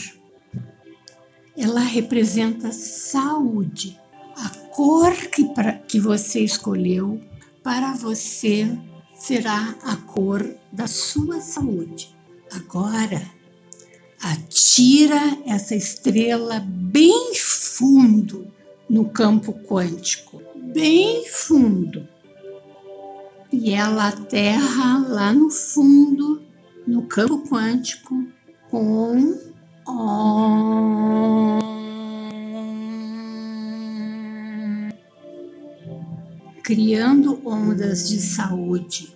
ela 1.60 1.82
representa 1.82 2.72
saúde. 2.72 4.00
A 4.38 4.50
cor 4.72 5.14
que, 5.14 5.44
pra, 5.54 5.74
que 5.74 6.00
você 6.00 6.40
escolheu 6.40 7.20
para 7.62 7.94
você 7.94 8.78
será 9.14 9.76
a 9.84 9.98
cor 9.98 10.56
da 10.72 10.88
sua 10.88 11.42
saúde. 11.42 12.16
Agora, 12.50 13.22
atira 14.22 15.38
essa 15.46 15.76
estrela 15.76 16.62
bem 16.66 17.36
fundo 17.36 18.48
no 18.90 19.10
campo 19.10 19.52
quântico, 19.52 20.42
bem 20.74 21.28
fundo. 21.28 22.08
E 23.52 23.72
ela 23.72 24.08
aterra 24.08 25.06
lá 25.10 25.34
no 25.34 25.50
fundo, 25.50 26.42
no 26.88 27.04
campo 27.04 27.46
quântico, 27.50 28.26
com 28.70 29.49
criando 36.64 37.42
ondas 37.44 38.08
de 38.10 38.20
saúde. 38.20 39.16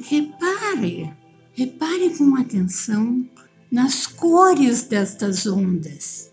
Repare, 0.00 1.12
repare 1.52 2.16
com 2.16 2.36
atenção 2.36 3.26
nas 3.70 4.06
cores 4.06 4.82
destas 4.82 5.46
ondas. 5.46 6.30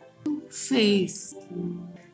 Fez 0.49 1.36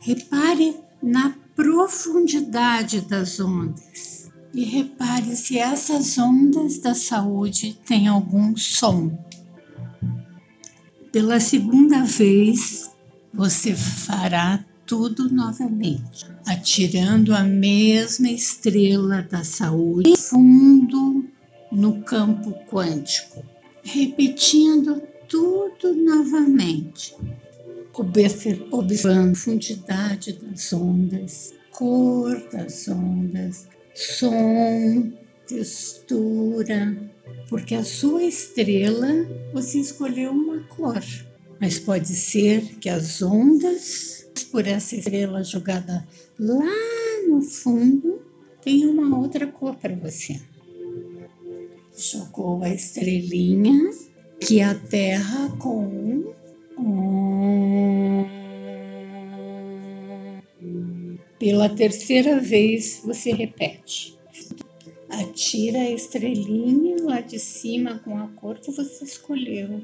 Repare 0.04 0.80
na 1.02 1.36
profundidade 1.56 3.02
das 3.02 3.40
ondas 3.40 4.32
e 4.52 4.64
repare 4.64 5.36
se 5.36 5.60
essas 5.60 6.18
ondas 6.18 6.80
da 6.80 6.96
saúde 6.96 7.80
têm 7.86 8.08
algum 8.08 8.58
som. 8.58 9.16
Pela 11.12 11.40
segunda 11.40 12.04
vez, 12.04 12.90
você 13.34 13.76
fará 13.76 14.64
tudo 14.86 15.30
novamente, 15.30 16.26
atirando 16.46 17.34
a 17.34 17.44
mesma 17.44 18.30
estrela 18.30 19.22
da 19.22 19.44
saúde 19.44 20.18
fundo 20.18 21.26
no 21.72 22.02
campo 22.04 22.54
quântico, 22.70 23.44
repetindo 23.84 25.02
tudo 25.28 25.94
novamente 25.94 27.16
observando 27.94 28.92
a 28.92 29.26
profundidade 29.26 30.34
das 30.34 30.72
ondas, 30.74 31.54
cor 31.72 32.42
das 32.52 32.88
ondas, 32.88 33.68
som, 33.94 35.12
textura, 35.48 37.11
porque 37.50 37.76
a 37.76 37.84
sua 37.84 38.24
estrela 38.24 39.08
você 39.54 39.80
escolheu 39.80 40.32
uma 40.32 40.62
cor. 40.64 41.04
mas 41.60 41.78
pode 41.78 42.08
ser 42.08 42.62
que 42.80 42.90
as 42.90 43.22
ondas 43.22 44.22
por 44.52 44.68
essa 44.68 44.96
estrela 44.96 45.44
jogada 45.44 46.08
lá 46.38 46.66
no 47.28 47.42
fundo 47.42 48.22
tenham 48.62 48.92
uma 48.92 49.18
outra 49.18 49.48
cor 49.48 49.76
para 49.76 49.96
você. 49.96 50.40
Jogou 51.98 52.64
a 52.64 52.70
estrelinha 52.70 53.92
que 54.40 54.62
a 54.62 54.76
Terra 54.76 55.50
com 55.60 56.34
pela 61.40 61.70
terceira 61.70 62.40
vez 62.40 63.02
você 63.04 63.32
repete. 63.32 64.16
Atira 65.12 65.80
a 65.80 65.92
estrelinha 65.92 66.96
lá 67.04 67.22
de 67.22 67.38
cima 67.38 68.00
com 68.00 68.18
a 68.18 68.28
cor 68.28 68.58
que 68.60 68.72
você 68.72 69.04
escolheu. 69.04 69.82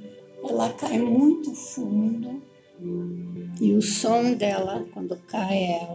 Ela 0.48 0.72
cai 0.74 1.00
muito 1.00 1.54
fundo 1.54 2.42
e 3.60 3.74
o 3.74 3.82
som 3.82 4.34
dela 4.34 4.88
quando 4.94 5.18
cai 5.28 5.58
é 5.58 5.88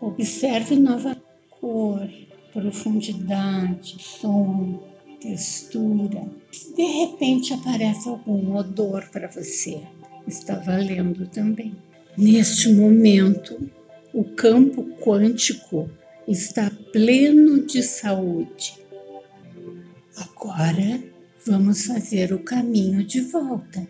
Observe 0.00 0.76
nova 0.76 1.16
cor, 1.60 2.08
profundidade, 2.52 3.96
som, 4.00 4.80
textura. 5.20 6.26
De 6.74 6.82
repente 6.82 7.52
aparece 7.52 8.08
algum 8.08 8.56
odor 8.56 9.08
para 9.10 9.28
você. 9.28 9.82
Está 10.26 10.54
valendo 10.54 11.26
também. 11.28 11.74
Neste 12.16 12.72
momento, 12.72 13.70
o 14.14 14.24
campo 14.24 14.84
quântico 15.02 15.90
está 16.26 16.70
pleno 16.92 17.64
de 17.66 17.82
saúde. 17.82 18.78
Agora 20.16 21.02
vamos 21.46 21.86
fazer 21.86 22.32
o 22.32 22.38
caminho 22.38 23.04
de 23.04 23.20
volta. 23.20 23.86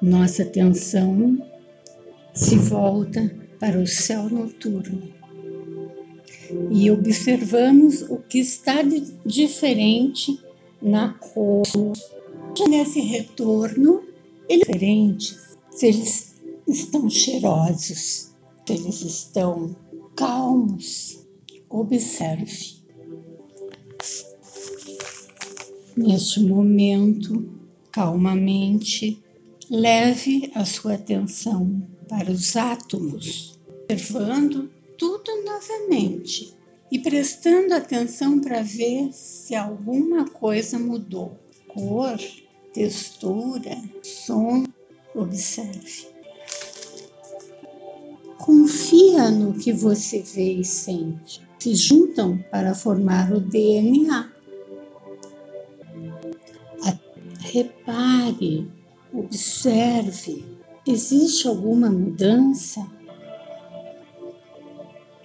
Nossa 0.00 0.42
atenção 0.42 1.38
se 2.34 2.56
volta 2.56 3.34
para 3.58 3.78
o 3.78 3.86
céu 3.86 4.28
noturno 4.28 5.14
e 6.70 6.90
observamos 6.90 8.02
o 8.02 8.18
que 8.18 8.38
está 8.38 8.82
de 8.82 9.00
diferente 9.24 10.38
na 10.80 11.14
cor. 11.14 11.66
Nesse 12.68 13.00
retorno, 13.00 14.02
eles 14.48 14.66
diferentes, 14.66 15.56
se 15.70 15.86
eles 15.86 16.34
estão 16.66 17.08
cheirosos, 17.10 18.32
se 18.64 18.72
eles 18.72 19.02
estão 19.02 19.76
calmos, 20.16 21.26
observe. 21.68 22.76
Neste 25.94 26.40
momento, 26.40 27.48
calmamente, 27.92 29.22
leve 29.70 30.50
a 30.54 30.64
sua 30.64 30.94
atenção 30.94 31.82
para 32.08 32.30
os 32.30 32.56
átomos, 32.56 33.58
observando 33.84 34.70
tudo 34.96 35.44
novamente 35.44 36.54
e 36.90 36.98
prestando 36.98 37.74
atenção 37.74 38.40
para 38.40 38.62
ver 38.62 39.12
se 39.12 39.54
alguma 39.54 40.24
coisa 40.24 40.78
mudou. 40.78 41.38
Cor, 41.68 42.18
textura, 42.72 43.76
som, 44.02 44.64
observe. 45.14 46.15
Confia 48.46 49.30
no 49.30 49.52
que 49.52 49.72
você 49.72 50.22
vê 50.22 50.54
e 50.54 50.64
sente. 50.64 51.46
Se 51.58 51.74
juntam 51.74 52.38
para 52.50 52.74
formar 52.74 53.30
o 53.32 53.40
DNA. 53.40 54.32
Repare, 57.40 58.70
observe. 59.12 60.44
Existe 60.86 61.48
alguma 61.48 61.90
mudança? 61.90 62.86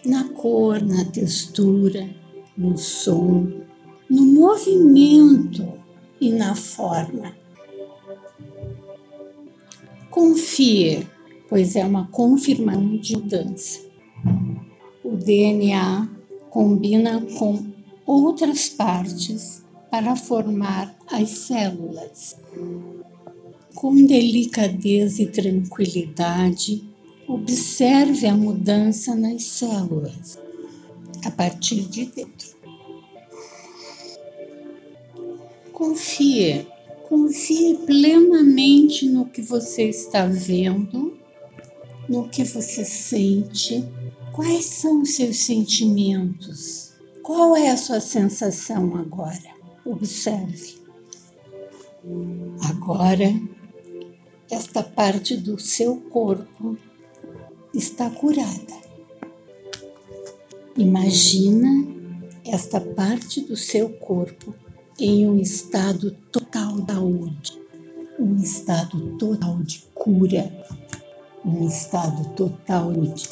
na 0.05 0.27
cor, 0.29 0.81
na 0.81 1.05
textura, 1.05 2.09
no 2.57 2.77
som, 2.77 3.47
no 4.09 4.25
movimento 4.25 5.73
e 6.19 6.31
na 6.31 6.55
forma. 6.55 7.35
Confie, 10.09 11.07
pois 11.51 11.75
é 11.75 11.85
uma 11.85 12.07
confirmação 12.07 12.97
de 12.97 13.15
mudança. 13.15 13.79
O 15.03 15.15
DNA 15.15 16.09
combina 16.49 17.21
com 17.37 17.63
outras 18.07 18.69
partes 18.69 19.63
para 19.91 20.15
formar 20.15 20.97
as 21.11 21.29
células. 21.29 22.35
Com 23.75 23.93
delicadeza 23.93 25.21
e 25.21 25.27
tranquilidade, 25.27 26.89
Observe 27.33 28.27
a 28.27 28.35
mudança 28.35 29.15
nas 29.15 29.43
células 29.43 30.37
a 31.23 31.31
partir 31.31 31.87
de 31.87 32.07
dentro. 32.07 32.49
Confie, 35.71 36.67
confie 37.07 37.77
plenamente 37.85 39.07
no 39.07 39.25
que 39.27 39.41
você 39.41 39.83
está 39.83 40.25
vendo, 40.25 41.17
no 42.11 42.27
que 42.27 42.43
você 42.43 42.83
sente. 42.83 43.87
Quais 44.33 44.65
são 44.65 45.01
os 45.01 45.15
seus 45.15 45.37
sentimentos? 45.37 46.91
Qual 47.23 47.55
é 47.55 47.69
a 47.69 47.77
sua 47.77 48.01
sensação 48.01 48.97
agora? 48.97 49.55
Observe. 49.85 50.81
Agora, 52.69 53.33
esta 54.49 54.83
parte 54.83 55.37
do 55.37 55.57
seu 55.57 55.95
corpo 55.97 56.77
está 57.73 58.09
curada. 58.09 58.81
Imagina 60.75 61.87
esta 62.45 62.81
parte 62.81 63.39
do 63.39 63.55
seu 63.55 63.89
corpo 63.89 64.53
em 64.99 65.27
um 65.27 65.39
estado 65.39 66.11
total 66.29 66.81
de 66.81 66.91
saúde, 66.91 67.61
um 68.19 68.35
estado 68.35 69.17
total 69.17 69.57
de 69.63 69.79
cura, 69.93 70.51
um 71.45 71.67
estado 71.67 72.29
total 72.35 72.91
de. 72.91 73.29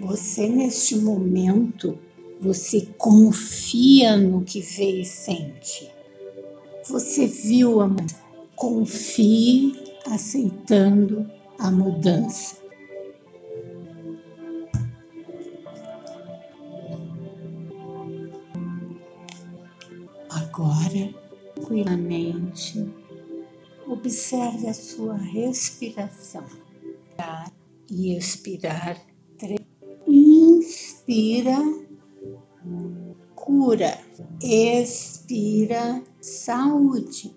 Você, 0.00 0.48
neste 0.48 0.96
momento, 0.96 1.98
você 2.40 2.82
confia 2.98 4.16
no 4.16 4.42
que 4.42 4.60
vê 4.60 5.00
e 5.00 5.04
sente. 5.04 5.90
Você 6.88 7.26
viu 7.26 7.80
a 7.80 7.88
mudança. 7.88 8.24
Confie 8.56 9.72
aceitando 10.06 11.28
a 11.58 11.70
mudança. 11.70 12.56
Agora, 20.30 21.14
tranquilamente, 21.54 22.86
observe 23.86 24.66
a 24.66 24.74
sua 24.74 25.16
respiração. 25.16 26.44
E 27.90 28.16
expirar. 28.16 29.00
Inspira, 30.06 31.56
cura. 33.34 33.98
Expira, 34.42 36.02
saúde. 36.20 37.34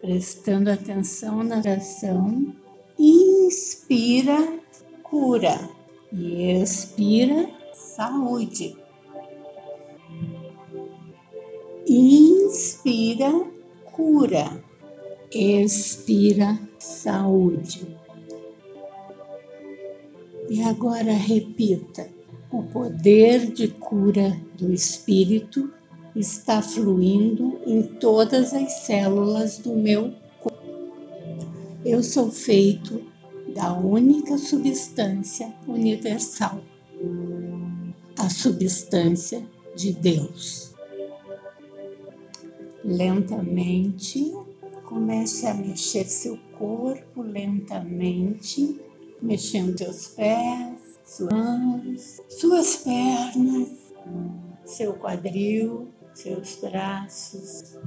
Prestando 0.00 0.70
atenção 0.70 1.42
na 1.42 1.58
oração. 1.58 2.54
Inspira, 2.98 4.60
cura. 5.02 5.58
E 6.12 6.62
expira, 6.62 7.48
saúde. 7.72 8.76
Inspira, 11.88 13.30
cura. 13.92 14.62
Expira, 15.30 16.58
saúde. 16.78 17.96
E 20.50 20.62
agora 20.62 21.12
repita: 21.12 22.08
o 22.50 22.62
poder 22.64 23.52
de 23.52 23.68
cura 23.68 24.36
do 24.58 24.72
espírito 24.72 25.72
está 26.14 26.60
fluindo 26.60 27.58
em 27.66 27.82
todas 27.82 28.52
as 28.52 28.72
células 28.84 29.58
do 29.58 29.74
meu 29.74 30.12
corpo. 30.40 30.58
Eu 31.84 32.02
sou 32.02 32.30
feito 32.30 33.02
da 33.54 33.72
única 33.72 34.36
substância 34.36 35.52
universal, 35.66 36.60
a 38.18 38.28
substância 38.28 39.42
de 39.74 39.92
Deus 39.92 40.71
lentamente. 42.84 44.32
Comece 44.84 45.46
a 45.46 45.54
mexer 45.54 46.04
seu 46.04 46.38
corpo 46.58 47.22
lentamente, 47.22 48.78
mexendo 49.20 49.78
seus 49.78 50.08
pés, 50.08 50.98
suas 51.04 51.32
mãos, 51.32 52.20
suas 52.28 52.76
pernas, 52.76 53.68
seu 54.64 54.94
quadril, 54.94 55.88
seus 56.14 56.58
braços. 56.60 57.78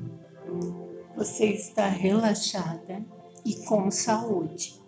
Você 1.16 1.46
está 1.52 1.88
relaxada 1.88 3.06
e 3.46 3.56
com 3.66 3.91
saúde. 3.91 4.82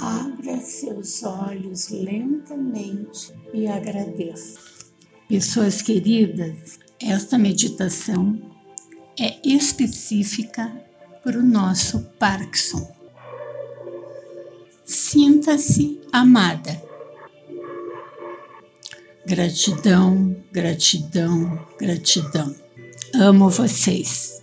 Abra 0.00 0.58
seus 0.58 1.22
olhos 1.22 1.90
lentamente 1.90 3.32
e 3.54 3.68
agradeça. 3.68 4.58
Pessoas 5.28 5.80
queridas, 5.80 6.78
esta 7.00 7.38
meditação 7.38 8.51
é 9.22 9.38
específica 9.44 10.72
para 11.22 11.38
o 11.38 11.42
nosso 11.42 12.00
Parkinson. 12.18 12.92
Sinta-se 14.84 16.00
amada. 16.12 16.82
Gratidão, 19.24 20.36
gratidão, 20.50 21.66
gratidão. 21.78 22.52
Amo 23.14 23.48
vocês. 23.48 24.41